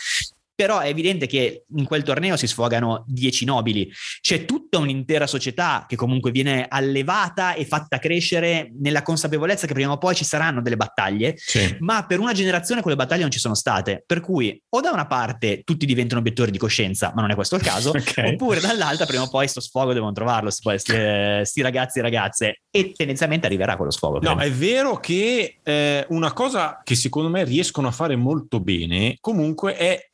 Però 0.55 0.79
è 0.79 0.87
evidente 0.87 1.27
che 1.27 1.65
in 1.75 1.83
quel 1.83 2.03
torneo 2.03 2.37
si 2.37 2.47
sfogano 2.47 3.03
dieci 3.07 3.43
nobili. 3.43 3.91
C'è 4.21 4.45
tutta 4.45 4.77
un'intera 4.77 5.27
società 5.27 5.85
che 5.87 5.97
comunque 5.97 6.31
viene 6.31 6.65
allevata 6.69 7.53
e 7.55 7.65
fatta 7.65 7.99
crescere 7.99 8.71
nella 8.79 9.01
consapevolezza 9.01 9.67
che 9.67 9.73
prima 9.73 9.91
o 9.91 9.97
poi 9.97 10.15
ci 10.15 10.23
saranno 10.23 10.61
delle 10.61 10.77
battaglie, 10.77 11.33
Sì. 11.37 11.75
ma 11.79 12.05
per 12.05 12.19
una 12.19 12.31
generazione 12.31 12.81
quelle 12.81 12.95
battaglie 12.95 13.21
non 13.23 13.31
ci 13.31 13.39
sono 13.39 13.53
state. 13.53 14.03
Per 14.05 14.21
cui 14.21 14.61
o 14.69 14.79
da 14.79 14.91
una 14.91 15.07
parte 15.07 15.61
tutti 15.65 15.85
diventano 15.85 16.21
obiettori 16.21 16.51
di 16.51 16.57
coscienza, 16.57 17.11
ma 17.13 17.21
non 17.21 17.31
è 17.31 17.35
questo 17.35 17.55
il 17.57 17.61
caso, 17.61 17.89
Ok. 17.95 18.23
oppure 18.33 18.61
dall'altra 18.61 19.05
prima 19.05 19.23
o 19.23 19.29
poi 19.29 19.47
sto 19.49 19.59
sfogo 19.59 19.91
devono 19.91 20.13
trovarlo, 20.13 20.49
sti, 20.49 20.77
sti- 20.77 20.93
eh, 20.93 21.43
ragazzi 21.61 21.99
e 21.99 22.01
ragazze, 22.01 22.61
e 22.71 22.93
tendenzialmente 22.95 23.45
arriverà 23.45 23.75
quello 23.75 23.91
sfogo. 23.91 24.19
No, 24.21 24.37
è 24.37 24.51
vero 24.51 24.99
che 24.99 25.57
eh, 25.63 26.05
una 26.09 26.31
cosa 26.31 26.79
che 26.83 26.95
secondo 26.95 27.29
me 27.29 27.43
riescono 27.43 27.87
a 27.87 27.91
fare 27.91 28.15
molto 28.15 28.59
bene 28.61 29.17
comunque 29.19 29.75
è 29.75 30.09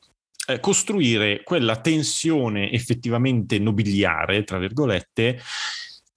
eh, 0.54 0.60
costruire 0.60 1.44
quella 1.44 1.80
tensione 1.80 2.72
effettivamente 2.72 3.60
nobiliare, 3.60 4.44
tra 4.44 4.58
virgolette, 4.58 5.40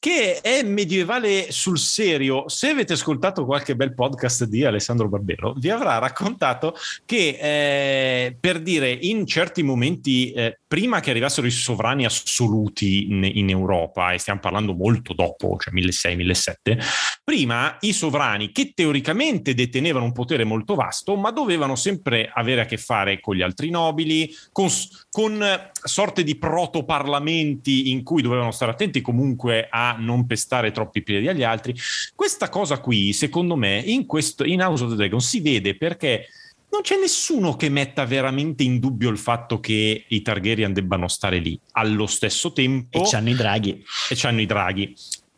che 0.04 0.42
è 0.42 0.62
medievale 0.62 1.50
sul 1.50 1.78
serio. 1.78 2.46
Se 2.46 2.68
avete 2.68 2.92
ascoltato 2.92 3.46
qualche 3.46 3.74
bel 3.74 3.94
podcast 3.94 4.44
di 4.44 4.62
Alessandro 4.62 5.08
Barbero, 5.08 5.54
vi 5.54 5.70
avrà 5.70 5.96
raccontato 5.96 6.74
che 7.06 7.38
eh, 7.40 8.36
per 8.38 8.60
dire 8.60 8.90
in 8.90 9.26
certi 9.26 9.62
momenti, 9.62 10.30
eh, 10.32 10.58
prima 10.74 10.98
che 10.98 11.10
arrivassero 11.10 11.46
i 11.46 11.52
sovrani 11.52 12.04
assoluti 12.04 13.04
in, 13.04 13.22
in 13.22 13.48
Europa, 13.48 14.12
e 14.12 14.18
stiamo 14.18 14.40
parlando 14.40 14.74
molto 14.74 15.14
dopo, 15.14 15.56
cioè 15.56 15.72
1600-1700, 15.72 16.84
prima 17.22 17.76
i 17.82 17.92
sovrani 17.92 18.50
che 18.50 18.72
teoricamente 18.74 19.54
detenevano 19.54 20.04
un 20.04 20.10
potere 20.10 20.42
molto 20.42 20.74
vasto, 20.74 21.14
ma 21.14 21.30
dovevano 21.30 21.76
sempre 21.76 22.28
avere 22.34 22.62
a 22.62 22.64
che 22.64 22.76
fare 22.76 23.20
con 23.20 23.36
gli 23.36 23.42
altri 23.42 23.70
nobili, 23.70 24.34
con, 24.50 24.68
con 25.10 25.70
sorte 25.70 26.24
di 26.24 26.34
protoparlamenti 26.34 27.92
in 27.92 28.02
cui 28.02 28.20
dovevano 28.20 28.50
stare 28.50 28.72
attenti 28.72 29.00
comunque 29.00 29.68
a 29.70 29.94
non 29.96 30.26
pestare 30.26 30.72
troppi 30.72 31.04
piedi 31.04 31.28
agli 31.28 31.44
altri. 31.44 31.72
Questa 32.16 32.48
cosa 32.48 32.80
qui, 32.80 33.12
secondo 33.12 33.54
me, 33.54 33.78
in, 33.78 34.06
questo, 34.06 34.42
in 34.42 34.60
House 34.60 34.82
of 34.82 34.90
the 34.90 34.96
Dragon 34.96 35.20
si 35.20 35.40
vede 35.40 35.76
perché 35.76 36.26
non 36.74 36.82
c'è 36.82 36.98
nessuno 36.98 37.54
che 37.54 37.68
metta 37.68 38.04
veramente 38.04 38.64
in 38.64 38.80
dubbio 38.80 39.08
il 39.08 39.16
fatto 39.18 39.60
che 39.60 40.04
i 40.08 40.22
Targaryen 40.22 40.72
debbano 40.72 41.06
stare 41.06 41.38
lì. 41.38 41.58
Allo 41.72 42.06
stesso 42.08 42.52
tempo 42.52 42.98
E 43.04 43.08
c'hanno 43.08 43.30
i 43.30 43.34
draghi. 43.34 43.70
e 44.10 44.14
c'hanno 44.16 44.40
i 44.40 44.46
draghi. 44.46 44.92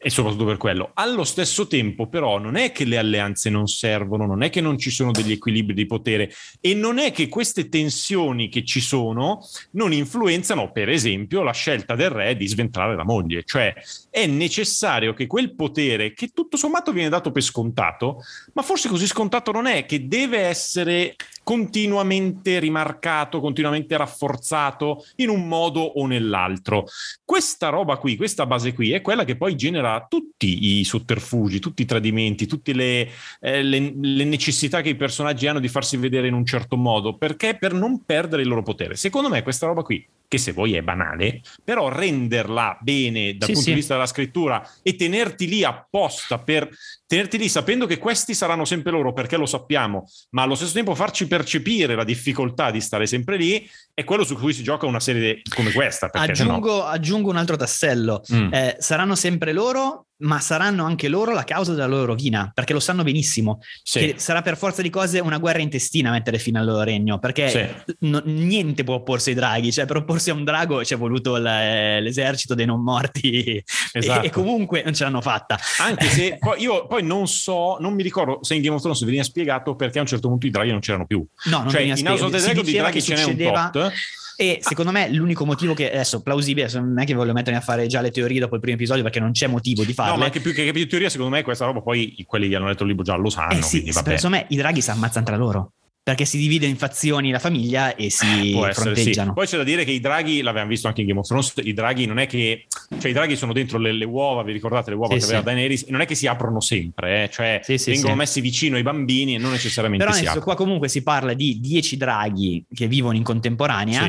E 0.06 0.10
soprattutto 0.10 0.44
per 0.44 0.56
quello. 0.56 0.92
Allo 0.94 1.24
stesso 1.24 1.66
tempo, 1.66 2.06
però, 2.06 2.38
non 2.38 2.54
è 2.54 2.70
che 2.70 2.84
le 2.84 2.96
alleanze 2.96 3.50
non 3.50 3.66
servono, 3.66 4.24
non 4.24 4.44
è 4.44 4.50
che 4.50 4.60
non 4.60 4.78
ci 4.78 4.88
sono 4.88 5.10
degli 5.10 5.32
equilibri 5.32 5.74
di 5.74 5.84
potere 5.84 6.30
e 6.60 6.74
non 6.74 6.98
è 6.98 7.10
che 7.10 7.26
queste 7.28 7.68
tensioni 7.68 8.48
che 8.48 8.64
ci 8.64 8.78
sono 8.78 9.40
non 9.72 9.92
influenzano, 9.92 10.70
per 10.70 10.90
esempio, 10.90 11.42
la 11.42 11.50
scelta 11.50 11.96
del 11.96 12.10
re 12.10 12.36
di 12.36 12.46
sventrare 12.46 12.94
la 12.94 13.02
moglie. 13.02 13.42
Cioè, 13.44 13.74
è 14.08 14.26
necessario 14.26 15.12
che 15.12 15.26
quel 15.26 15.56
potere, 15.56 16.12
che 16.12 16.28
tutto 16.28 16.56
sommato 16.56 16.92
viene 16.92 17.08
dato 17.08 17.32
per 17.32 17.42
scontato, 17.42 18.22
ma 18.52 18.62
forse 18.62 18.88
così 18.88 19.08
scontato 19.08 19.50
non 19.50 19.66
è, 19.66 19.86
che 19.86 20.06
deve 20.06 20.38
essere 20.38 21.16
continuamente 21.42 22.58
rimarcato, 22.58 23.40
continuamente 23.40 23.96
rafforzato 23.96 25.04
in 25.16 25.30
un 25.30 25.46
modo 25.46 25.80
o 25.80 26.06
nell'altro. 26.06 26.86
Questa 27.24 27.68
roba 27.68 27.98
qui, 27.98 28.16
questa 28.16 28.46
base 28.46 28.72
qui, 28.72 28.92
è 28.92 29.00
quella 29.00 29.24
che 29.24 29.36
poi 29.36 29.54
genera 29.54 29.95
tutti 30.04 30.78
i 30.78 30.85
sotterfugi, 30.85 31.59
tutti 31.59 31.82
i 31.82 31.85
tradimenti, 31.85 32.46
tutte 32.46 32.72
le, 32.72 33.09
eh, 33.40 33.62
le- 33.62 33.94
le 34.00 34.24
necessità 34.24 34.80
che 34.80 34.90
i 34.90 34.96
personaggi 34.96 35.46
hanno 35.46 35.61
di 35.61 35.68
farsi 35.68 35.96
vedere 35.96 36.28
in 36.28 36.35
un 36.35 36.44
certo 36.44 36.76
modo, 36.76 37.16
perché 37.16 37.56
per 37.59 37.72
non 37.72 38.04
perdere 38.04 38.42
il 38.42 38.48
loro 38.48 38.62
potere. 38.62 38.96
Secondo 38.96 39.28
me 39.28 39.42
questa 39.42 39.66
roba 39.66 39.82
qui, 39.82 40.06
che 40.28 40.38
se 40.38 40.52
vuoi 40.52 40.74
è 40.74 40.82
banale, 40.82 41.40
però 41.62 41.88
renderla 41.88 42.78
bene 42.80 43.36
dal 43.36 43.46
Sì, 43.48 43.52
punto 43.52 43.60
sì. 43.60 43.70
di 43.70 43.74
vista 43.76 43.94
della 43.94 44.06
scrittura 44.06 44.68
e 44.82 44.96
tenerti 44.96 45.46
lì 45.48 45.64
apposta 45.64 46.38
per 46.38 46.68
tenerti 47.06 47.38
lì 47.38 47.48
sapendo 47.48 47.86
che 47.86 47.98
questi 47.98 48.34
saranno 48.34 48.64
sempre 48.64 48.90
loro 48.90 49.12
perché 49.12 49.36
lo 49.36 49.46
sappiamo, 49.46 50.04
ma 50.30 50.42
allo 50.42 50.54
stesso 50.56 50.72
tempo 50.72 50.94
farci 50.94 51.28
percepire 51.28 51.94
la 51.94 52.02
difficoltà 52.04 52.70
di 52.72 52.80
stare 52.80 53.06
sempre 53.06 53.36
lì 53.36 53.68
è 53.94 54.02
quello 54.04 54.24
su 54.24 54.36
cui 54.36 54.52
si 54.52 54.62
gioca 54.64 54.86
una 54.86 55.00
serie 55.00 55.40
come 55.54 55.70
questa. 55.72 56.10
Se 56.12 56.18
no- 56.18 56.22
Aggiungo, 56.24 56.84
aggiungo 56.84 57.30
un 57.30 57.36
altro 57.36 57.56
tassello. 57.56 58.22
Mm. 58.32 58.52
Eh, 58.52 58.76
saranno 58.78 59.14
sempre 59.14 59.52
loro, 59.52 60.06
ma 60.18 60.40
saranno 60.40 60.85
anche 60.85 61.09
loro 61.09 61.33
la 61.33 61.44
causa 61.44 61.72
della 61.72 61.87
loro 61.87 62.07
rovina, 62.07 62.50
perché 62.55 62.72
lo 62.72 62.81
sanno 62.81 63.02
benissimo. 63.02 63.61
Sì. 63.83 63.98
Che 63.98 64.14
sarà 64.18 64.40
per 64.42 64.57
forza 64.57 64.81
di 64.83 64.88
cose 64.90 65.18
una 65.20 65.38
guerra 65.38 65.61
intestina 65.61 66.09
a 66.09 66.12
mettere 66.12 66.38
fine 66.38 66.59
al 66.59 66.64
loro 66.64 66.83
regno, 66.83 67.18
perché 67.18 67.48
Sì. 67.50 67.94
no- 68.00 68.22
niente 68.24 68.83
può 68.85 68.94
opporsi 68.94 69.31
ai 69.31 69.35
draghi, 69.35 69.72
cioè 69.72 69.85
per 69.85 69.96
opporsi 69.96 70.31
a 70.31 70.35
un 70.35 70.44
drago 70.44 70.85
ci 70.85 70.94
è 70.94 70.96
voluto 70.96 71.37
l- 71.37 71.46
eh, 71.46 72.00
l'esercito 72.00 72.55
dei 72.55 72.66
non 72.66 72.83
morti 72.83 73.31
e- 73.44 73.64
Esatto. 73.92 74.26
e, 74.26 74.31
comunque 74.31 74.83
non 74.83 74.94
ce 74.94 75.05
l'hanno 75.05 75.20
fatta. 75.20 75.59
Anche 75.81 76.07
se 76.09 76.37
poi 76.40 76.61
io 76.62 76.87
poi 76.87 77.02
non 77.02 77.26
so, 77.29 77.76
non 77.81 77.92
mi 77.94 78.02
ricordo 78.02 78.38
se 78.42 78.55
in 78.55 78.62
Game 78.62 78.74
of 78.76 78.81
Thrones 78.81 79.05
veniva 79.05 79.22
spiegato 79.22 79.74
perché 79.76 79.98
a 79.98 80.02
un 80.02 80.07
certo 80.09 80.29
punto 80.29 80.46
i 80.46 80.50
draghi 80.50 80.70
non 80.70 80.81
c'erano 80.81 81.07
più. 81.07 81.24
No, 81.44 81.59
non 81.59 81.68
cioè 81.68 81.81
veniva 81.87 81.98
in 81.98 82.07
House 82.09 82.24
of 82.24 82.31
the 82.31 82.38
Dragon 82.38 82.55
di 82.57 82.62
diceva 82.70 82.83
draghi 82.90 82.98
che 82.98 83.05
ce 83.05 83.14
n'è 83.14 83.46
un 83.52 83.70
tot. 83.70 83.92
E 84.37 84.59
secondo 84.61 84.92
me 84.92 85.11
l'unico 85.11 85.46
motivo 85.46 85.72
che 85.72 85.90
adesso 85.90 86.22
plausibile, 86.22 86.68
non 86.75 86.99
è 86.99 87.05
che 87.07 87.14
voglio 87.14 87.33
mettermi 87.33 87.59
a 87.59 87.62
fare 87.62 87.87
già 87.87 88.03
le 88.03 88.11
teorie 88.11 88.38
dopo 88.38 88.55
il 88.55 88.61
primo 88.61 88.77
episodio 88.77 89.03
perché 89.03 89.18
non 89.18 89.33
c'è 89.33 89.46
motivo 89.46 89.85
di 89.85 89.94
farle. 89.94 90.12
No, 90.12 90.18
ma 90.18 90.25
anche 90.27 90.40
più 90.40 90.53
che, 90.53 90.64
che 90.64 90.72
più 90.72 90.87
teoria, 90.87 91.09
secondo 91.09 91.35
me 91.35 91.42
questa 91.42 91.64
roba 91.64 91.81
poi 91.81 92.14
quelli 92.27 92.49
che 92.49 92.57
hanno 92.57 92.66
letto 92.66 92.83
il 92.83 92.90
libro 92.90 93.05
già 93.05 93.16
lo 93.16 93.31
sanno. 93.31 93.53
eh 93.53 93.62
sì, 93.62 93.81
quindi 93.81 93.92
vabbè. 93.92 94.16
secondo 94.16 94.37
me 94.37 94.46
i 94.49 94.57
draghi 94.57 94.83
si 94.83 94.90
ammazzano 94.90 95.25
tra 95.25 95.37
loro. 95.37 95.72
Perché 96.06 96.24
si 96.24 96.38
divide 96.38 96.66
in 96.66 96.76
fazioni 96.76 97.32
la 97.32 97.40
famiglia 97.40 97.96
e 97.96 98.10
si 98.10 98.52
Può 98.52 98.64
essere, 98.66 98.94
fronteggiano. 98.94 99.30
sì. 99.30 99.34
Poi 99.34 99.46
c'è 99.48 99.56
da 99.56 99.64
dire 99.64 99.82
che 99.82 99.90
i 99.90 99.98
draghi, 99.98 100.40
l'abbiamo 100.40 100.68
visto 100.68 100.86
anche 100.86 101.00
in 101.00 101.08
Game 101.08 101.18
of 101.18 101.26
Thrones, 101.26 101.52
i 101.56 101.72
draghi 101.72 102.06
non 102.06 102.20
è 102.20 102.28
che, 102.28 102.66
cioè 103.00 103.10
i 103.10 103.12
draghi 103.12 103.34
sono 103.34 103.52
dentro 103.52 103.76
le, 103.78 103.90
le 103.90 104.04
uova, 104.04 104.44
vi 104.44 104.52
ricordate 104.52 104.90
le 104.90 104.96
uova 104.96 105.14
Sì, 105.14 105.18
che 105.18 105.24
aveva 105.24 105.40
sì. 105.40 105.44
Daenerys, 105.46 105.86
non 105.88 106.00
è 106.02 106.06
che 106.06 106.14
si 106.14 106.28
aprono 106.28 106.60
sempre, 106.60 107.24
eh, 107.24 107.30
cioè 107.30 107.60
vengono 107.86 108.14
messi 108.14 108.40
vicino 108.40 108.76
ai 108.76 108.84
bambini 108.84 109.34
e 109.34 109.38
non 109.38 109.50
necessariamente 109.50 110.04
Però 110.04 110.16
si 110.16 110.24
adesso 110.26 110.44
qua 110.44 110.54
comunque 110.54 110.86
si 110.86 111.02
parla 111.02 111.34
di 111.34 111.58
10 111.58 111.96
draghi 111.96 112.64
che 112.72 112.86
vivono 112.86 113.16
in 113.16 113.24
contemporanea 113.24 114.06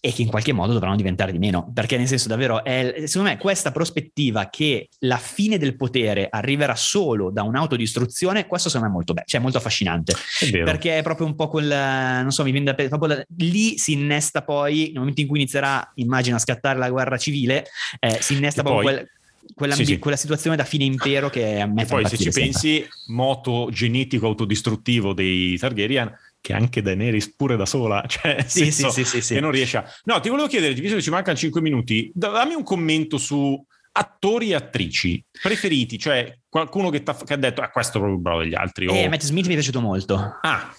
e 0.00 0.12
che 0.12 0.22
in 0.22 0.28
qualche 0.28 0.52
modo 0.52 0.72
dovranno 0.72 0.94
diventare 0.94 1.32
di 1.32 1.38
meno, 1.38 1.68
perché 1.74 1.96
nel 1.96 2.06
senso 2.06 2.28
davvero 2.28 2.62
è, 2.62 2.94
secondo 3.06 3.28
me 3.30 3.38
questa 3.38 3.72
prospettiva 3.72 4.48
che 4.50 4.88
la 5.00 5.18
fine 5.18 5.58
del 5.58 5.74
potere 5.74 6.28
arriverà 6.30 6.76
solo 6.76 7.30
da 7.32 7.42
un'autodistruzione, 7.42 8.46
questo 8.46 8.68
secondo 8.68 8.86
me 8.86 8.92
è 8.92 8.96
molto 8.96 9.14
bello, 9.14 9.26
cioè 9.26 9.40
molto 9.40 9.58
affascinante, 9.58 10.14
È 10.38 10.62
perché 10.62 10.98
è 10.98 11.02
proprio 11.02 11.26
un 11.26 11.38
po' 11.40 11.48
quel, 11.48 11.68
non 11.68 12.30
so, 12.32 12.42
mi 12.44 12.50
viene 12.50 12.66
da 12.66 12.74
proprio 12.74 13.14
la- 13.14 13.24
lì 13.38 13.78
si 13.78 13.92
innesta 13.92 14.42
poi, 14.42 14.84
nel 14.90 14.98
momento 14.98 15.20
in 15.22 15.26
cui 15.26 15.38
inizierà, 15.40 15.90
immagino, 15.94 16.36
a 16.36 16.38
scattare 16.38 16.78
la 16.78 16.90
guerra 16.90 17.16
civile, 17.16 17.64
eh, 17.98 18.18
si 18.20 18.34
innesta 18.34 18.60
E 18.60 18.64
proprio 18.64 18.82
poi- 18.84 18.92
quel- 18.94 19.10
quella, 19.54 19.74
Sì, 19.74 19.84
sì. 19.86 19.98
quella 19.98 20.16
situazione 20.18 20.54
da 20.56 20.64
fine 20.64 20.84
impero 20.84 21.30
che 21.30 21.60
a 21.60 21.66
me 21.66 21.82
E 21.82 21.86
poi 21.86 22.04
se 22.06 22.16
ci 22.18 22.24
sempre. 22.24 22.42
pensi, 22.42 22.86
moto 23.06 23.68
genetico 23.72 24.26
autodistruttivo 24.26 25.14
dei 25.14 25.56
Targaryen, 25.56 26.14
che 26.42 26.52
anche 26.52 26.82
Daenerys 26.82 27.34
pure 27.34 27.56
da 27.56 27.64
sola, 27.66 28.04
cioè 28.06 28.44
Sì, 28.46 28.70
senso 28.70 28.90
sì, 28.90 29.04
sì, 29.04 29.20
sì, 29.22 29.34
che 29.34 29.40
non 29.40 29.50
riesce 29.50 29.78
a... 29.78 29.84
No, 30.04 30.20
ti 30.20 30.28
volevo 30.28 30.46
chiedere, 30.46 30.74
visto 30.74 30.96
che 30.96 31.02
ci 31.02 31.10
mancano 31.10 31.36
5 31.38 31.60
minuti, 31.62 32.10
dammi 32.14 32.54
un 32.54 32.62
commento 32.62 33.16
su 33.16 33.58
attori 33.92 34.50
e 34.50 34.54
attrici 34.54 35.22
preferiti, 35.42 35.98
cioè 35.98 36.38
qualcuno 36.48 36.90
che, 36.90 37.02
che 37.02 37.32
ha 37.32 37.36
detto, 37.36 37.60
ah, 37.62 37.70
questo 37.70 37.96
è 37.96 38.00
proprio 38.00 38.20
bravo 38.20 38.42
degli 38.42 38.54
altri. 38.54 38.86
o- 38.86 38.94
Eh, 38.94 39.08
Matt 39.08 39.22
Smith 39.22 39.46
mi 39.46 39.52
è 39.52 39.54
piaciuto 39.56 39.80
molto. 39.80 40.38
Ah, 40.42 40.72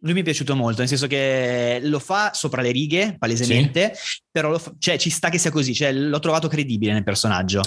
Lui 0.00 0.12
mi 0.12 0.20
è 0.20 0.24
piaciuto 0.24 0.54
molto, 0.54 0.80
nel 0.80 0.88
senso 0.88 1.06
che 1.06 1.80
lo 1.82 1.98
fa 1.98 2.32
sopra 2.34 2.60
le 2.62 2.70
righe, 2.70 3.16
palesemente, 3.18 3.96
però 4.30 4.50
lo 4.50 4.58
fa- 4.58 4.72
cioè, 4.78 4.98
ci 4.98 5.10
sta 5.10 5.30
che 5.30 5.38
sia 5.38 5.50
così, 5.50 5.74
cioè, 5.74 5.92
l'ho 5.92 6.18
trovato 6.18 6.48
credibile 6.48 6.92
nel 6.92 7.02
personaggio. 7.02 7.62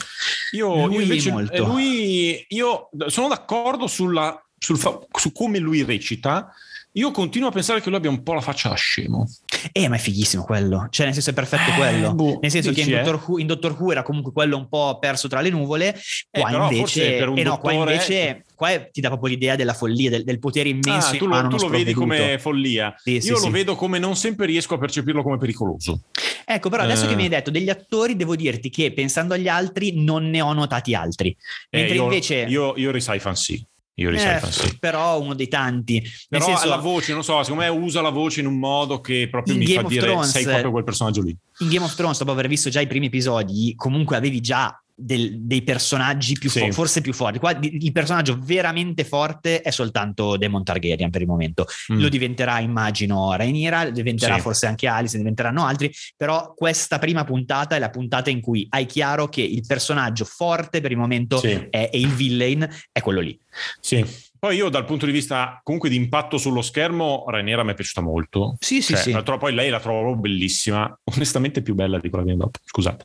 io, 0.51 0.85
Lui 0.85 0.95
io 0.95 1.01
invece 1.01 1.31
molto. 1.31 1.53
eh, 1.53 1.59
lui, 1.59 2.45
io 2.49 2.89
sono 3.07 3.27
d'accordo 3.27 3.87
sulla, 3.87 4.39
sul 4.57 4.77
su 4.79 5.31
come 5.31 5.57
lui 5.57 5.83
recita. 5.83 6.53
Io 6.93 7.11
continuo 7.11 7.49
a 7.49 7.51
pensare 7.51 7.81
che 7.81 7.89
lui 7.89 7.97
abbia 7.97 8.09
un 8.09 8.23
po' 8.23 8.33
la 8.33 8.41
faccia 8.41 8.69
da 8.69 8.75
scemo. 8.75 9.27
Eh, 9.71 9.87
ma 9.87 9.95
è 9.95 9.99
fighissimo 9.99 10.43
quello, 10.43 10.87
cioè 10.89 11.05
nel 11.05 11.13
senso 11.13 11.31
è 11.31 11.33
perfetto 11.33 11.71
Eh, 11.71 11.75
quello, 11.75 12.13
boh, 12.13 12.39
nel 12.41 12.51
senso 12.51 12.71
che 12.71 12.81
in 12.81 12.85
dici, 12.87 12.97
eh? 12.97 13.01
Doctor, 13.03 13.23
Who, 13.27 13.39
in 13.39 13.47
Doctor 13.47 13.75
Who 13.79 13.91
era 13.91 14.03
comunque 14.03 14.31
quello 14.31 14.57
un 14.57 14.67
po' 14.67 14.97
perso 14.99 15.27
tra 15.27 15.41
le 15.41 15.49
nuvole, 15.49 15.93
qua 16.29 16.47
Eh, 16.49 16.51
però 16.51 16.69
forse 16.69 16.99
invece, 16.99 17.17
per 17.17 17.29
un 17.29 17.37
eh 17.37 17.43
no, 17.43 17.57
qua 17.57 17.71
dottore- 17.73 17.91
invece 17.93 18.43
qua 18.55 18.69
ti 18.91 19.01
dà 19.01 19.07
proprio 19.09 19.29
l'idea 19.33 19.55
della 19.55 19.73
follia, 19.73 20.09
del, 20.09 20.23
del 20.23 20.39
potere 20.39 20.69
immenso 20.69 21.13
Ah, 21.13 21.17
tu 21.17 21.27
lo, 21.27 21.47
tu 21.47 21.57
lo 21.57 21.67
vedi 21.69 21.93
come 21.93 22.37
follia. 22.39 22.93
Sì, 22.97 23.19
sì, 23.21 23.27
Io 23.27 23.33
lo 23.35 23.39
sì. 23.45 23.49
vedo 23.49 23.75
come 23.75 23.99
non 23.99 24.15
sempre 24.15 24.45
riesco 24.45 24.73
a 24.75 24.77
percepirlo 24.77 25.23
come 25.23 25.37
pericoloso. 25.37 26.01
Ecco, 26.45 26.69
però 26.69 26.83
adesso 26.83 27.05
Eh. 27.05 27.09
che 27.09 27.15
mi 27.15 27.23
hai 27.23 27.29
detto 27.29 27.51
degli 27.51 27.69
attori, 27.69 28.15
devo 28.15 28.35
dirti 28.35 28.69
che 28.69 28.91
pensando 28.91 29.33
agli 29.33 29.47
altri 29.47 30.03
non 30.03 30.29
ne 30.29 30.41
ho 30.41 30.51
notati 30.53 30.93
altri. 30.95 31.29
Eh, 31.69 31.77
Mentre 31.77 31.95
io, 31.95 32.03
invece... 32.03 32.35
io, 32.47 32.73
io 32.75 32.91
Risaifan 32.91 33.35
sì. 33.35 33.63
Io 33.99 34.09
Eh, 34.11 34.39
sì. 34.49 34.77
però 34.79 35.19
uno 35.21 35.33
dei 35.33 35.47
tanti. 35.47 35.99
Nel 35.99 36.11
Però 36.41 36.45
senso, 36.45 36.67
la 36.67 36.77
voce, 36.77 37.11
non 37.13 37.23
so, 37.23 37.41
secondo 37.43 37.63
me 37.63 37.69
usa 37.69 38.01
la 38.01 38.09
voce 38.09 38.39
in 38.39 38.45
un 38.45 38.57
modo 38.57 39.01
che 39.01 39.27
proprio 39.29 39.55
mi 39.55 39.65
Game 39.65 39.81
fa 39.81 39.87
dire 39.87 40.01
Thrones- 40.07 40.29
sei 40.31 40.43
proprio 40.45 40.71
quel 40.71 40.83
personaggio 40.83 41.21
lì. 41.21 41.35
in 41.59 41.69
Game 41.69 41.83
of 41.83 41.93
Thrones, 41.95 42.17
dopo 42.19 42.31
aver 42.31 42.47
visto 42.47 42.69
già 42.69 42.79
i 42.79 42.87
primi 42.87 43.07
episodi, 43.07 43.73
comunque 43.75 44.15
avevi 44.15 44.39
già 44.39 44.81
del- 44.99 45.39
dei 45.41 45.61
personaggi 45.63 46.33
più 46.37 46.49
Sì. 46.49 46.59
fo- 46.59 46.71
forse 46.71 47.01
più 47.01 47.13
forti. 47.13 47.39
Qua 47.39 47.57
il 47.61 47.91
personaggio 47.91 48.37
veramente 48.41 49.03
forte 49.03 49.61
è 49.61 49.71
soltanto 49.71 50.37
Demon 50.37 50.63
Targaryen 50.63 51.09
per 51.09 51.21
il 51.21 51.27
momento. 51.27 51.65
Mm. 51.93 51.99
Lo 51.99 52.09
diventerà, 52.09 52.59
immagino, 52.59 53.33
Rhaenyra, 53.35 53.85
lo 53.85 53.91
diventerà 53.91 54.35
Sì. 54.35 54.41
forse 54.41 54.65
anche 54.67 54.87
Alice, 54.87 55.17
diventeranno 55.17 55.65
altri, 55.65 55.91
però 56.17 56.53
questa 56.55 56.99
prima 56.99 57.23
puntata 57.23 57.75
è 57.75 57.79
la 57.79 57.89
puntata 57.89 58.29
in 58.29 58.41
cui 58.41 58.65
hai 58.69 58.85
chiaro 58.85 59.27
che 59.29 59.41
il 59.41 59.63
personaggio 59.65 60.25
forte 60.25 60.81
per 60.81 60.91
il 60.91 60.97
momento 60.97 61.37
Sì. 61.39 61.67
è, 61.69 61.89
e 61.91 61.99
il 61.99 62.09
villain 62.09 62.67
è 62.91 63.01
quello 63.01 63.19
lì. 63.21 63.37
Sì. 63.79 64.05
Poi 64.39 64.55
io 64.55 64.69
dal 64.69 64.85
punto 64.85 65.05
di 65.05 65.11
vista 65.11 65.59
comunque 65.63 65.89
di 65.89 65.97
impatto 65.97 66.37
sullo 66.37 66.61
schermo, 66.61 67.25
Rhaenyra 67.27 67.63
mi 67.63 67.71
è 67.71 67.73
piaciuta 67.73 67.99
molto. 67.99 68.55
Sì, 68.59 68.81
sì, 68.81 68.93
Cioè, 68.93 69.01
sì. 69.01 69.11
trovo- 69.11 69.37
poi 69.37 69.53
lei 69.53 69.69
la 69.69 69.81
trovo 69.81 70.15
bellissima, 70.15 70.97
onestamente 71.15 71.61
più 71.61 71.75
bella 71.75 71.99
di 71.99 72.09
quella 72.09 72.23
che 72.23 72.31
viene 72.31 72.45
dopo, 72.45 72.59
scusate. 72.63 73.03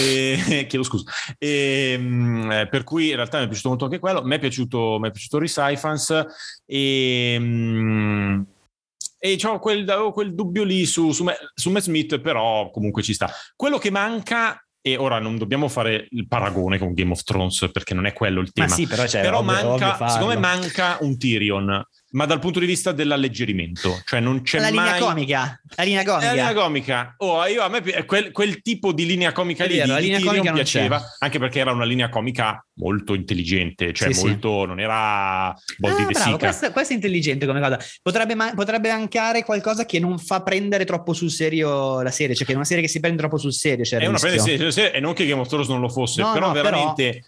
E, 0.00 0.66
chiedo 0.70 0.84
scusa. 0.84 1.10
E, 1.36 1.96
mm, 1.98 2.50
eh, 2.52 2.68
per 2.68 2.84
cui 2.84 3.08
in 3.08 3.16
realtà 3.16 3.38
mi 3.38 3.44
è 3.44 3.48
piaciuto 3.48 3.68
molto 3.70 3.84
anche 3.86 3.98
quello, 3.98 4.22
mi 4.22 4.36
è 4.36 4.38
piaciuto, 4.38 4.98
mi 5.00 5.08
è 5.08 5.10
piaciuto 5.10 5.38
Recyphans 5.38 6.26
e... 6.64 7.36
mm, 7.38 8.40
e 9.20 9.36
ho 9.42 9.58
quel, 9.58 9.88
avevo 9.90 10.12
quel 10.12 10.32
dubbio 10.32 10.62
lì 10.62 10.86
su, 10.86 11.10
su, 11.10 11.26
su 11.54 11.70
Matt 11.70 11.82
Smith, 11.82 12.20
però 12.20 12.70
comunque 12.70 13.02
ci 13.02 13.14
sta. 13.14 13.28
Quello 13.56 13.76
che 13.78 13.90
manca, 13.90 14.64
e 14.92 14.96
ora 14.96 15.18
non 15.18 15.36
dobbiamo 15.36 15.68
fare 15.68 16.08
il 16.10 16.26
paragone 16.26 16.78
con 16.78 16.92
Game 16.94 17.12
of 17.12 17.22
Thrones 17.22 17.68
perché 17.72 17.94
non 17.94 18.06
è 18.06 18.12
quello 18.12 18.40
il 18.40 18.50
Ma 18.54 18.64
tema, 18.64 18.74
sì, 18.74 18.86
però, 18.86 19.06
cioè, 19.06 19.20
però 19.22 19.38
ovvio- 19.38 19.52
ovvio 19.52 19.68
manca, 19.70 19.94
farlo. 19.94 20.12
secondo 20.12 20.34
me 20.34 20.40
manca 20.40 20.98
un 21.00 21.18
Tyrion, 21.18 21.86
ma 22.10 22.24
dal 22.24 22.38
punto 22.38 22.58
di 22.58 22.66
vista 22.66 22.92
dell'alleggerimento, 22.92 24.00
cioè 24.04 24.20
non 24.20 24.42
c'è 24.42 24.58
la 24.60 24.68
linea 24.68 24.90
mai... 24.92 25.00
comica, 25.00 25.60
la 25.76 25.82
linea 25.82 26.04
comica. 26.04 26.26
la 26.26 26.32
linea 26.32 26.54
comica. 26.54 27.14
Oh, 27.18 27.46
io, 27.46 27.62
a 27.62 27.68
me 27.68 27.82
quel, 28.06 28.30
quel 28.32 28.62
tipo 28.62 28.92
di 28.92 29.04
linea 29.04 29.32
comica 29.32 29.64
lì 29.64 29.76
vero, 29.76 29.96
di, 29.96 30.02
linea 30.02 30.20
comica 30.20 30.44
non 30.44 30.54
piaceva, 30.54 30.98
c'è. 30.98 31.04
anche 31.18 31.38
perché 31.38 31.58
era 31.58 31.72
una 31.72 31.84
linea 31.84 32.08
comica 32.08 32.64
molto 32.74 33.14
intelligente, 33.14 33.92
cioè 33.92 34.12
Sì, 34.12 34.20
sì. 34.20 34.26
molto, 34.26 34.64
non 34.64 34.80
era 34.80 35.54
Boldi 35.76 36.02
Ah, 36.02 36.06
De 36.06 36.12
bravo, 36.12 36.38
questo, 36.38 36.70
questo 36.70 36.92
è 36.92 36.96
intelligente 36.96 37.44
come 37.46 37.60
cosa. 37.60 37.78
Potrebbe, 38.02 38.34
ma- 38.34 38.54
potrebbe 38.54 38.90
mancare 38.90 39.44
qualcosa 39.44 39.84
che 39.84 39.98
non 39.98 40.18
fa 40.18 40.42
prendere 40.42 40.84
troppo 40.84 41.12
sul 41.12 41.30
serio 41.30 42.00
la 42.00 42.10
serie, 42.10 42.34
cioè 42.34 42.46
che 42.46 42.52
è 42.52 42.56
una 42.56 42.64
serie 42.64 42.82
che 42.82 42.88
si 42.88 43.00
prende 43.00 43.18
troppo 43.18 43.36
sul 43.36 43.52
serio. 43.52 43.84
Il 43.84 43.90
È 43.90 44.06
una 44.06 44.18
di 44.18 44.38
serie, 44.38 44.92
e 44.92 45.00
non 45.00 45.12
che 45.12 45.26
Game 45.26 45.40
of 45.40 45.48
Thrones 45.48 45.68
non 45.68 45.80
lo 45.80 45.88
fosse, 45.88 46.22
No, 46.22 46.32
però 46.32 46.46
no, 46.48 46.52
veramente 46.52 47.08
eh, 47.08 47.24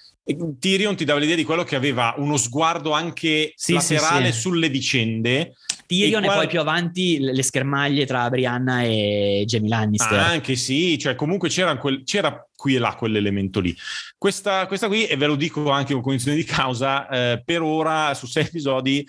Tyrion 0.60 0.94
ti 0.96 1.04
dava 1.04 1.18
l'idea 1.18 1.34
di 1.36 1.44
quello 1.44 1.64
che 1.64 1.76
aveva 1.76 2.14
uno 2.18 2.36
sguardo 2.36 2.92
anche 2.92 3.52
Sì, 3.56 3.78
sì, 3.80 3.94
laterale 3.94 4.32
sì. 4.32 4.40
sulle 4.40 4.68
vicende. 4.68 5.54
Tyrion 5.86 6.22
E 6.22 6.26
e, 6.26 6.28
qua- 6.28 6.36
poi 6.38 6.46
più 6.46 6.60
avanti 6.60 7.18
le 7.18 7.42
schermaglie 7.42 8.06
tra 8.06 8.28
Brianna 8.30 8.82
e 8.82 9.42
Jamie 9.46 9.68
Lannister. 9.70 10.18
Ah, 10.18 10.26
anche 10.26 10.54
sì, 10.54 10.96
cioè 10.98 11.16
comunque 11.16 11.48
c'era, 11.48 11.76
quel- 11.78 12.04
c'era 12.04 12.46
qui 12.54 12.76
e 12.76 12.78
là 12.78 12.94
quell'elemento 12.94 13.58
lì. 13.58 13.74
Questa, 14.16 14.66
questa 14.68 14.86
qui, 14.86 15.06
e 15.06 15.16
ve 15.16 15.26
lo 15.26 15.34
dico 15.34 15.70
anche 15.70 15.92
con 15.94 16.02
cognizione 16.02 16.36
di 16.36 16.44
causa, 16.44 17.08
eh, 17.08 17.42
per 17.44 17.62
ora 17.62 18.14
su 18.14 18.26
sei 18.26 18.44
episodi 18.44 19.04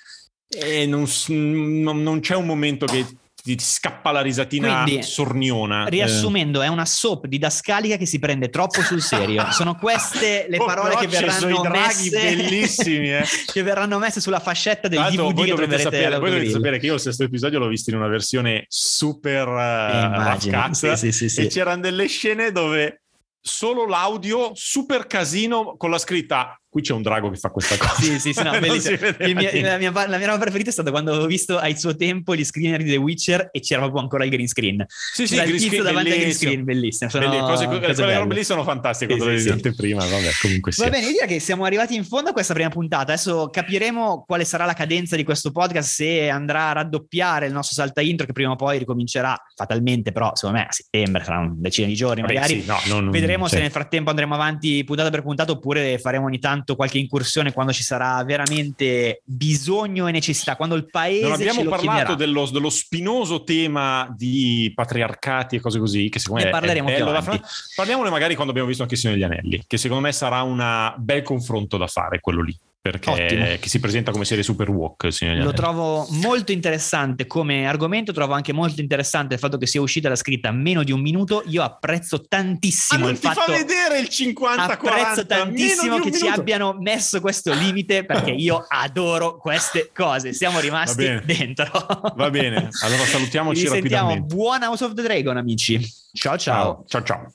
eh, 0.48 0.86
non, 0.88 1.06
non- 1.28 2.02
non 2.02 2.20
c'è 2.20 2.36
un 2.36 2.46
momento 2.48 2.86
che 2.88 3.06
ti 3.42 3.58
scappa 3.60 4.12
la 4.12 4.22
risatina 4.22 4.84
Quindi, 4.84 5.04
sorniona. 5.04 5.86
Eh, 5.86 5.90
Riassumendo, 5.90 6.62
è 6.62 6.68
una 6.68 6.86
soap 6.86 7.28
didascalica 7.28 7.98
che 7.98 8.06
si 8.06 8.20
prende 8.20 8.50
troppo 8.50 8.82
sul 8.82 9.02
serio. 9.02 9.48
Sono 9.52 9.76
queste 9.76 10.46
le 10.48 10.58
Oh, 10.62 10.66
parole 10.66 10.96
che 10.96 11.08
verranno 11.08 11.64
messe 11.64 12.10
bellissimi, 12.22 13.14
eh. 13.14 13.26
che 13.52 13.64
verranno 13.64 13.98
messe 13.98 14.22
sulla 14.22 14.40
fascetta 14.40 14.88
del 14.88 15.00
l'altro, 15.00 15.28
DVD 15.28 15.36
voi 15.36 15.46
che 15.46 15.52
dovete, 15.52 15.80
sapere, 15.80 16.20
voi 16.20 16.30
dovete 16.30 16.52
sapere 16.52 16.80
che 16.80 16.86
io 16.86 16.94
il 16.94 17.00
sesto 17.00 17.24
episodio 17.24 17.60
l'ho 17.60 17.68
visto 17.68 17.90
in 17.90 17.98
una 17.98 18.08
versione 18.08 18.66
super 18.68 19.48
uh, 19.48 20.30
Eh. 20.42 20.74
Sì, 20.74 20.96
sì, 20.96 21.12
sì, 21.12 21.30
sì. 21.30 21.42
e 21.42 21.48
c'erano 21.48 21.82
delle 21.82 22.08
scene 22.08 22.52
dove 22.52 23.04
solo 23.40 23.88
l'audio 23.88 24.52
super 24.54 25.08
casino 25.08 25.76
con 25.78 25.90
la 25.90 25.98
scritta 25.98 26.61
qui 26.72 26.82
c'è 26.82 26.94
un 26.94 27.02
drago 27.02 27.30
che 27.30 27.36
fa 27.36 27.50
questa 27.50 27.76
cosa 27.76 28.02
Sì, 28.02 28.18
sì, 28.18 28.32
sì, 28.32 28.42
no, 28.44 28.52
bellissimo. 28.60 28.98
niente. 29.20 29.62
la, 29.62 29.78
mia, 29.78 29.92
la 29.92 30.18
mia 30.18 30.28
roba 30.28 30.38
preferita 30.40 30.70
è 30.70 30.74
stata 30.74 30.90
quando 30.90 31.12
ho 31.14 31.26
visto 31.26 31.58
al 31.60 31.78
suo 31.78 31.98
tempo 31.98 32.34
gli 32.34 32.46
screener 32.46 32.82
di 32.82 32.92
The 32.92 32.96
Witcher 32.96 33.50
e 33.52 33.60
c'era 33.60 33.82
proprio 33.82 34.02
ancora 34.02 34.24
il 34.24 34.30
green 34.30 34.48
screen. 34.48 34.86
sì 34.88 35.28
sì 35.28 35.36
il 35.36 35.42
green 35.44 35.60
screen, 35.60 35.84
davanti 35.84 36.12
al 36.12 36.18
green 36.18 36.34
screen, 36.34 36.64
bellissimo. 36.64 37.10
Sono 37.10 37.28
Belli- 37.28 37.40
cose, 37.42 37.66
cose 37.66 37.78
quelle 37.80 37.94
belle. 37.94 38.18
robe 38.18 38.36
lì 38.36 38.44
sono 38.46 38.64
fantastiche 38.64 39.12
Sì, 39.14 39.18
quando 39.20 39.38
sì, 39.38 39.44
le 39.44 39.50
sì. 39.52 39.58
vedete 39.58 39.76
prima 39.76 40.06
vabbè 40.06 40.30
comunque 40.42 40.72
sia 40.72 40.84
Va 40.86 40.90
bene, 40.92 41.06
io 41.08 41.12
direi 41.12 41.28
che 41.28 41.40
siamo 41.40 41.66
arrivati 41.66 41.94
in 41.94 42.06
fondo 42.06 42.30
a 42.30 42.34
questa 42.34 42.54
prima 42.54 42.70
puntata. 42.70 43.12
Adesso 43.12 43.50
capiremo 43.50 44.24
quale 44.26 44.46
sarà 44.46 44.64
la 44.66 44.74
cadenza 44.74 45.18
di 45.18 45.24
questo 45.26 45.52
podcast, 45.52 45.90
se 45.94 46.30
andrà 46.30 46.70
a 46.70 46.72
raddoppiare 46.72 47.48
il 47.48 47.52
nostro 47.52 47.76
salta 47.76 48.00
intro, 48.00 48.26
che 48.26 48.32
prima 48.32 48.52
o 48.52 48.56
poi 48.56 48.78
ricomincerà 48.78 49.36
fatalmente, 49.56 50.12
però 50.14 50.32
secondo 50.36 50.58
me 50.60 50.68
a 50.68 50.72
settembre, 50.72 51.24
sarà 51.26 51.40
una 51.40 51.54
decina 51.58 51.88
di 51.88 51.96
giorni 51.96 52.22
Vabbè, 52.22 52.34
magari. 52.34 52.62
sì, 52.62 52.66
no, 52.66 52.80
non- 52.88 53.10
Vedremo 53.10 53.48
sì. 53.48 53.56
se 53.56 53.62
nel 53.62 53.72
frattempo 53.72 54.10
andremo 54.10 54.34
avanti 54.36 54.84
puntata 54.86 55.10
per 55.10 55.22
puntata 55.22 55.52
oppure 55.52 55.98
faremo 56.00 56.26
ogni 56.28 56.40
tanto 56.40 56.60
qualche 56.76 56.98
incursione 56.98 57.52
quando 57.52 57.74
ci 57.74 57.84
sarà 57.84 58.24
veramente 58.24 59.22
bisogno 59.26 60.08
e 60.08 60.12
necessità, 60.12 60.56
quando 60.56 60.76
il 60.76 60.90
paese 60.90 61.24
non 61.24 61.34
abbiamo 61.34 61.64
parlato 61.64 62.16
dello, 62.16 62.50
dello 62.50 62.70
spinoso 62.70 63.44
tema 63.44 64.14
di 64.16 64.72
patriarcati 64.74 65.56
e 65.56 65.60
cose 65.60 65.80
così 65.80 66.10
che 66.10 66.20
secondo 66.20 66.44
Ne 66.44 66.52
me 66.52 66.58
è 66.58 66.60
parleremo 66.60 66.88
più 66.88 66.98
bello 66.98 67.12
da 67.12 67.42
parliamone 67.76 68.10
magari 68.10 68.34
quando 68.34 68.52
abbiamo 68.52 68.68
visto 68.68 68.84
anche 68.84 68.96
il 68.96 69.00
Signore 69.00 69.20
degli 69.20 69.30
Anelli 69.30 69.64
che 69.68 69.78
secondo 69.78 70.04
me 70.04 70.12
sarà 70.12 70.42
un 70.42 70.94
bel 70.98 71.22
confronto 71.22 71.78
da 71.78 71.88
fare 71.88 72.20
quello 72.20 72.42
lì 72.42 72.58
perché 72.82 73.60
che 73.62 73.70
si 73.70 73.80
presenta 73.80 74.12
come 74.12 74.26
serie 74.26 74.44
super 74.44 74.70
walk. 74.70 75.08
Lo 75.36 75.54
trovo 75.54 76.08
molto 76.10 76.52
interessante 76.52 77.28
come 77.28 77.68
argomento, 77.68 78.12
trovo 78.12 78.34
anche 78.34 78.54
molto 78.54 78.82
interessante 78.82 79.36
il 79.36 79.40
fatto 79.40 79.58
che 79.58 79.68
sia 79.68 79.80
uscita 79.80 80.10
la 80.10 80.16
scritta 80.16 80.50
a 80.50 80.52
meno 80.52 80.84
di 80.84 80.92
un 80.92 81.00
minuto. 81.00 81.44
Io 81.46 81.62
apprezzo 81.62 82.26
tantissimo 82.28 83.06
ah, 83.06 83.12
il 83.12 83.18
fatto 83.18 83.42
fa 83.42 83.52
vedere 83.52 84.00
il 84.00 84.10
50 84.10 84.64
Apprezzo 84.64 84.80
40, 84.80 85.26
tantissimo 85.26 86.00
che 86.00 86.12
ci 86.12 86.28
abbiano 86.28 86.76
messo 86.80 87.22
questo 87.22 87.54
limite 87.54 88.04
perché 88.04 88.32
io 88.32 88.66
adoro 88.68 89.38
queste 89.38 89.92
cose. 89.94 90.34
Siamo 90.34 90.60
rimasti 90.60 91.20
dentro. 91.24 91.70
Va 92.16 92.30
bene, 92.32 92.70
allora 92.82 93.06
salutiamoci 93.06 93.60
Ci 93.60 93.68
sentiamo. 93.68 94.10
rapidamente. 94.10 94.36
Buon 94.36 94.64
House 94.64 94.84
of 94.84 94.94
the 94.94 95.04
Dragon, 95.04 95.38
amici. 95.38 95.80
Ciao 96.14 96.38
ciao. 96.38 96.84
Ciao 96.88 97.04
ciao. 97.04 97.34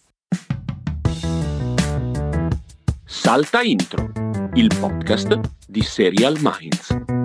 Salta 3.05 3.63
Intro, 3.63 4.11
il 4.57 4.69
podcast 4.81 5.39
di 5.69 5.83
Serial 5.83 6.39
Minds. 6.41 7.16